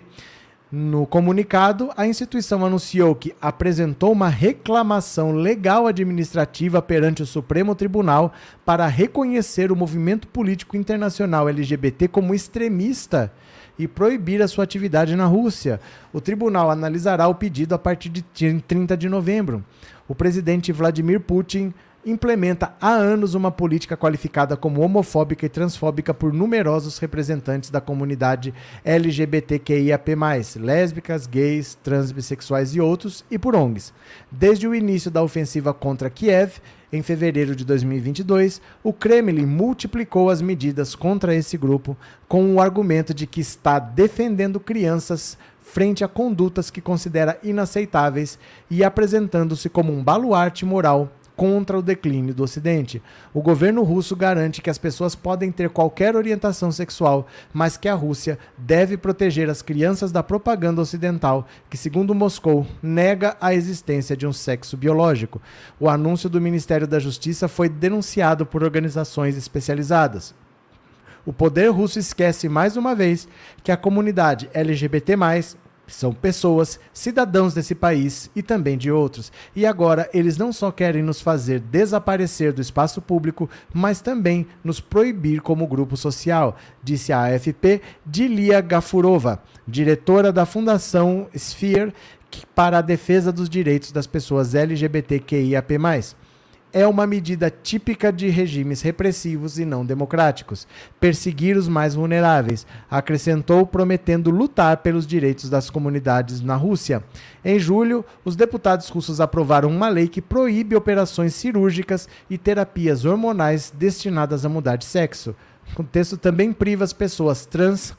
No 0.71 1.05
comunicado, 1.05 1.91
a 1.97 2.07
instituição 2.07 2.65
anunciou 2.65 3.13
que 3.13 3.35
apresentou 3.41 4.13
uma 4.13 4.29
reclamação 4.29 5.33
legal 5.33 5.85
administrativa 5.85 6.81
perante 6.81 7.21
o 7.21 7.25
Supremo 7.25 7.75
Tribunal 7.75 8.31
para 8.63 8.87
reconhecer 8.87 9.69
o 9.69 9.75
movimento 9.75 10.29
político 10.29 10.77
internacional 10.77 11.49
LGBT 11.49 12.07
como 12.07 12.33
extremista 12.33 13.33
e 13.77 13.85
proibir 13.85 14.41
a 14.41 14.47
sua 14.47 14.63
atividade 14.63 15.13
na 15.13 15.25
Rússia. 15.25 15.77
O 16.13 16.21
tribunal 16.21 16.71
analisará 16.71 17.27
o 17.27 17.35
pedido 17.35 17.75
a 17.75 17.77
partir 17.77 18.07
de 18.07 18.21
30 18.21 18.95
de 18.95 19.09
novembro. 19.09 19.65
O 20.07 20.15
presidente 20.15 20.71
Vladimir 20.71 21.19
Putin 21.19 21.73
implementa 22.05 22.73
há 22.81 22.89
anos 22.89 23.35
uma 23.35 23.51
política 23.51 23.95
qualificada 23.95 24.57
como 24.57 24.81
homofóbica 24.81 25.45
e 25.45 25.49
transfóbica 25.49 26.13
por 26.13 26.33
numerosos 26.33 26.97
representantes 26.97 27.69
da 27.69 27.79
comunidade 27.79 28.53
LGBTQIAP+, 28.83 30.15
lésbicas, 30.59 31.27
gays, 31.27 31.77
transbissexuais 31.83 32.75
e 32.75 32.81
outros, 32.81 33.23
e 33.29 33.37
por 33.37 33.55
ONGs. 33.55 33.93
Desde 34.31 34.67
o 34.67 34.73
início 34.73 35.11
da 35.11 35.21
ofensiva 35.21 35.73
contra 35.73 36.09
Kiev, 36.09 36.59
em 36.91 37.01
fevereiro 37.01 37.55
de 37.55 37.63
2022, 37.63 38.61
o 38.83 38.91
Kremlin 38.91 39.45
multiplicou 39.45 40.29
as 40.29 40.41
medidas 40.41 40.93
contra 40.95 41.33
esse 41.33 41.57
grupo 41.57 41.95
com 42.27 42.53
o 42.53 42.59
argumento 42.59 43.13
de 43.13 43.25
que 43.25 43.39
está 43.39 43.79
defendendo 43.79 44.59
crianças 44.59 45.37
frente 45.61 46.03
a 46.03 46.07
condutas 46.07 46.69
que 46.69 46.81
considera 46.81 47.39
inaceitáveis 47.41 48.37
e 48.69 48.83
apresentando-se 48.83 49.69
como 49.69 49.93
um 49.93 50.03
baluarte 50.03 50.65
moral 50.65 51.09
contra 51.41 51.75
o 51.75 51.81
declínio 51.81 52.35
do 52.35 52.43
Ocidente. 52.43 53.01
O 53.33 53.41
governo 53.41 53.81
russo 53.81 54.15
garante 54.15 54.61
que 54.61 54.69
as 54.69 54.77
pessoas 54.77 55.15
podem 55.15 55.51
ter 55.51 55.71
qualquer 55.71 56.15
orientação 56.15 56.71
sexual, 56.71 57.25
mas 57.51 57.77
que 57.77 57.89
a 57.89 57.95
Rússia 57.95 58.37
deve 58.55 58.95
proteger 58.95 59.49
as 59.49 59.63
crianças 59.63 60.11
da 60.11 60.21
propaganda 60.21 60.83
ocidental, 60.83 61.47
que, 61.67 61.77
segundo 61.77 62.13
Moscou, 62.13 62.67
nega 62.79 63.35
a 63.41 63.55
existência 63.55 64.15
de 64.15 64.27
um 64.27 64.31
sexo 64.31 64.77
biológico. 64.77 65.41
O 65.79 65.89
anúncio 65.89 66.29
do 66.29 66.39
Ministério 66.39 66.85
da 66.85 66.99
Justiça 66.99 67.47
foi 67.47 67.67
denunciado 67.67 68.45
por 68.45 68.61
organizações 68.61 69.35
especializadas. 69.35 70.35
O 71.25 71.33
poder 71.33 71.71
russo 71.71 71.97
esquece 71.97 72.47
mais 72.47 72.77
uma 72.77 72.93
vez 72.93 73.27
que 73.63 73.71
a 73.71 73.77
comunidade 73.77 74.47
LGBT, 74.53 75.15
são 75.93 76.13
pessoas, 76.13 76.79
cidadãos 76.93 77.53
desse 77.53 77.75
país 77.75 78.29
e 78.35 78.41
também 78.41 78.77
de 78.77 78.91
outros. 78.91 79.31
E 79.55 79.65
agora 79.65 80.09
eles 80.13 80.37
não 80.37 80.51
só 80.53 80.71
querem 80.71 81.03
nos 81.03 81.21
fazer 81.21 81.59
desaparecer 81.59 82.53
do 82.53 82.61
espaço 82.61 83.01
público, 83.01 83.49
mas 83.73 84.01
também 84.01 84.47
nos 84.63 84.79
proibir 84.79 85.41
como 85.41 85.67
grupo 85.67 85.97
social, 85.97 86.55
disse 86.83 87.11
a 87.13 87.25
AFP 87.25 87.81
Dilia 88.05 88.61
Gafurova, 88.61 89.41
diretora 89.67 90.31
da 90.31 90.45
Fundação 90.45 91.27
Sphere 91.35 91.93
para 92.55 92.77
a 92.77 92.81
defesa 92.81 93.31
dos 93.31 93.49
direitos 93.49 93.91
das 93.91 94.07
pessoas 94.07 94.55
LGBTQIAP+ 94.55 95.77
é 96.73 96.87
uma 96.87 97.05
medida 97.05 97.49
típica 97.49 98.11
de 98.11 98.29
regimes 98.29 98.81
repressivos 98.81 99.59
e 99.59 99.65
não 99.65 99.85
democráticos, 99.85 100.67
perseguir 100.99 101.57
os 101.57 101.67
mais 101.67 101.95
vulneráveis, 101.95 102.65
acrescentou, 102.89 103.65
prometendo 103.65 104.31
lutar 104.31 104.77
pelos 104.77 105.05
direitos 105.05 105.49
das 105.49 105.69
comunidades 105.69 106.41
na 106.41 106.55
Rússia. 106.55 107.03
Em 107.43 107.59
julho, 107.59 108.05
os 108.23 108.35
deputados 108.35 108.87
russos 108.89 109.19
aprovaram 109.19 109.69
uma 109.69 109.89
lei 109.89 110.07
que 110.07 110.21
proíbe 110.21 110.75
operações 110.75 111.35
cirúrgicas 111.35 112.07
e 112.29 112.37
terapias 112.37 113.05
hormonais 113.05 113.73
destinadas 113.75 114.45
a 114.45 114.49
mudar 114.49 114.77
de 114.77 114.85
sexo. 114.85 115.35
O 115.77 115.83
texto 115.83 116.17
também 116.17 116.51
priva 116.51 116.83
as 116.83 116.93
pessoas 116.93 117.45
trans 117.45 117.95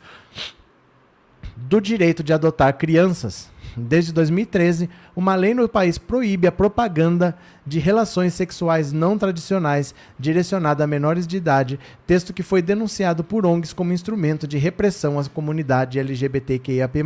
do 1.57 1.81
direito 1.81 2.23
de 2.23 2.33
adotar 2.33 2.77
crianças. 2.77 3.51
Desde 3.77 4.13
2013, 4.13 4.91
uma 5.15 5.35
lei 5.35 5.55
no 5.55 5.69
país 5.69 5.99
proíbe 5.99 6.47
a 6.47 6.53
propaganda 6.53 7.37
de 7.67 7.79
relações 7.79 8.35
sexuais 8.35 8.93
não 8.93 9.17
tradicionais 9.17 9.95
direcionada 10.19 10.85
a 10.85 10.87
menores 10.87 11.27
de 11.27 11.37
idade, 11.37 11.79
texto 12.07 12.33
que 12.33 12.43
foi 12.43 12.61
denunciado 12.61 13.23
por 13.23 13.47
ONGs 13.47 13.73
como 13.73 13.93
instrumento 13.93 14.47
de 14.47 14.59
repressão 14.59 15.19
à 15.19 15.25
comunidade 15.25 15.99
LGBTQIAP+. 15.99 17.03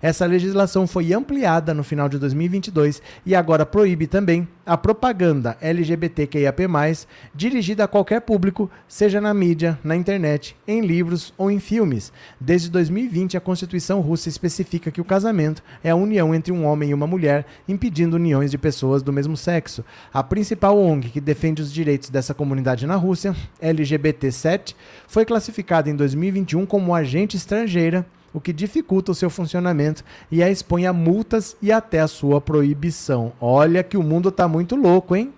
Essa 0.00 0.26
legislação 0.26 0.86
foi 0.86 1.12
ampliada 1.12 1.72
no 1.72 1.84
final 1.84 2.08
de 2.08 2.18
2022 2.18 3.00
e 3.24 3.34
agora 3.34 3.64
proíbe 3.64 4.06
também 4.06 4.46
a 4.66 4.76
propaganda 4.76 5.56
LGBTQIAP+, 5.60 6.62
dirigida 7.34 7.84
a 7.84 7.88
qualquer 7.88 8.20
público, 8.20 8.70
seja 8.88 9.20
na 9.20 9.32
mídia, 9.32 9.78
na 9.84 9.96
internet, 9.96 10.56
em 10.66 10.80
livros 10.80 11.32
ou 11.36 11.50
em 11.50 11.58
filmes. 11.58 12.12
Desde 12.40 12.70
2020, 12.70 13.36
a 13.36 13.40
Constituição 13.40 14.00
russa 14.00 14.28
especifica 14.28 14.90
que 14.90 15.00
o 15.00 15.04
casamento 15.04 15.62
é 15.82 15.90
a 15.90 15.96
união 15.96 16.34
entre 16.34 16.52
um 16.52 16.64
homem 16.64 16.90
e 16.90 16.94
uma 16.94 17.06
mulher, 17.06 17.23
impedindo 17.68 18.16
uniões 18.16 18.50
de 18.50 18.58
pessoas 18.58 19.02
do 19.02 19.12
mesmo 19.12 19.36
sexo. 19.36 19.84
A 20.12 20.22
principal 20.22 20.78
ONG 20.78 21.10
que 21.10 21.20
defende 21.20 21.62
os 21.62 21.72
direitos 21.72 22.10
dessa 22.10 22.34
comunidade 22.34 22.86
na 22.86 22.96
Rússia, 22.96 23.34
LGBT7, 23.62 24.74
foi 25.06 25.24
classificada 25.24 25.88
em 25.90 25.96
2021 25.96 26.66
como 26.66 26.94
agente 26.94 27.36
estrangeira 27.36 28.06
o 28.34 28.40
que 28.40 28.52
dificulta 28.52 29.12
o 29.12 29.14
seu 29.14 29.30
funcionamento 29.30 30.02
e 30.30 30.42
a 30.42 30.50
expõe 30.50 30.86
a 30.86 30.92
multas 30.92 31.56
e 31.62 31.70
até 31.70 32.00
a 32.00 32.08
sua 32.08 32.40
proibição. 32.40 33.32
Olha 33.40 33.84
que 33.84 33.96
o 33.96 34.02
mundo 34.02 34.28
está 34.28 34.48
muito 34.48 34.74
louco, 34.74 35.14
hein? 35.14 35.32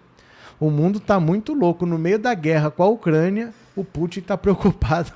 O 0.58 0.70
mundo 0.70 0.96
está 0.96 1.20
muito 1.20 1.52
louco. 1.52 1.84
No 1.84 1.98
meio 1.98 2.18
da 2.18 2.32
guerra 2.32 2.70
com 2.70 2.82
a 2.82 2.88
Ucrânia, 2.88 3.52
o 3.76 3.84
Putin 3.84 4.20
está 4.20 4.36
preocupado 4.38 5.12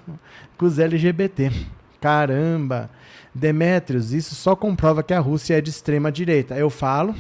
com 0.59 0.67
os 0.67 0.79
LGBT. 0.79 1.51
Caramba! 1.99 2.91
Demetrios, 3.35 4.13
isso 4.13 4.35
só 4.35 4.57
comprova 4.57 5.03
que 5.03 5.15
a 5.15 5.21
Rússia 5.21 5.57
é 5.57 5.61
de 5.61 5.71
extrema 5.71 6.11
direita. 6.11 6.57
Eu 6.57 6.69
falo, 6.69 7.15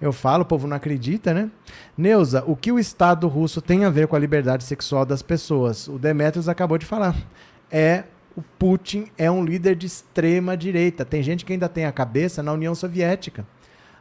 eu 0.00 0.12
falo, 0.12 0.42
o 0.42 0.46
povo 0.46 0.66
não 0.66 0.76
acredita, 0.76 1.34
né? 1.34 1.50
Neuza, 1.96 2.42
o 2.46 2.56
que 2.56 2.72
o 2.72 2.78
Estado 2.78 3.28
russo 3.28 3.60
tem 3.60 3.84
a 3.84 3.90
ver 3.90 4.06
com 4.06 4.16
a 4.16 4.18
liberdade 4.18 4.64
sexual 4.64 5.04
das 5.04 5.22
pessoas? 5.22 5.88
O 5.88 5.98
Demetrios 5.98 6.48
acabou 6.48 6.78
de 6.78 6.86
falar. 6.86 7.14
É 7.70 8.04
o 8.36 8.42
Putin 8.42 9.06
é 9.16 9.30
um 9.30 9.42
líder 9.42 9.74
de 9.74 9.86
extrema 9.86 10.56
direita. 10.56 11.06
Tem 11.06 11.22
gente 11.22 11.44
que 11.44 11.54
ainda 11.54 11.70
tem 11.70 11.86
a 11.86 11.92
cabeça 11.92 12.42
na 12.42 12.52
União 12.52 12.74
Soviética. 12.74 13.46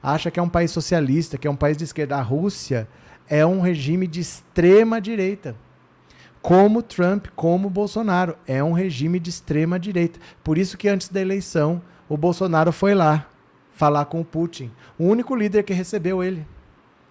Acha 0.03 0.29
que 0.29 0.39
é 0.39 0.43
um 0.43 0.49
país 0.49 0.71
socialista, 0.71 1.37
que 1.37 1.47
é 1.47 1.51
um 1.51 1.55
país 1.55 1.77
de 1.77 1.85
esquerda. 1.85 2.17
A 2.17 2.21
Rússia 2.21 2.85
é 3.29 3.45
um 3.45 3.61
regime 3.61 4.05
de 4.05 4.19
extrema 4.19 4.99
direita. 4.99 5.55
Como 6.45 6.83
Trump, 6.83 7.25
como 7.35 7.69
Bolsonaro. 7.69 8.37
É 8.47 8.63
um 8.63 8.71
regime 8.71 9.19
de 9.19 9.31
extrema 9.31 9.79
direita. 9.79 10.19
Por 10.43 10.59
isso 10.59 10.77
que 10.77 10.87
antes 10.87 11.09
da 11.09 11.19
eleição, 11.19 11.81
o 12.07 12.15
Bolsonaro 12.15 12.71
foi 12.71 12.93
lá 12.93 13.27
falar 13.71 14.05
com 14.05 14.21
o 14.21 14.25
Putin. 14.25 14.71
O 14.97 15.05
único 15.05 15.35
líder 15.35 15.63
que 15.63 15.73
recebeu 15.73 16.23
ele. 16.23 16.45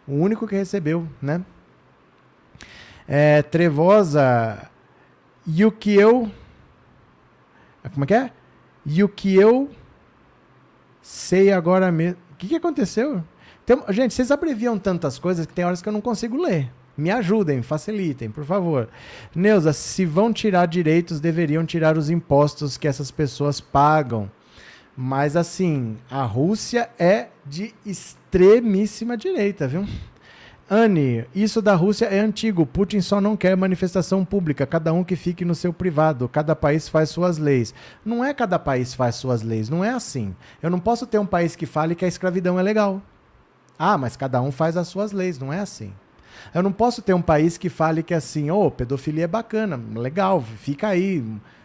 O 0.06 0.12
único 0.12 0.46
que 0.46 0.54
recebeu, 0.54 1.08
né? 1.20 1.44
É, 3.08 3.42
Trevosa, 3.42 4.70
e 5.44 5.64
o 5.64 5.72
que 5.72 5.94
eu 5.94 6.30
como 7.92 8.04
é 8.04 8.06
que 8.06 8.14
é? 8.14 8.30
E 8.86 9.02
o 9.02 9.08
que 9.08 9.34
eu 9.34 9.68
sei 11.02 11.52
agora 11.52 11.90
mesmo. 11.90 12.18
O 12.32 12.36
que, 12.36 12.48
que 12.48 12.56
aconteceu? 12.56 13.22
Tem... 13.66 13.76
Gente, 13.90 14.14
vocês 14.14 14.30
abreviam 14.30 14.78
tantas 14.78 15.18
coisas 15.18 15.44
que 15.44 15.52
tem 15.52 15.64
horas 15.64 15.82
que 15.82 15.88
eu 15.88 15.92
não 15.92 16.00
consigo 16.00 16.40
ler. 16.40 16.70
Me 16.96 17.10
ajudem, 17.10 17.62
facilitem, 17.62 18.30
por 18.30 18.44
favor. 18.44 18.88
Neuza, 19.34 19.72
se 19.72 20.04
vão 20.04 20.32
tirar 20.32 20.66
direitos, 20.66 21.20
deveriam 21.20 21.66
tirar 21.66 21.98
os 21.98 22.08
impostos 22.10 22.76
que 22.76 22.86
essas 22.86 23.10
pessoas 23.10 23.60
pagam. 23.60 24.30
Mas 24.96 25.36
assim, 25.36 25.96
a 26.08 26.22
Rússia 26.22 26.88
é 26.98 27.28
de 27.44 27.74
extremíssima 27.84 29.16
direita, 29.16 29.66
viu? 29.66 29.84
Anne, 30.70 31.26
isso 31.34 31.60
da 31.60 31.74
Rússia 31.74 32.06
é 32.06 32.20
antigo. 32.20 32.64
Putin 32.64 33.00
só 33.00 33.20
não 33.20 33.36
quer 33.36 33.54
manifestação 33.56 34.24
pública. 34.24 34.66
Cada 34.66 34.92
um 34.92 35.04
que 35.04 35.14
fique 35.14 35.44
no 35.44 35.54
seu 35.54 35.72
privado. 35.72 36.26
Cada 36.28 36.56
país 36.56 36.88
faz 36.88 37.10
suas 37.10 37.36
leis. 37.36 37.74
Não 38.04 38.24
é 38.24 38.32
cada 38.32 38.58
país 38.58 38.94
faz 38.94 39.16
suas 39.16 39.42
leis. 39.42 39.68
Não 39.68 39.84
é 39.84 39.90
assim. 39.90 40.34
Eu 40.62 40.70
não 40.70 40.80
posso 40.80 41.06
ter 41.06 41.18
um 41.18 41.26
país 41.26 41.54
que 41.54 41.66
fale 41.66 41.94
que 41.94 42.04
a 42.04 42.08
escravidão 42.08 42.58
é 42.58 42.62
legal. 42.62 43.02
Ah, 43.78 43.98
mas 43.98 44.16
cada 44.16 44.40
um 44.40 44.50
faz 44.50 44.76
as 44.76 44.88
suas 44.88 45.12
leis. 45.12 45.38
Não 45.38 45.52
é 45.52 45.58
assim. 45.58 45.92
Eu 46.52 46.62
não 46.62 46.72
posso 46.72 47.00
ter 47.00 47.14
um 47.14 47.22
país 47.22 47.56
que 47.56 47.68
fale 47.68 48.02
que 48.02 48.14
assim, 48.14 48.50
ô, 48.50 48.66
oh, 48.66 48.70
pedofilia 48.70 49.24
é 49.24 49.28
bacana, 49.28 49.80
legal, 49.94 50.42
fica 50.42 50.88
aí 50.88 51.22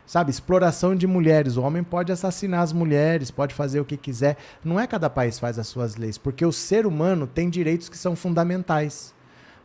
sabe, 0.10 0.32
exploração 0.32 0.96
de 0.96 1.06
mulheres. 1.06 1.56
O 1.56 1.62
homem 1.62 1.84
pode 1.84 2.12
assassinar 2.12 2.62
as 2.62 2.74
mulheres, 2.74 3.30
pode 3.30 3.54
fazer 3.54 3.80
o 3.80 3.86
que 3.86 3.96
quiser. 3.96 4.38
Não 4.66 4.80
é 4.80 4.88
cada 4.88 5.08
país 5.08 5.38
faz 5.38 5.60
as 5.60 5.68
suas 5.68 5.98
leis, 5.98 6.18
porque 6.18 6.44
o 6.44 6.52
ser 6.52 6.88
humano 6.88 7.28
tem 7.28 7.48
direitos 7.48 7.88
que 7.88 7.98
são 7.98 8.16
fundamentais. 8.16 9.14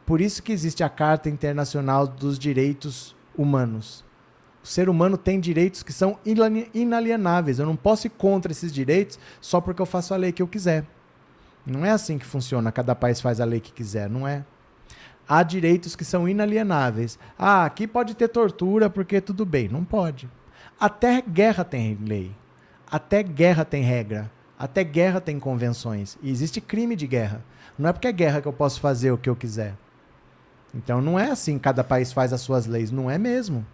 Por 0.05 0.21
isso 0.21 0.43
que 0.43 0.53
existe 0.53 0.85
a 0.85 0.89
Carta 0.91 1.31
Internacional 1.31 2.07
dos 2.07 2.39
Direitos 2.39 3.17
Humanos. 3.39 4.05
O 4.63 4.67
ser 4.67 4.91
humano 4.91 5.17
tem 5.17 5.41
direitos 5.41 5.83
que 5.83 5.95
são 5.95 6.19
inalienáveis. 6.75 7.59
Eu 7.59 7.65
não 7.65 7.77
posso 7.77 8.07
ir 8.07 8.11
contra 8.11 8.53
esses 8.53 8.71
direitos 8.71 9.19
só 9.41 9.63
porque 9.63 9.81
eu 9.81 9.87
faço 9.87 10.13
a 10.13 10.17
lei 10.19 10.31
que 10.31 10.43
eu 10.43 10.49
quiser. 10.49 10.85
Não 11.65 11.87
é 11.87 11.91
assim 11.91 12.19
que 12.19 12.27
funciona. 12.27 12.71
Cada 12.71 12.95
país 12.95 13.19
faz 13.19 13.41
a 13.41 13.47
lei 13.47 13.61
que 13.61 13.73
quiser, 13.73 14.11
não 14.11 14.29
é? 14.29 14.45
Há 15.29 15.43
direitos 15.43 15.97
que 15.97 16.05
são 16.05 16.29
inalienáveis. 16.29 17.19
Ah, 17.39 17.65
aqui 17.65 17.87
pode 17.87 18.15
ter 18.15 18.29
tortura 18.29 18.89
porque 18.89 19.21
tudo 19.21 19.45
bem. 19.45 19.69
Não 19.69 19.85
pode. 19.85 20.29
Até 20.79 21.23
guerra 21.23 21.65
tem 21.65 21.99
lei. 22.07 22.33
Até 22.91 23.23
guerra 23.23 23.65
tem 23.65 23.83
regra. 23.83 24.31
Até 24.59 24.85
guerra 24.85 25.21
tem 25.21 25.39
convenções. 25.39 26.19
E 26.23 26.31
existe 26.31 26.61
crime 26.61 26.97
de 26.97 27.07
guerra. 27.07 27.45
Não 27.79 27.89
é 27.89 27.93
porque 27.93 28.09
é 28.09 28.13
guerra 28.13 28.41
que 28.41 28.49
eu 28.49 28.53
posso 28.53 28.81
fazer 28.81 29.11
o 29.11 29.19
que 29.19 29.29
eu 29.29 29.37
quiser. 29.37 29.75
Então 30.75 31.01
não 31.01 31.19
é 31.19 31.31
assim, 31.31 31.59
cada 31.59 31.85
país 31.85 32.13
faz 32.13 32.33
as 32.33 32.41
suas 32.41 32.67
leis. 32.67 32.91
Não 32.91 33.11
é 33.11 33.19
mesmo. 33.19 33.67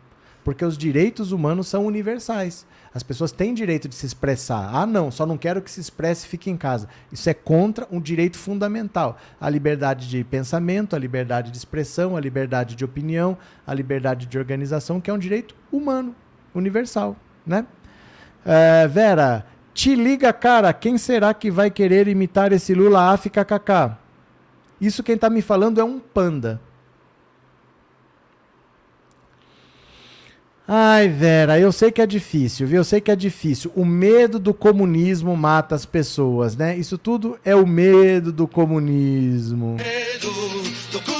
Porque 0.44 0.64
os 0.64 0.76
direitos 0.76 1.32
humanos 1.32 1.68
são 1.68 1.84
universais. 1.86 2.66
As 2.92 3.02
pessoas 3.02 3.30
têm 3.30 3.54
direito 3.54 3.88
de 3.88 3.94
se 3.94 4.06
expressar. 4.06 4.70
Ah, 4.72 4.86
não, 4.86 5.10
só 5.10 5.24
não 5.24 5.38
quero 5.38 5.62
que 5.62 5.70
se 5.70 5.80
expresse 5.80 6.26
e 6.26 6.28
fique 6.28 6.50
em 6.50 6.56
casa. 6.56 6.88
Isso 7.12 7.28
é 7.30 7.34
contra 7.34 7.86
um 7.90 8.00
direito 8.00 8.36
fundamental. 8.36 9.16
A 9.40 9.48
liberdade 9.48 10.08
de 10.08 10.24
pensamento, 10.24 10.96
a 10.96 10.98
liberdade 10.98 11.50
de 11.50 11.56
expressão, 11.56 12.16
a 12.16 12.20
liberdade 12.20 12.74
de 12.74 12.84
opinião, 12.84 13.38
a 13.66 13.72
liberdade 13.72 14.26
de 14.26 14.38
organização, 14.38 15.00
que 15.00 15.10
é 15.10 15.14
um 15.14 15.18
direito 15.18 15.54
humano, 15.70 16.14
universal. 16.54 17.16
Né? 17.46 17.64
É, 18.44 18.88
Vera, 18.88 19.46
te 19.72 19.94
liga, 19.94 20.32
cara, 20.32 20.72
quem 20.72 20.98
será 20.98 21.32
que 21.32 21.50
vai 21.50 21.70
querer 21.70 22.08
imitar 22.08 22.52
esse 22.52 22.74
Lula 22.74 23.12
África 23.12 23.44
KK? 23.44 23.96
Isso 24.80 25.02
quem 25.02 25.14
está 25.14 25.30
me 25.30 25.42
falando 25.42 25.80
é 25.80 25.84
um 25.84 26.00
panda. 26.00 26.60
Ai, 30.72 31.08
Vera, 31.08 31.58
eu 31.58 31.72
sei 31.72 31.90
que 31.90 32.00
é 32.00 32.06
difícil, 32.06 32.64
viu? 32.64 32.76
Eu 32.76 32.84
sei 32.84 33.00
que 33.00 33.10
é 33.10 33.16
difícil. 33.16 33.72
O 33.74 33.84
medo 33.84 34.38
do 34.38 34.54
comunismo 34.54 35.36
mata 35.36 35.74
as 35.74 35.84
pessoas, 35.84 36.54
né? 36.54 36.76
Isso 36.76 36.96
tudo 36.96 37.36
é 37.44 37.56
o 37.56 37.66
medo 37.66 38.30
do 38.30 38.46
comunismo. 38.46 39.74
Medo 39.78 40.30
do 40.92 41.00
comunismo 41.00 41.19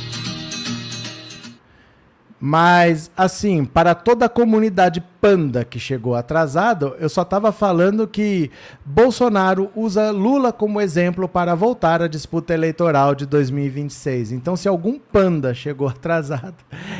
Mas, 2.43 3.11
assim, 3.15 3.63
para 3.63 3.93
toda 3.93 4.25
a 4.25 4.29
comunidade 4.29 4.99
panda 5.21 5.63
que 5.63 5.79
chegou 5.79 6.15
atrasado, 6.15 6.95
eu 6.99 7.07
só 7.07 7.21
estava 7.21 7.51
falando 7.51 8.07
que 8.07 8.49
Bolsonaro 8.83 9.69
usa 9.75 10.09
Lula 10.09 10.51
como 10.51 10.81
exemplo 10.81 11.29
para 11.29 11.53
voltar 11.53 12.01
à 12.01 12.07
disputa 12.07 12.51
eleitoral 12.51 13.13
de 13.13 13.27
2026. 13.27 14.31
Então, 14.31 14.55
se 14.55 14.67
algum 14.67 14.97
panda 14.97 15.53
chegou 15.53 15.85
atrasado, 15.87 16.55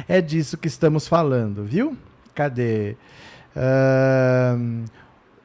é 0.08 0.22
disso 0.22 0.60
que 0.60 0.68
estamos 0.68 1.08
falando, 1.08 1.64
viu? 1.64 1.98
Cadê? 2.36 2.96
Uh, 3.56 4.86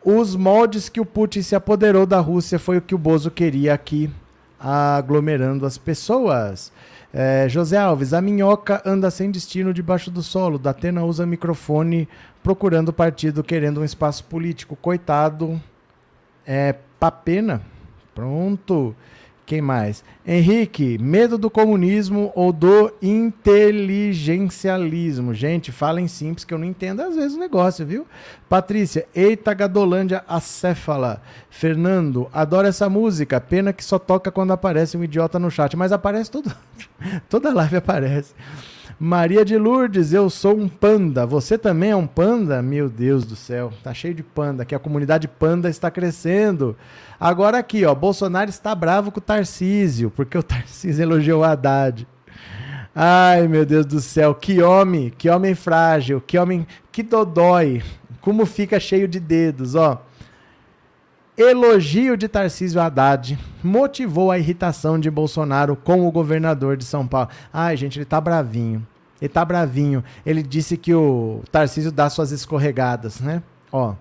os 0.05 0.36
moldes 0.36 0.90
que 0.90 1.01
o 1.01 1.07
Putin 1.07 1.40
se 1.40 1.57
apoderou 1.57 2.05
da 2.05 2.20
Rússia 2.20 2.59
foi 2.59 2.76
o 2.76 2.82
que 2.82 2.94
o 2.94 2.99
Bozo 2.99 3.30
queria 3.30 3.72
aqui, 3.72 4.11
aglomerando 4.61 5.64
as 5.64 5.78
pessoas. 5.78 6.70
É, 7.12 7.48
José 7.48 7.76
Alves, 7.76 8.12
a 8.12 8.20
minhoca 8.20 8.82
anda 8.84 9.11
sem 9.11 9.30
destino 9.30 9.72
debaixo 9.72 10.11
do 10.11 10.22
solo. 10.22 10.59
Datena 10.59 11.04
usa 11.04 11.26
microfone 11.26 12.09
procurando 12.42 12.92
partido, 12.92 13.42
querendo 13.42 13.80
um 13.80 13.84
espaço 13.84 14.24
político. 14.24 14.76
Coitado. 14.76 15.61
É 16.46 16.74
papena. 17.00 17.62
Pronto. 18.14 18.94
Quem 19.47 19.62
mais? 19.62 20.05
Henrique, 20.26 20.99
medo 20.99 21.38
do 21.38 21.49
comunismo 21.49 22.32
ou 22.34 22.53
do 22.53 22.92
inteligencialismo? 23.01 25.32
Gente, 25.32 25.70
falem 25.70 26.09
simples 26.09 26.44
que 26.44 26.53
eu 26.53 26.59
não 26.59 26.66
entendo 26.66 27.01
às 27.01 27.14
vezes 27.14 27.36
o 27.36 27.40
negócio, 27.40 27.86
viu? 27.86 28.05
Patrícia, 28.49 29.07
eita 29.14 29.55
Gadolândia 29.55 30.24
acéfala. 30.26 31.22
Fernando, 31.49 32.28
adoro 32.32 32.66
essa 32.66 32.90
música. 32.90 33.40
Pena 33.40 33.72
que 33.72 33.84
só 33.84 34.01
toca 34.01 34.32
quando 34.32 34.53
aparece 34.53 34.97
um 34.97 35.05
idiota 35.05 35.38
no 35.38 35.49
chat, 35.49 35.76
mas 35.76 35.92
aparece 35.92 36.28
todo, 36.28 36.53
toda 37.30 37.55
live 37.55 37.76
aparece. 37.76 38.34
Maria 38.99 39.45
de 39.45 39.57
Lourdes, 39.59 40.12
eu 40.12 40.30
sou 40.30 40.57
um 40.57 40.68
panda. 40.68 41.26
Você 41.26 41.59
também 41.59 41.91
é 41.91 41.97
um 41.97 42.07
panda? 42.07 42.62
Meu 42.62 42.89
Deus 42.89 43.24
do 43.24 43.37
céu, 43.37 43.72
tá 43.82 43.93
cheio 43.93 44.14
de 44.14 44.22
panda, 44.22 44.64
que 44.64 44.74
a 44.74 44.78
comunidade 44.78 45.28
panda 45.28 45.68
está 45.68 45.91
crescendo. 45.91 46.76
Agora 47.18 47.59
aqui, 47.59 47.84
ó, 47.84 47.95
Bolsonaro 47.95 48.49
está 48.49 48.74
bravo 48.74 49.11
com 49.11 49.18
o 49.18 49.22
Tarcísio, 49.22 50.11
porque 50.11 50.39
o 50.39 50.43
Tarcísio 50.43 51.03
elogiou 51.03 51.41
o 51.41 51.45
Haddad. 51.45 52.07
Ai, 52.95 53.47
meu 53.47 53.66
Deus 53.66 53.84
do 53.84 54.01
céu, 54.01 54.34
que 54.34 54.62
homem, 54.62 55.12
que 55.16 55.28
homem 55.28 55.55
frágil, 55.55 56.20
que 56.20 56.39
homem, 56.39 56.66
que 56.91 57.03
dodói. 57.03 57.82
Como 58.22 58.47
fica 58.47 58.80
cheio 58.80 59.07
de 59.07 59.20
dedos, 59.20 59.74
ó. 59.74 60.05
Elogio 61.37 62.16
de 62.16 62.28
Tarcísio 62.28 62.80
Haddad 62.80 63.39
motivou 63.62 64.30
a 64.30 64.39
irritação 64.39 64.99
de 64.99 65.11
Bolsonaro 65.11 65.76
com 65.76 66.09
o 66.09 66.11
governador 66.11 66.78
de 66.78 66.84
São 66.84 67.07
Paulo. 67.07 67.28
Ai, 67.53 67.76
gente, 67.76 67.99
ele 67.99 68.07
tá 68.07 68.18
bravinho. 68.18 68.87
Ele 69.20 69.28
tá 69.28 69.45
bravinho. 69.45 70.03
Ele 70.24 70.43
disse 70.43 70.78
que 70.78 70.95
o 70.95 71.43
Tarcísio 71.53 71.93
dá 71.93 72.09
suas 72.09 72.32
escorregadas, 72.32 73.20
né? 73.20 73.43
Ó. 73.70 73.95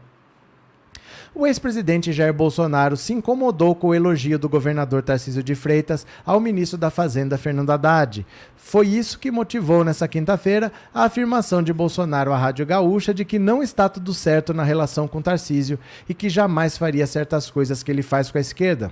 O 1.38 1.46
ex-presidente 1.46 2.14
Jair 2.14 2.34
Bolsonaro 2.34 2.96
se 2.96 3.12
incomodou 3.12 3.76
com 3.76 3.88
o 3.88 3.94
elogio 3.94 4.40
do 4.40 4.48
governador 4.48 5.04
Tarcísio 5.04 5.44
de 5.44 5.54
Freitas 5.54 6.08
ao 6.26 6.40
ministro 6.40 6.78
da 6.78 6.90
Fazenda 6.90 7.38
Fernando 7.38 7.72
Haddad. 7.72 8.26
Foi 8.56 8.88
isso 8.88 9.20
que 9.20 9.30
motivou 9.30 9.84
nessa 9.84 10.08
quinta-feira 10.08 10.72
a 10.94 11.04
afirmação 11.04 11.62
de 11.62 11.74
Bolsonaro 11.74 12.32
à 12.32 12.38
Rádio 12.38 12.66
Gaúcha 12.66 13.14
de 13.14 13.26
que 13.26 13.38
não 13.38 13.62
está 13.62 13.90
tudo 13.90 14.14
certo 14.14 14.54
na 14.54 14.64
relação 14.64 15.10
com 15.10 15.22
Tarcísio 15.22 15.78
e 16.08 16.14
que 16.14 16.30
jamais 16.30 16.78
faria 16.78 17.06
certas 17.06 17.50
coisas 17.52 17.84
que 17.84 17.92
ele 17.92 18.02
faz 18.02 18.32
com 18.32 18.38
a 18.38 18.42
esquerda. 18.42 18.90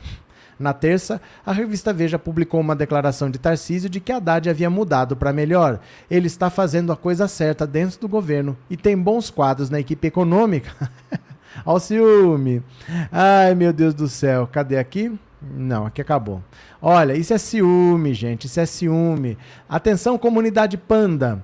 Na 0.60 0.74
terça, 0.74 1.22
a 1.46 1.54
revista 1.54 1.94
Veja 1.94 2.20
publicou 2.20 2.60
uma 2.60 2.76
declaração 2.76 3.32
de 3.32 3.40
Tarcísio 3.40 3.90
de 3.90 4.02
que 4.02 4.12
Haddad 4.12 4.50
havia 4.50 4.70
mudado 4.70 5.16
para 5.16 5.32
melhor. 5.32 5.80
Ele 6.12 6.28
está 6.28 6.50
fazendo 6.50 6.92
a 6.92 6.98
coisa 6.98 7.26
certa 7.26 7.66
dentro 7.66 8.02
do 8.02 8.10
governo 8.10 8.58
e 8.70 8.76
tem 8.76 8.98
bons 8.98 9.30
quadros 9.30 9.70
na 9.70 9.80
equipe 9.80 10.08
econômica. 10.08 10.92
Olha 11.66 11.78
o 11.78 11.80
ciúme. 11.80 12.64
Ai, 13.12 13.56
meu 13.56 13.72
Deus 13.72 13.94
do 13.94 14.08
céu. 14.08 14.48
Cadê 14.52 14.78
aqui? 14.78 15.12
Não, 15.42 15.86
aqui 15.86 16.02
acabou. 16.02 16.42
Olha, 16.82 17.14
isso 17.14 17.34
é 17.34 17.38
ciúme, 17.38 18.14
gente. 18.14 18.48
Isso 18.48 18.60
é 18.60 18.66
ciúme. 18.66 19.38
Atenção, 19.68 20.18
comunidade 20.18 20.78
panda. 20.78 21.44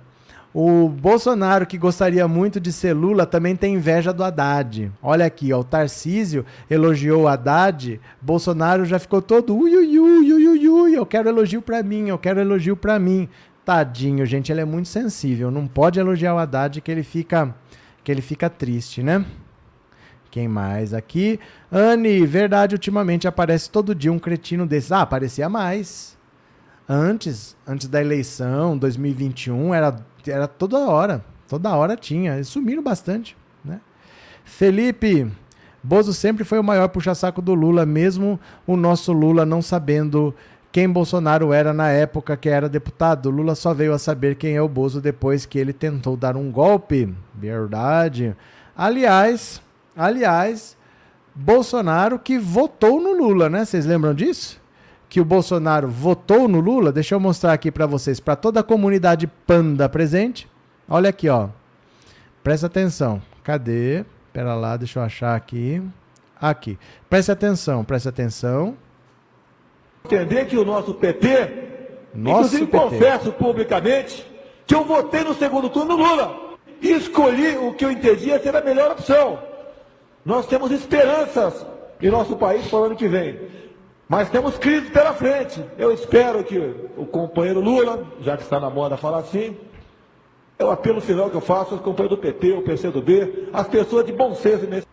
O 0.52 0.90
Bolsonaro, 0.90 1.68
que 1.68 1.78
gostaria 1.78 2.28
muito 2.28 2.60
de 2.60 2.74
ser 2.74 2.94
Lula, 2.94 3.26
também 3.28 3.56
tem 3.56 3.76
inveja 3.76 4.12
do 4.12 4.24
Haddad. 4.24 4.92
Olha 5.02 5.26
aqui, 5.26 5.54
ó, 5.54 5.60
o 5.60 5.64
Tarcísio 5.64 6.44
elogiou 6.68 7.24
o 7.24 7.28
Haddad, 7.28 8.02
Bolsonaro 8.20 8.84
já 8.84 8.98
ficou 8.98 9.22
todo 9.22 9.56
ui, 9.56 9.76
ui, 9.76 10.00
ui, 10.00 10.34
ui, 10.34 10.48
ui, 10.48 10.68
ui, 10.68 10.98
eu 10.98 11.06
quero 11.06 11.30
elogio 11.30 11.62
pra 11.62 11.84
mim, 11.84 12.08
eu 12.08 12.18
quero 12.18 12.40
elogio 12.40 12.76
pra 12.76 12.98
mim. 12.98 13.30
Tadinho, 13.64 14.26
gente, 14.26 14.52
ele 14.52 14.62
é 14.62 14.66
muito 14.66 14.88
sensível, 14.90 15.52
não 15.52 15.68
pode 15.68 16.00
elogiar 16.00 16.34
o 16.34 16.40
Haddad 16.40 16.82
que 16.82 16.90
ele 16.90 17.04
fica, 17.04 17.54
que 18.04 18.12
ele 18.12 18.22
fica 18.22 18.50
triste, 18.50 19.04
né? 19.04 19.24
Quem 20.32 20.48
mais 20.48 20.94
aqui? 20.94 21.40
Anne, 21.72 22.26
verdade, 22.26 22.76
ultimamente 22.76 23.28
aparece 23.28 23.70
todo 23.70 23.96
dia 23.96 24.12
um 24.12 24.20
cretino 24.20 24.66
desses. 24.66 24.92
Ah, 24.92 25.02
aparecia 25.02 25.50
mais. 25.50 26.18
Antes, 26.88 27.56
antes 27.68 27.88
da 27.88 28.02
eleição, 28.02 28.78
2021, 28.78 29.74
era, 29.74 29.96
era 30.28 30.48
toda 30.48 30.78
hora. 30.80 31.24
Toda 31.48 31.76
hora 31.76 31.96
tinha. 31.96 32.36
Eles 32.36 32.48
sumiram 32.48 32.84
bastante. 32.84 33.36
Né? 33.64 33.80
Felipe, 34.44 35.32
Bozo 35.82 36.14
sempre 36.14 36.44
foi 36.44 36.60
o 36.60 36.64
maior 36.64 36.88
puxa-saco 36.90 37.42
do 37.42 37.54
Lula, 37.54 37.86
mesmo 37.86 38.40
o 38.68 38.76
nosso 38.76 39.12
Lula 39.12 39.46
não 39.46 39.62
sabendo 39.62 40.34
quem 40.72 40.88
Bolsonaro 40.88 41.52
era 41.52 41.74
na 41.74 41.90
época 41.90 42.38
que 42.38 42.50
era 42.50 42.70
deputado. 42.70 43.32
Lula 43.32 43.56
só 43.56 43.74
veio 43.74 43.94
a 43.94 44.00
saber 44.00 44.36
quem 44.36 44.56
é 44.56 44.62
o 44.62 44.70
Bozo 44.70 45.02
depois 45.02 45.46
que 45.46 45.58
ele 45.58 45.74
tentou 45.74 46.16
dar 46.16 46.36
um 46.36 46.52
golpe. 46.52 47.14
Verdade. 47.34 48.36
Aliás, 48.78 49.62
Aliás, 50.00 50.78
Bolsonaro 51.36 52.18
que 52.18 52.40
votou 52.40 53.02
no 53.02 53.12
Lula, 53.12 53.50
né? 53.50 53.66
Vocês 53.66 53.86
lembram 53.86 54.14
disso? 54.14 54.58
Que 55.10 55.20
o 55.20 55.26
Bolsonaro 55.26 55.90
votou 55.90 56.48
no 56.48 56.62
Lula? 56.62 56.90
Deixa 56.90 57.16
eu 57.16 57.20
mostrar 57.20 57.52
aqui 57.52 57.70
para 57.70 57.86
vocês, 57.86 58.18
para 58.18 58.38
toda 58.38 58.62
a 58.62 58.64
comunidade 58.64 59.28
panda 59.46 59.90
presente. 59.90 60.48
Olha 60.88 61.10
aqui, 61.10 61.28
ó. 61.28 61.50
Presta 62.42 62.68
atenção. 62.68 63.22
Cadê? 63.44 64.06
Pera 64.32 64.56
lá, 64.56 64.78
deixa 64.78 65.00
eu 65.00 65.04
achar 65.04 65.36
aqui. 65.36 65.82
Aqui. 66.40 66.80
Preste 67.10 67.32
atenção, 67.34 67.84
preste 67.84 68.08
atenção. 68.08 68.78
Entender 70.06 70.46
que 70.46 70.58
o 70.58 70.64
nosso 70.64 70.94
PT, 70.94 72.08
Nosso 72.16 72.56
inclusive 72.56 72.68
PT. 72.68 72.78
confesso 72.78 73.32
publicamente, 73.34 74.26
que 74.66 74.74
eu 74.74 74.86
votei 74.86 75.26
no 75.26 75.34
segundo 75.34 75.70
turno 75.70 75.98
no 75.98 76.04
Lula. 76.04 76.56
E 76.82 76.92
escolhi 76.94 77.58
o 77.58 77.74
que 77.74 77.84
eu 77.84 77.92
entendia 77.92 78.40
ser 78.42 78.56
a 78.56 78.62
melhor 78.62 78.92
opção. 78.92 79.49
Nós 80.26 80.46
temos 80.46 80.72
esperanças 80.72 81.66
em 82.02 82.10
nosso 82.10 82.36
país 82.36 82.68
para 82.68 82.80
o 82.80 82.84
ano 82.84 82.96
que 82.96 83.08
vem. 83.08 83.40
Mas 84.08 84.30
temos 84.30 84.58
crise 84.58 84.90
pela 84.90 85.14
frente. 85.14 85.64
Eu 85.78 85.92
espero 85.92 86.44
que 86.44 86.58
o 86.98 87.06
companheiro 87.06 87.60
Lula, 87.60 88.08
já 88.22 88.36
que 88.36 88.44
está 88.44 88.60
na 88.60 88.70
moda 88.70 88.98
falar 88.98 89.20
assim, 89.20 89.56
é 90.58 90.66
o 90.66 90.72
apelo 90.72 91.00
final 91.00 91.30
que 91.30 91.36
eu 91.36 91.42
faço 91.42 91.76
aos 91.76 91.82
companheiros 91.82 92.18
do 92.18 92.22
PT, 92.22 92.52
o 92.54 92.62
PCdoB, 92.64 93.50
as 93.54 93.68
pessoas 93.68 94.06
de 94.06 94.12
bom 94.12 94.34
senso 94.34 94.66
nesse 94.66 94.88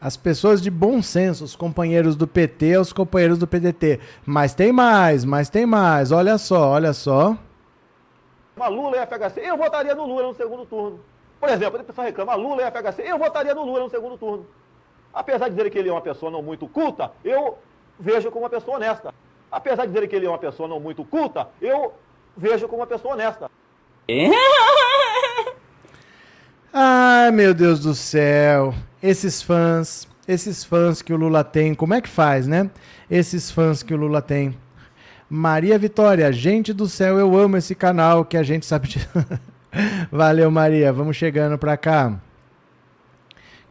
As 0.00 0.16
pessoas 0.16 0.62
de 0.62 0.70
bom 0.70 1.02
senso, 1.02 1.44
os 1.44 1.54
companheiros 1.54 2.16
do 2.16 2.26
PT, 2.26 2.78
os 2.78 2.92
companheiros 2.92 3.38
do 3.38 3.46
PDT. 3.46 4.00
Mas 4.24 4.54
tem 4.54 4.72
mais, 4.72 5.24
mas 5.24 5.50
tem 5.50 5.66
mais. 5.66 6.10
Olha 6.10 6.38
só, 6.38 6.70
olha 6.70 6.94
só. 6.94 7.36
Mas 8.56 8.72
Lula 8.72 8.96
e 8.96 9.06
FHC, 9.06 9.40
eu 9.40 9.56
votaria 9.56 9.94
no 9.94 10.06
Lula 10.06 10.28
no 10.28 10.34
segundo 10.34 10.64
turno. 10.64 10.98
Por 11.40 11.48
exemplo, 11.48 11.80
a 11.80 11.84
pessoa 11.84 12.06
reclama, 12.06 12.34
Lula 12.34 12.62
e 12.62 12.70
FHC, 12.70 13.02
eu 13.02 13.18
votaria 13.18 13.54
no 13.54 13.64
Lula 13.64 13.80
no 13.80 13.90
segundo 13.90 14.18
turno. 14.18 14.46
Apesar 15.12 15.48
de 15.48 15.54
dizer 15.54 15.70
que 15.70 15.78
ele 15.78 15.88
é 15.88 15.92
uma 15.92 16.00
pessoa 16.00 16.30
não 16.30 16.42
muito 16.42 16.66
culta, 16.68 17.12
eu 17.24 17.58
vejo 17.98 18.30
como 18.30 18.44
uma 18.44 18.50
pessoa 18.50 18.76
honesta. 18.76 19.14
Apesar 19.50 19.86
de 19.86 19.92
dizer 19.92 20.06
que 20.08 20.16
ele 20.16 20.26
é 20.26 20.28
uma 20.28 20.38
pessoa 20.38 20.68
não 20.68 20.78
muito 20.78 21.04
culta, 21.04 21.48
eu 21.60 21.94
vejo 22.36 22.68
como 22.68 22.82
uma 22.82 22.86
pessoa 22.86 23.14
honesta. 23.14 23.50
Ai, 26.72 27.30
meu 27.30 27.54
Deus 27.54 27.80
do 27.80 27.94
céu. 27.94 28.74
Esses 29.02 29.40
fãs, 29.42 30.06
esses 30.26 30.64
fãs 30.64 31.00
que 31.00 31.12
o 31.12 31.16
Lula 31.16 31.42
tem. 31.42 31.74
Como 31.74 31.94
é 31.94 32.00
que 32.00 32.08
faz, 32.08 32.46
né? 32.46 32.70
Esses 33.10 33.50
fãs 33.50 33.82
que 33.82 33.94
o 33.94 33.96
Lula 33.96 34.20
tem. 34.20 34.56
Maria 35.30 35.78
Vitória, 35.78 36.32
gente 36.32 36.72
do 36.72 36.88
céu, 36.88 37.18
eu 37.18 37.36
amo 37.36 37.56
esse 37.56 37.74
canal 37.74 38.24
que 38.24 38.36
a 38.36 38.42
gente 38.42 38.64
sabe 38.64 38.88
de... 38.88 38.98
Valeu, 40.10 40.50
Maria. 40.50 40.92
Vamos 40.92 41.16
chegando 41.16 41.58
pra 41.58 41.76
cá. 41.76 42.20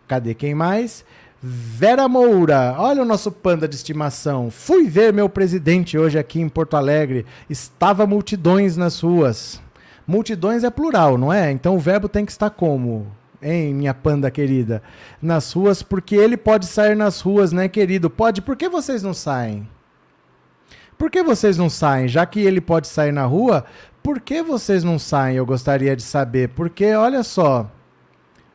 Cadê 0.08 0.34
quem 0.34 0.56
mais? 0.56 1.04
Vera 1.42 2.08
Moura, 2.08 2.76
olha 2.80 3.04
o 3.04 3.06
nosso 3.06 3.32
panda 3.32 3.68
de 3.68 3.76
estimação. 3.76 4.50
Fui 4.50 4.88
ver 4.88 5.14
meu 5.14 5.30
presidente 5.30 5.98
hoje 5.98 6.18
aqui 6.18 6.42
em 6.42 6.50
Porto 6.50 6.76
Alegre. 6.76 7.26
Estava 7.50 8.08
multidões 8.08 8.76
nas 8.76 9.02
ruas. 9.02 9.62
Multidões 10.08 10.64
é 10.64 10.70
plural, 10.70 11.18
não 11.18 11.32
é? 11.32 11.52
Então 11.52 11.76
o 11.76 11.80
verbo 11.80 12.10
tem 12.10 12.26
que 12.26 12.32
estar 12.32 12.50
como? 12.50 13.08
Hein, 13.42 13.74
minha 13.74 13.94
panda 13.94 14.32
querida? 14.32 14.82
Nas 15.22 15.52
ruas, 15.52 15.84
porque 15.84 16.16
ele 16.16 16.36
pode 16.36 16.66
sair 16.66 16.96
nas 16.96 17.22
ruas, 17.22 17.52
né, 17.52 17.68
querido? 17.68 18.10
Pode. 18.10 18.42
Por 18.42 18.56
que 18.56 18.68
vocês 18.68 19.04
não 19.04 19.14
saem? 19.14 19.70
Por 20.98 21.12
que 21.12 21.22
vocês 21.22 21.58
não 21.58 21.70
saem? 21.70 22.08
Já 22.08 22.26
que 22.26 22.40
ele 22.40 22.60
pode 22.60 22.88
sair 22.88 23.12
na 23.12 23.26
rua, 23.26 23.64
por 24.08 24.22
que 24.22 24.42
vocês 24.42 24.86
não 24.86 24.98
saem? 24.98 25.36
Eu 25.36 25.46
gostaria 25.46 25.94
de 25.94 26.02
saber. 26.02 26.48
Porque, 26.56 26.94
olha 26.94 27.24
só. 27.24 27.70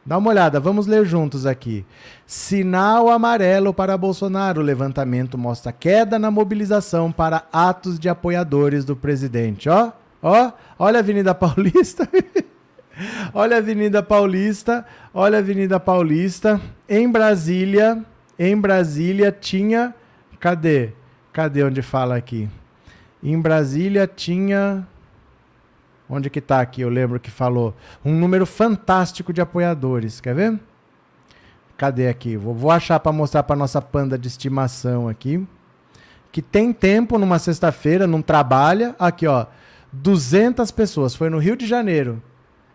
Dá 0.05 0.17
uma 0.17 0.31
olhada, 0.31 0.59
vamos 0.59 0.87
ler 0.87 1.05
juntos 1.05 1.45
aqui. 1.45 1.85
Sinal 2.27 3.11
amarelo 3.11 3.75
para 3.75 3.99
Bolsonaro. 3.99 4.63
O 4.63 4.65
levantamento 4.65 5.37
mostra 5.37 5.71
queda 5.71 6.19
na 6.19 6.31
mobilização 6.31 7.13
para 7.13 7.45
atos 7.53 7.99
de 7.99 8.09
apoiadores 8.09 8.87
do 8.87 8.97
presidente. 8.97 9.69
Ó, 9.69 9.93
ó, 10.23 10.53
olha 10.79 10.97
a 10.97 11.01
Avenida 11.01 11.35
Paulista. 11.35 12.09
olha 13.35 13.57
a 13.57 13.59
Avenida 13.59 14.03
Paulista. 14.03 14.87
Olha 15.13 15.37
a 15.37 15.41
Avenida 15.41 15.79
Paulista. 15.79 16.59
Em 16.89 17.07
Brasília, 17.13 18.03
em 18.39 18.57
Brasília 18.57 19.31
tinha. 19.31 19.95
Cadê? 20.41 20.93
Cadê 21.31 21.63
onde 21.63 21.83
fala 21.83 22.17
aqui? 22.17 22.49
Em 23.23 23.39
Brasília 23.39 24.07
tinha. 24.07 24.89
Onde 26.15 26.29
que 26.29 26.43
tá 26.43 26.61
aqui? 26.61 26.83
Eu 26.83 26.91
lembro 26.91 27.19
que 27.19 27.31
falou. 27.31 27.75
Um 28.05 28.13
número 28.13 28.45
fantástico 28.45 29.33
de 29.33 29.41
apoiadores. 29.41 30.21
Quer 30.21 30.35
ver? 30.35 30.61
Cadê 31.75 32.07
aqui? 32.07 32.37
Vou, 32.37 32.55
vou 32.55 32.71
achar 32.71 33.01
para 33.01 33.11
mostrar 33.13 33.43
para 33.45 33.57
nossa 33.57 33.81
panda 33.81 34.19
de 34.19 34.29
estimação 34.29 35.09
aqui. 35.09 35.43
Que 36.31 36.43
tem 36.43 36.71
tempo 36.71 37.17
numa 37.17 37.39
sexta-feira, 37.39 38.07
não 38.07 38.21
trabalha. 38.21 38.95
Aqui, 38.99 39.27
ó. 39.27 39.47
200 39.91 40.71
pessoas. 40.71 41.15
Foi 41.15 41.31
no 41.31 41.39
Rio 41.39 41.57
de 41.57 41.67
Janeiro. 41.67 42.23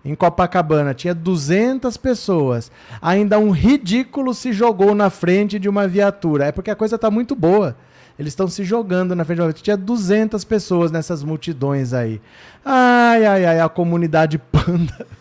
Em 0.03 0.15
Copacabana. 0.15 0.95
Tinha 0.95 1.13
200 1.13 1.95
pessoas. 1.95 2.71
Ainda 2.99 3.37
um 3.37 3.51
ridículo 3.51 4.33
se 4.33 4.51
jogou 4.51 4.95
na 4.95 5.11
frente 5.11 5.59
de 5.59 5.69
uma 5.69 5.87
viatura. 5.87 6.45
É 6.45 6.51
porque 6.51 6.71
a 6.71 6.75
coisa 6.75 6.97
tá 6.97 7.11
muito 7.11 7.35
boa. 7.35 7.77
Eles 8.17 8.31
estão 8.31 8.47
se 8.47 8.63
jogando 8.63 9.15
na 9.15 9.23
frente. 9.23 9.61
Tinha 9.61 9.77
200 9.77 10.43
pessoas 10.43 10.91
nessas 10.91 11.23
multidões 11.23 11.93
aí. 11.93 12.19
Ai, 12.65 13.25
ai, 13.25 13.45
ai, 13.45 13.59
a 13.59 13.69
comunidade 13.69 14.37
panda. 14.37 15.05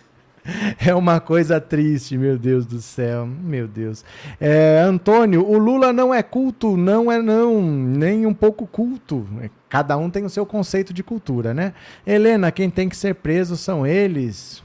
É 0.78 0.94
uma 0.94 1.18
coisa 1.18 1.60
triste, 1.60 2.16
meu 2.16 2.38
Deus 2.38 2.66
do 2.66 2.80
céu. 2.80 3.26
Meu 3.26 3.66
Deus. 3.66 4.04
É, 4.40 4.80
Antônio, 4.86 5.44
o 5.44 5.58
Lula 5.58 5.92
não 5.92 6.14
é 6.14 6.22
culto, 6.22 6.76
não 6.76 7.10
é 7.10 7.20
não, 7.20 7.60
nem 7.60 8.26
um 8.26 8.32
pouco 8.32 8.64
culto. 8.64 9.26
Cada 9.68 9.96
um 9.96 10.08
tem 10.08 10.24
o 10.24 10.30
seu 10.30 10.46
conceito 10.46 10.92
de 10.94 11.02
cultura, 11.02 11.52
né? 11.52 11.72
Helena, 12.06 12.52
quem 12.52 12.70
tem 12.70 12.88
que 12.88 12.96
ser 12.96 13.16
preso 13.16 13.56
são 13.56 13.84
eles. 13.84 14.62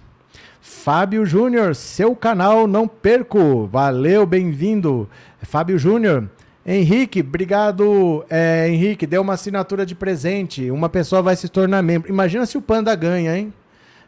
Fábio 0.61 1.25
Júnior, 1.25 1.75
seu 1.75 2.15
canal 2.15 2.67
não 2.67 2.87
perco. 2.87 3.65
Valeu, 3.65 4.25
bem-vindo. 4.25 5.09
Fábio 5.41 5.79
Júnior, 5.79 6.29
Henrique, 6.65 7.21
obrigado. 7.21 8.23
É, 8.29 8.69
Henrique, 8.69 9.07
deu 9.07 9.21
uma 9.21 9.33
assinatura 9.33 9.85
de 9.85 9.95
presente. 9.95 10.69
Uma 10.69 10.89
pessoa 10.89 11.21
vai 11.21 11.35
se 11.35 11.49
tornar 11.49 11.81
membro. 11.81 12.09
Imagina 12.09 12.45
se 12.45 12.57
o 12.57 12.61
Panda 12.61 12.93
ganha, 12.95 13.35
hein? 13.35 13.53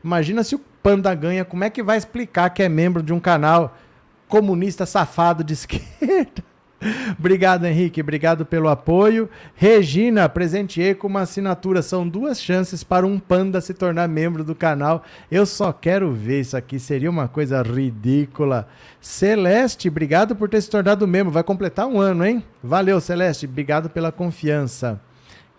Imagina 0.04 0.44
se 0.44 0.56
o 0.56 0.60
Panda 0.60 1.14
ganha. 1.16 1.44
Como 1.44 1.64
é 1.64 1.70
que 1.70 1.82
vai 1.82 1.98
explicar 1.98 2.50
que 2.52 2.62
é 2.62 2.70
membro 2.70 3.02
de 3.02 3.14
um 3.14 3.20
canal 3.20 3.76
comunista 4.28 4.86
safado 4.86 5.44
de 5.44 5.54
esquerda? 5.54 6.44
Obrigado, 7.18 7.66
Henrique. 7.66 8.02
Obrigado 8.02 8.46
pelo 8.46 8.70
apoio. 8.70 9.30
Regina, 9.56 10.28
presenteei 10.28 10.94
com 10.94 11.08
uma 11.08 11.22
assinatura. 11.22 11.82
São 11.82 12.08
duas 12.08 12.42
chances 12.42 12.84
para 12.84 13.06
um 13.06 13.20
panda 13.20 13.62
se 13.62 13.74
tornar 13.74 14.08
membro 14.08 14.44
do 14.44 14.56
canal. 14.56 15.04
Eu 15.32 15.46
só 15.46 15.72
quero 15.72 16.12
ver 16.12 16.42
isso 16.42 16.58
aqui. 16.58 16.80
Seria 16.80 17.10
uma 17.10 17.28
coisa 17.28 17.62
ridícula. 17.62 18.68
Celeste, 19.00 19.88
obrigado 19.88 20.36
por 20.36 20.50
ter 20.50 20.62
se 20.62 20.70
tornado 20.70 21.08
membro. 21.08 21.32
Vai 21.32 21.44
completar 21.44 21.88
um 21.88 22.00
ano, 22.00 22.26
hein? 22.26 22.44
Valeu, 22.64 23.00
Celeste. 23.00 23.46
Obrigado 23.46 23.90
pela 23.90 24.12
confiança. 24.12 25.00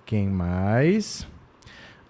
Quem 0.07 0.29
mais? 0.29 1.27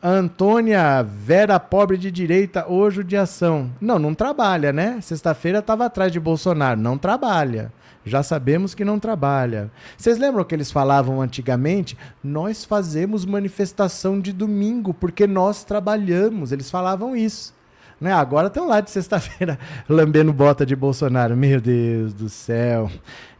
Antônia, 0.06 1.02
Vera 1.02 1.58
pobre 1.58 1.96
de 1.96 2.10
direita, 2.10 2.68
hoje 2.68 3.02
de 3.02 3.16
ação. 3.16 3.70
Não, 3.80 3.98
não 3.98 4.14
trabalha, 4.14 4.70
né? 4.70 5.00
Sexta-feira 5.00 5.60
estava 5.60 5.86
atrás 5.86 6.12
de 6.12 6.20
Bolsonaro. 6.20 6.78
Não 6.78 6.98
trabalha. 6.98 7.72
Já 8.04 8.22
sabemos 8.22 8.74
que 8.74 8.84
não 8.84 8.98
trabalha. 8.98 9.70
Vocês 9.96 10.18
lembram 10.18 10.44
que 10.44 10.54
eles 10.54 10.70
falavam 10.70 11.22
antigamente? 11.22 11.96
Nós 12.22 12.66
fazemos 12.66 13.24
manifestação 13.24 14.20
de 14.20 14.30
domingo 14.30 14.92
porque 14.92 15.26
nós 15.26 15.64
trabalhamos. 15.64 16.52
Eles 16.52 16.70
falavam 16.70 17.16
isso. 17.16 17.54
Né? 17.98 18.12
Agora 18.12 18.48
estão 18.48 18.68
lá 18.68 18.82
de 18.82 18.90
sexta-feira 18.90 19.58
lambendo 19.88 20.34
bota 20.34 20.66
de 20.66 20.76
Bolsonaro. 20.76 21.34
Meu 21.34 21.62
Deus 21.62 22.12
do 22.12 22.28
céu. 22.28 22.90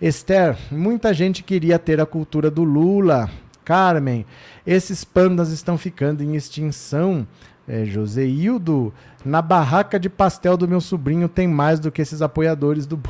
Esther, 0.01 0.57
muita 0.71 1.13
gente 1.13 1.43
queria 1.43 1.79
ter 1.79 2.01
a 2.01 2.07
cultura 2.07 2.51
do 2.51 2.65
Lula. 2.65 3.29
Carmen, 3.65 4.27
esses 4.67 5.05
pandas 5.05 5.51
estão 5.51 5.79
ficando 5.79 6.23
em 6.23 6.35
extinção. 6.35 7.27
É, 7.67 7.85
Joseildo, 7.85 8.93
na 9.25 9.41
barraca 9.41 9.99
de 9.99 10.11
pastel 10.11 10.55
do 10.55 10.69
meu 10.69 10.83
sobrinho 10.83 11.29
tem 11.29 11.49
mais 11.49 11.81
do 11.81 11.91
que 11.91 12.03
esses 12.03 12.21
apoiadores 12.21 12.87
do. 12.87 13.01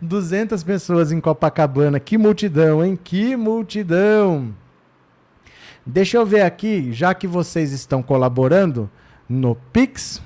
200 0.00 0.62
pessoas 0.64 1.12
em 1.12 1.20
Copacabana. 1.20 2.00
Que 2.00 2.16
multidão, 2.16 2.82
hein? 2.82 2.98
Que 3.02 3.36
multidão! 3.36 4.54
Deixa 5.84 6.16
eu 6.16 6.26
ver 6.26 6.40
aqui, 6.40 6.92
já 6.92 7.14
que 7.14 7.28
vocês 7.28 7.70
estão 7.70 8.02
colaborando 8.02 8.90
no 9.28 9.54
Pix, 9.54 10.20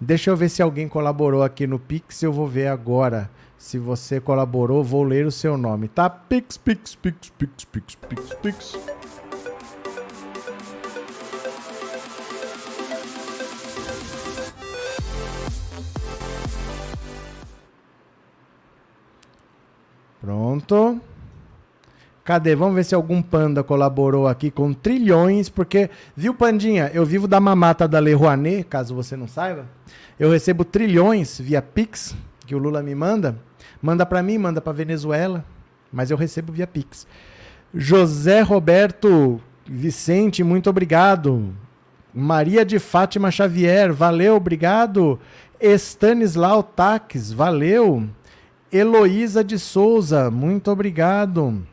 deixa 0.00 0.30
eu 0.30 0.36
ver 0.36 0.48
se 0.48 0.60
alguém 0.60 0.88
colaborou 0.88 1.44
aqui 1.44 1.64
no 1.64 1.78
Pix. 1.78 2.22
Eu 2.22 2.32
vou 2.32 2.48
ver 2.48 2.66
agora. 2.66 3.30
Se 3.60 3.78
você 3.78 4.18
colaborou, 4.18 4.82
vou 4.82 5.02
ler 5.02 5.26
o 5.26 5.30
seu 5.30 5.58
nome, 5.58 5.86
tá? 5.86 6.08
Pix, 6.08 6.56
Pix, 6.56 6.94
Pix, 6.94 7.28
Pix, 7.28 7.64
Pix, 7.66 7.94
Pix, 7.94 8.34
Pix. 8.42 8.78
Pronto. 20.22 20.98
Cadê? 22.24 22.56
Vamos 22.56 22.74
ver 22.74 22.84
se 22.84 22.94
algum 22.94 23.20
panda 23.20 23.62
colaborou 23.62 24.26
aqui 24.26 24.50
com 24.50 24.72
trilhões, 24.72 25.50
porque, 25.50 25.90
viu, 26.16 26.34
Pandinha? 26.34 26.90
Eu 26.94 27.04
vivo 27.04 27.28
da 27.28 27.38
mamata 27.38 27.86
da 27.86 27.98
Lei 27.98 28.14
Rouanet, 28.14 28.64
caso 28.64 28.94
você 28.94 29.18
não 29.18 29.28
saiba. 29.28 29.66
Eu 30.18 30.30
recebo 30.30 30.64
trilhões 30.64 31.38
via 31.38 31.60
Pix, 31.60 32.16
que 32.46 32.54
o 32.54 32.58
Lula 32.58 32.82
me 32.82 32.94
manda. 32.94 33.49
Manda 33.80 34.04
para 34.04 34.22
mim, 34.22 34.38
manda 34.38 34.60
para 34.60 34.72
Venezuela, 34.72 35.44
mas 35.92 36.10
eu 36.10 36.16
recebo 36.16 36.52
via 36.52 36.66
Pix. 36.66 37.06
José 37.74 38.40
Roberto 38.40 39.40
Vicente, 39.66 40.42
muito 40.42 40.68
obrigado. 40.68 41.54
Maria 42.12 42.64
de 42.64 42.78
Fátima 42.78 43.30
Xavier, 43.30 43.92
valeu, 43.92 44.34
obrigado. 44.34 45.18
Stanislau 45.60 46.62
Taques, 46.62 47.32
valeu. 47.32 48.08
Heloísa 48.72 49.44
de 49.44 49.58
Souza, 49.58 50.30
muito 50.30 50.70
obrigado. 50.70 51.64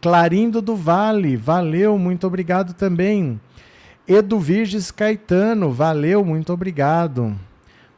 Clarindo 0.00 0.60
do 0.60 0.74
Vale, 0.74 1.36
valeu, 1.36 1.96
muito 1.96 2.26
obrigado 2.26 2.74
também. 2.74 3.40
Edu 4.06 4.40
Virges 4.40 4.90
Caetano, 4.90 5.70
valeu, 5.70 6.24
muito 6.24 6.52
obrigado. 6.52 7.36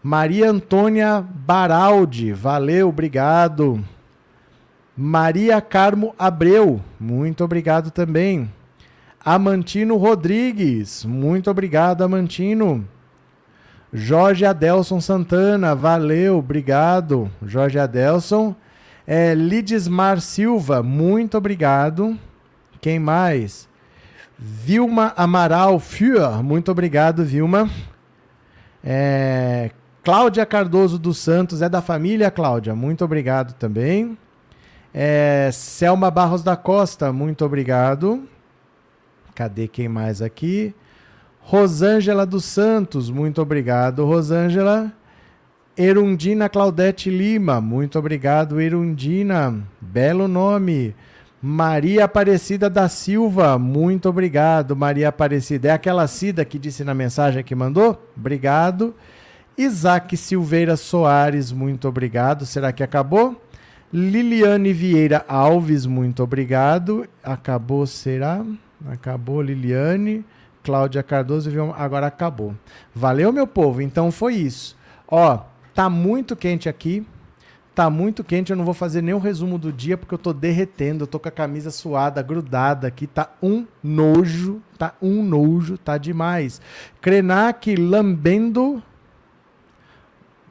Maria 0.06 0.50
Antônia 0.50 1.24
Baraldi, 1.26 2.30
valeu, 2.30 2.90
obrigado. 2.90 3.82
Maria 4.94 5.62
Carmo 5.62 6.14
Abreu, 6.18 6.78
muito 7.00 7.42
obrigado 7.42 7.90
também. 7.90 8.52
Amantino 9.24 9.96
Rodrigues, 9.96 11.06
muito 11.06 11.50
obrigado, 11.50 12.04
Amantino. 12.04 12.86
Jorge 13.94 14.44
Adelson 14.44 15.00
Santana, 15.00 15.74
valeu, 15.74 16.36
obrigado. 16.36 17.30
Jorge 17.42 17.78
Adelson. 17.78 18.54
É, 19.06 19.32
Lidismar 19.32 20.20
Silva, 20.20 20.82
muito 20.82 21.38
obrigado. 21.38 22.18
Quem 22.78 22.98
mais? 22.98 23.66
Vilma 24.38 25.14
Amaral 25.16 25.80
Führ, 25.80 26.42
muito 26.42 26.70
obrigado, 26.70 27.24
Vilma. 27.24 27.70
É, 28.84 29.70
Cláudia 30.04 30.44
Cardoso 30.44 30.98
dos 30.98 31.16
Santos, 31.16 31.62
é 31.62 31.68
da 31.68 31.80
família, 31.80 32.30
Cláudia, 32.30 32.74
muito 32.74 33.02
obrigado 33.02 33.54
também. 33.54 34.18
É, 34.92 35.48
Selma 35.50 36.10
Barros 36.10 36.42
da 36.42 36.56
Costa, 36.56 37.10
muito 37.10 37.42
obrigado. 37.42 38.28
Cadê 39.34 39.66
quem 39.66 39.88
mais 39.88 40.20
aqui? 40.20 40.74
Rosângela 41.40 42.26
dos 42.26 42.44
Santos, 42.44 43.08
muito 43.08 43.40
obrigado, 43.40 44.04
Rosângela. 44.04 44.92
Erundina 45.74 46.50
Claudete 46.50 47.08
Lima, 47.08 47.58
muito 47.58 47.98
obrigado, 47.98 48.60
Erundina. 48.60 49.58
Belo 49.80 50.28
nome. 50.28 50.94
Maria 51.40 52.04
Aparecida 52.04 52.68
da 52.68 52.90
Silva, 52.90 53.58
muito 53.58 54.08
obrigado, 54.10 54.76
Maria 54.76 55.08
Aparecida. 55.08 55.68
É 55.68 55.70
aquela 55.72 56.06
Cida 56.06 56.44
que 56.44 56.58
disse 56.58 56.84
na 56.84 56.92
mensagem 56.94 57.42
que 57.42 57.54
mandou? 57.54 58.06
Obrigado. 58.14 58.94
Isaac 59.56 60.16
Silveira 60.16 60.76
Soares, 60.76 61.52
muito 61.52 61.86
obrigado. 61.86 62.44
Será 62.44 62.72
que 62.72 62.82
acabou? 62.82 63.40
Liliane 63.92 64.72
Vieira 64.72 65.24
Alves, 65.28 65.86
muito 65.86 66.22
obrigado. 66.24 67.06
Acabou, 67.22 67.86
será? 67.86 68.44
Acabou, 68.86 69.40
Liliane. 69.40 70.24
Cláudia 70.64 71.02
Cardoso, 71.02 71.50
agora 71.76 72.06
acabou. 72.06 72.54
Valeu, 72.92 73.32
meu 73.32 73.46
povo. 73.46 73.80
Então 73.80 74.10
foi 74.10 74.34
isso. 74.34 74.76
Ó, 75.06 75.38
tá 75.72 75.88
muito 75.88 76.34
quente 76.34 76.68
aqui. 76.68 77.06
Tá 77.74 77.90
muito 77.90 78.22
quente, 78.22 78.50
eu 78.52 78.56
não 78.56 78.64
vou 78.64 78.72
fazer 78.72 79.02
o 79.12 79.18
resumo 79.18 79.58
do 79.58 79.72
dia 79.72 79.96
porque 79.98 80.14
eu 80.14 80.18
tô 80.18 80.32
derretendo, 80.32 81.02
eu 81.02 81.06
tô 81.08 81.18
com 81.18 81.28
a 81.28 81.32
camisa 81.32 81.72
suada, 81.72 82.22
grudada 82.22 82.86
aqui, 82.86 83.04
tá 83.04 83.32
um 83.42 83.66
nojo, 83.82 84.62
tá 84.78 84.94
um 85.02 85.24
nojo, 85.24 85.76
tá 85.76 85.98
demais. 85.98 86.60
Krenak 87.00 87.74
lambendo 87.74 88.80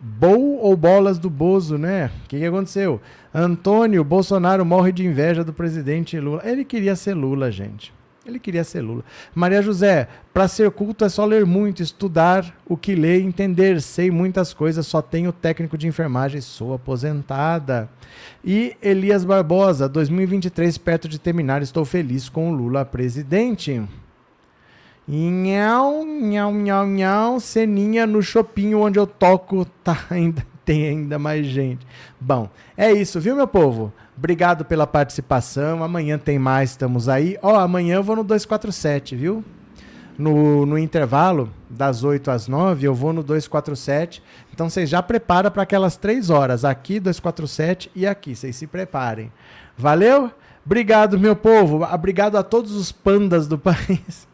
Bol 0.05 0.59
ou 0.59 0.75
bolas 0.75 1.17
do 1.17 1.29
Bozo, 1.29 1.77
né? 1.77 2.11
O 2.25 2.27
que, 2.27 2.37
que 2.37 2.45
aconteceu? 2.45 2.99
Antônio 3.33 4.03
Bolsonaro 4.03 4.65
morre 4.65 4.91
de 4.91 5.05
inveja 5.05 5.45
do 5.45 5.53
presidente 5.53 6.19
Lula. 6.19 6.41
Ele 6.43 6.65
queria 6.65 6.93
ser 6.93 7.13
Lula, 7.13 7.49
gente. 7.49 7.93
Ele 8.25 8.37
queria 8.37 8.65
ser 8.65 8.81
Lula. 8.81 9.01
Maria 9.33 9.61
José, 9.61 10.09
para 10.33 10.49
ser 10.49 10.69
culto 10.71 11.05
é 11.05 11.09
só 11.09 11.23
ler 11.23 11.45
muito, 11.45 11.81
estudar 11.81 12.53
o 12.65 12.75
que 12.75 12.95
lê, 12.95 13.21
entender. 13.21 13.81
Sei 13.81 14.11
muitas 14.11 14.53
coisas, 14.53 14.85
só 14.85 15.01
tenho 15.01 15.31
técnico 15.31 15.77
de 15.77 15.87
enfermagem, 15.87 16.41
sou 16.41 16.73
aposentada. 16.73 17.89
E 18.43 18.75
Elias 18.81 19.23
Barbosa, 19.23 19.87
2023, 19.87 20.77
perto 20.79 21.07
de 21.07 21.17
terminar, 21.17 21.61
estou 21.61 21.85
feliz 21.85 22.27
com 22.27 22.51
o 22.51 22.53
Lula 22.53 22.83
presidente. 22.83 23.81
Nhau, 25.07 26.05
nhau, 26.05 26.53
nhau, 26.53 26.87
nhau, 26.87 27.39
ceninha 27.39 28.07
no 28.07 28.21
shopping 28.21 28.73
onde 28.73 28.97
eu 28.97 29.05
toco, 29.05 29.65
tá 29.83 30.05
ainda 30.09 30.45
tem 30.63 30.87
ainda 30.87 31.19
mais 31.19 31.45
gente. 31.45 31.85
Bom, 32.19 32.49
é 32.77 32.91
isso, 32.91 33.19
viu, 33.19 33.35
meu 33.35 33.47
povo? 33.47 33.91
Obrigado 34.17 34.63
pela 34.63 34.87
participação. 34.87 35.83
Amanhã 35.83 36.17
tem 36.17 36.39
mais, 36.39 36.71
estamos 36.71 37.09
aí. 37.09 37.37
Ó, 37.41 37.53
oh, 37.53 37.59
amanhã 37.59 37.95
eu 37.95 38.03
vou 38.03 38.15
no 38.15 38.23
247, 38.23 39.15
viu? 39.15 39.43
No, 40.17 40.65
no 40.65 40.77
intervalo, 40.77 41.49
das 41.69 42.03
8 42.03 42.29
às 42.31 42.47
9, 42.47 42.87
eu 42.87 42.93
vou 42.93 43.11
no 43.11 43.23
247. 43.23 44.23
Então 44.53 44.69
vocês 44.69 44.89
já 44.89 45.03
preparam 45.03 45.51
para 45.51 45.63
aquelas 45.63 45.97
três 45.97 46.29
horas. 46.29 46.63
Aqui, 46.63 46.99
247 46.99 47.91
e 47.93 48.07
aqui. 48.07 48.35
Vocês 48.35 48.55
se 48.55 48.67
preparem. 48.67 49.31
Valeu? 49.75 50.31
Obrigado, 50.65 51.19
meu 51.19 51.35
povo. 51.35 51.83
Obrigado 51.83 52.37
a 52.37 52.43
todos 52.43 52.71
os 52.73 52.91
pandas 52.91 53.47
do 53.47 53.57
país. 53.59 54.31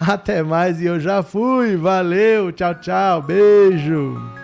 Até 0.00 0.42
mais 0.42 0.80
e 0.80 0.86
eu 0.86 0.98
já 0.98 1.22
fui. 1.22 1.76
Valeu, 1.76 2.52
tchau, 2.52 2.74
tchau. 2.74 3.22
Beijo. 3.22 4.39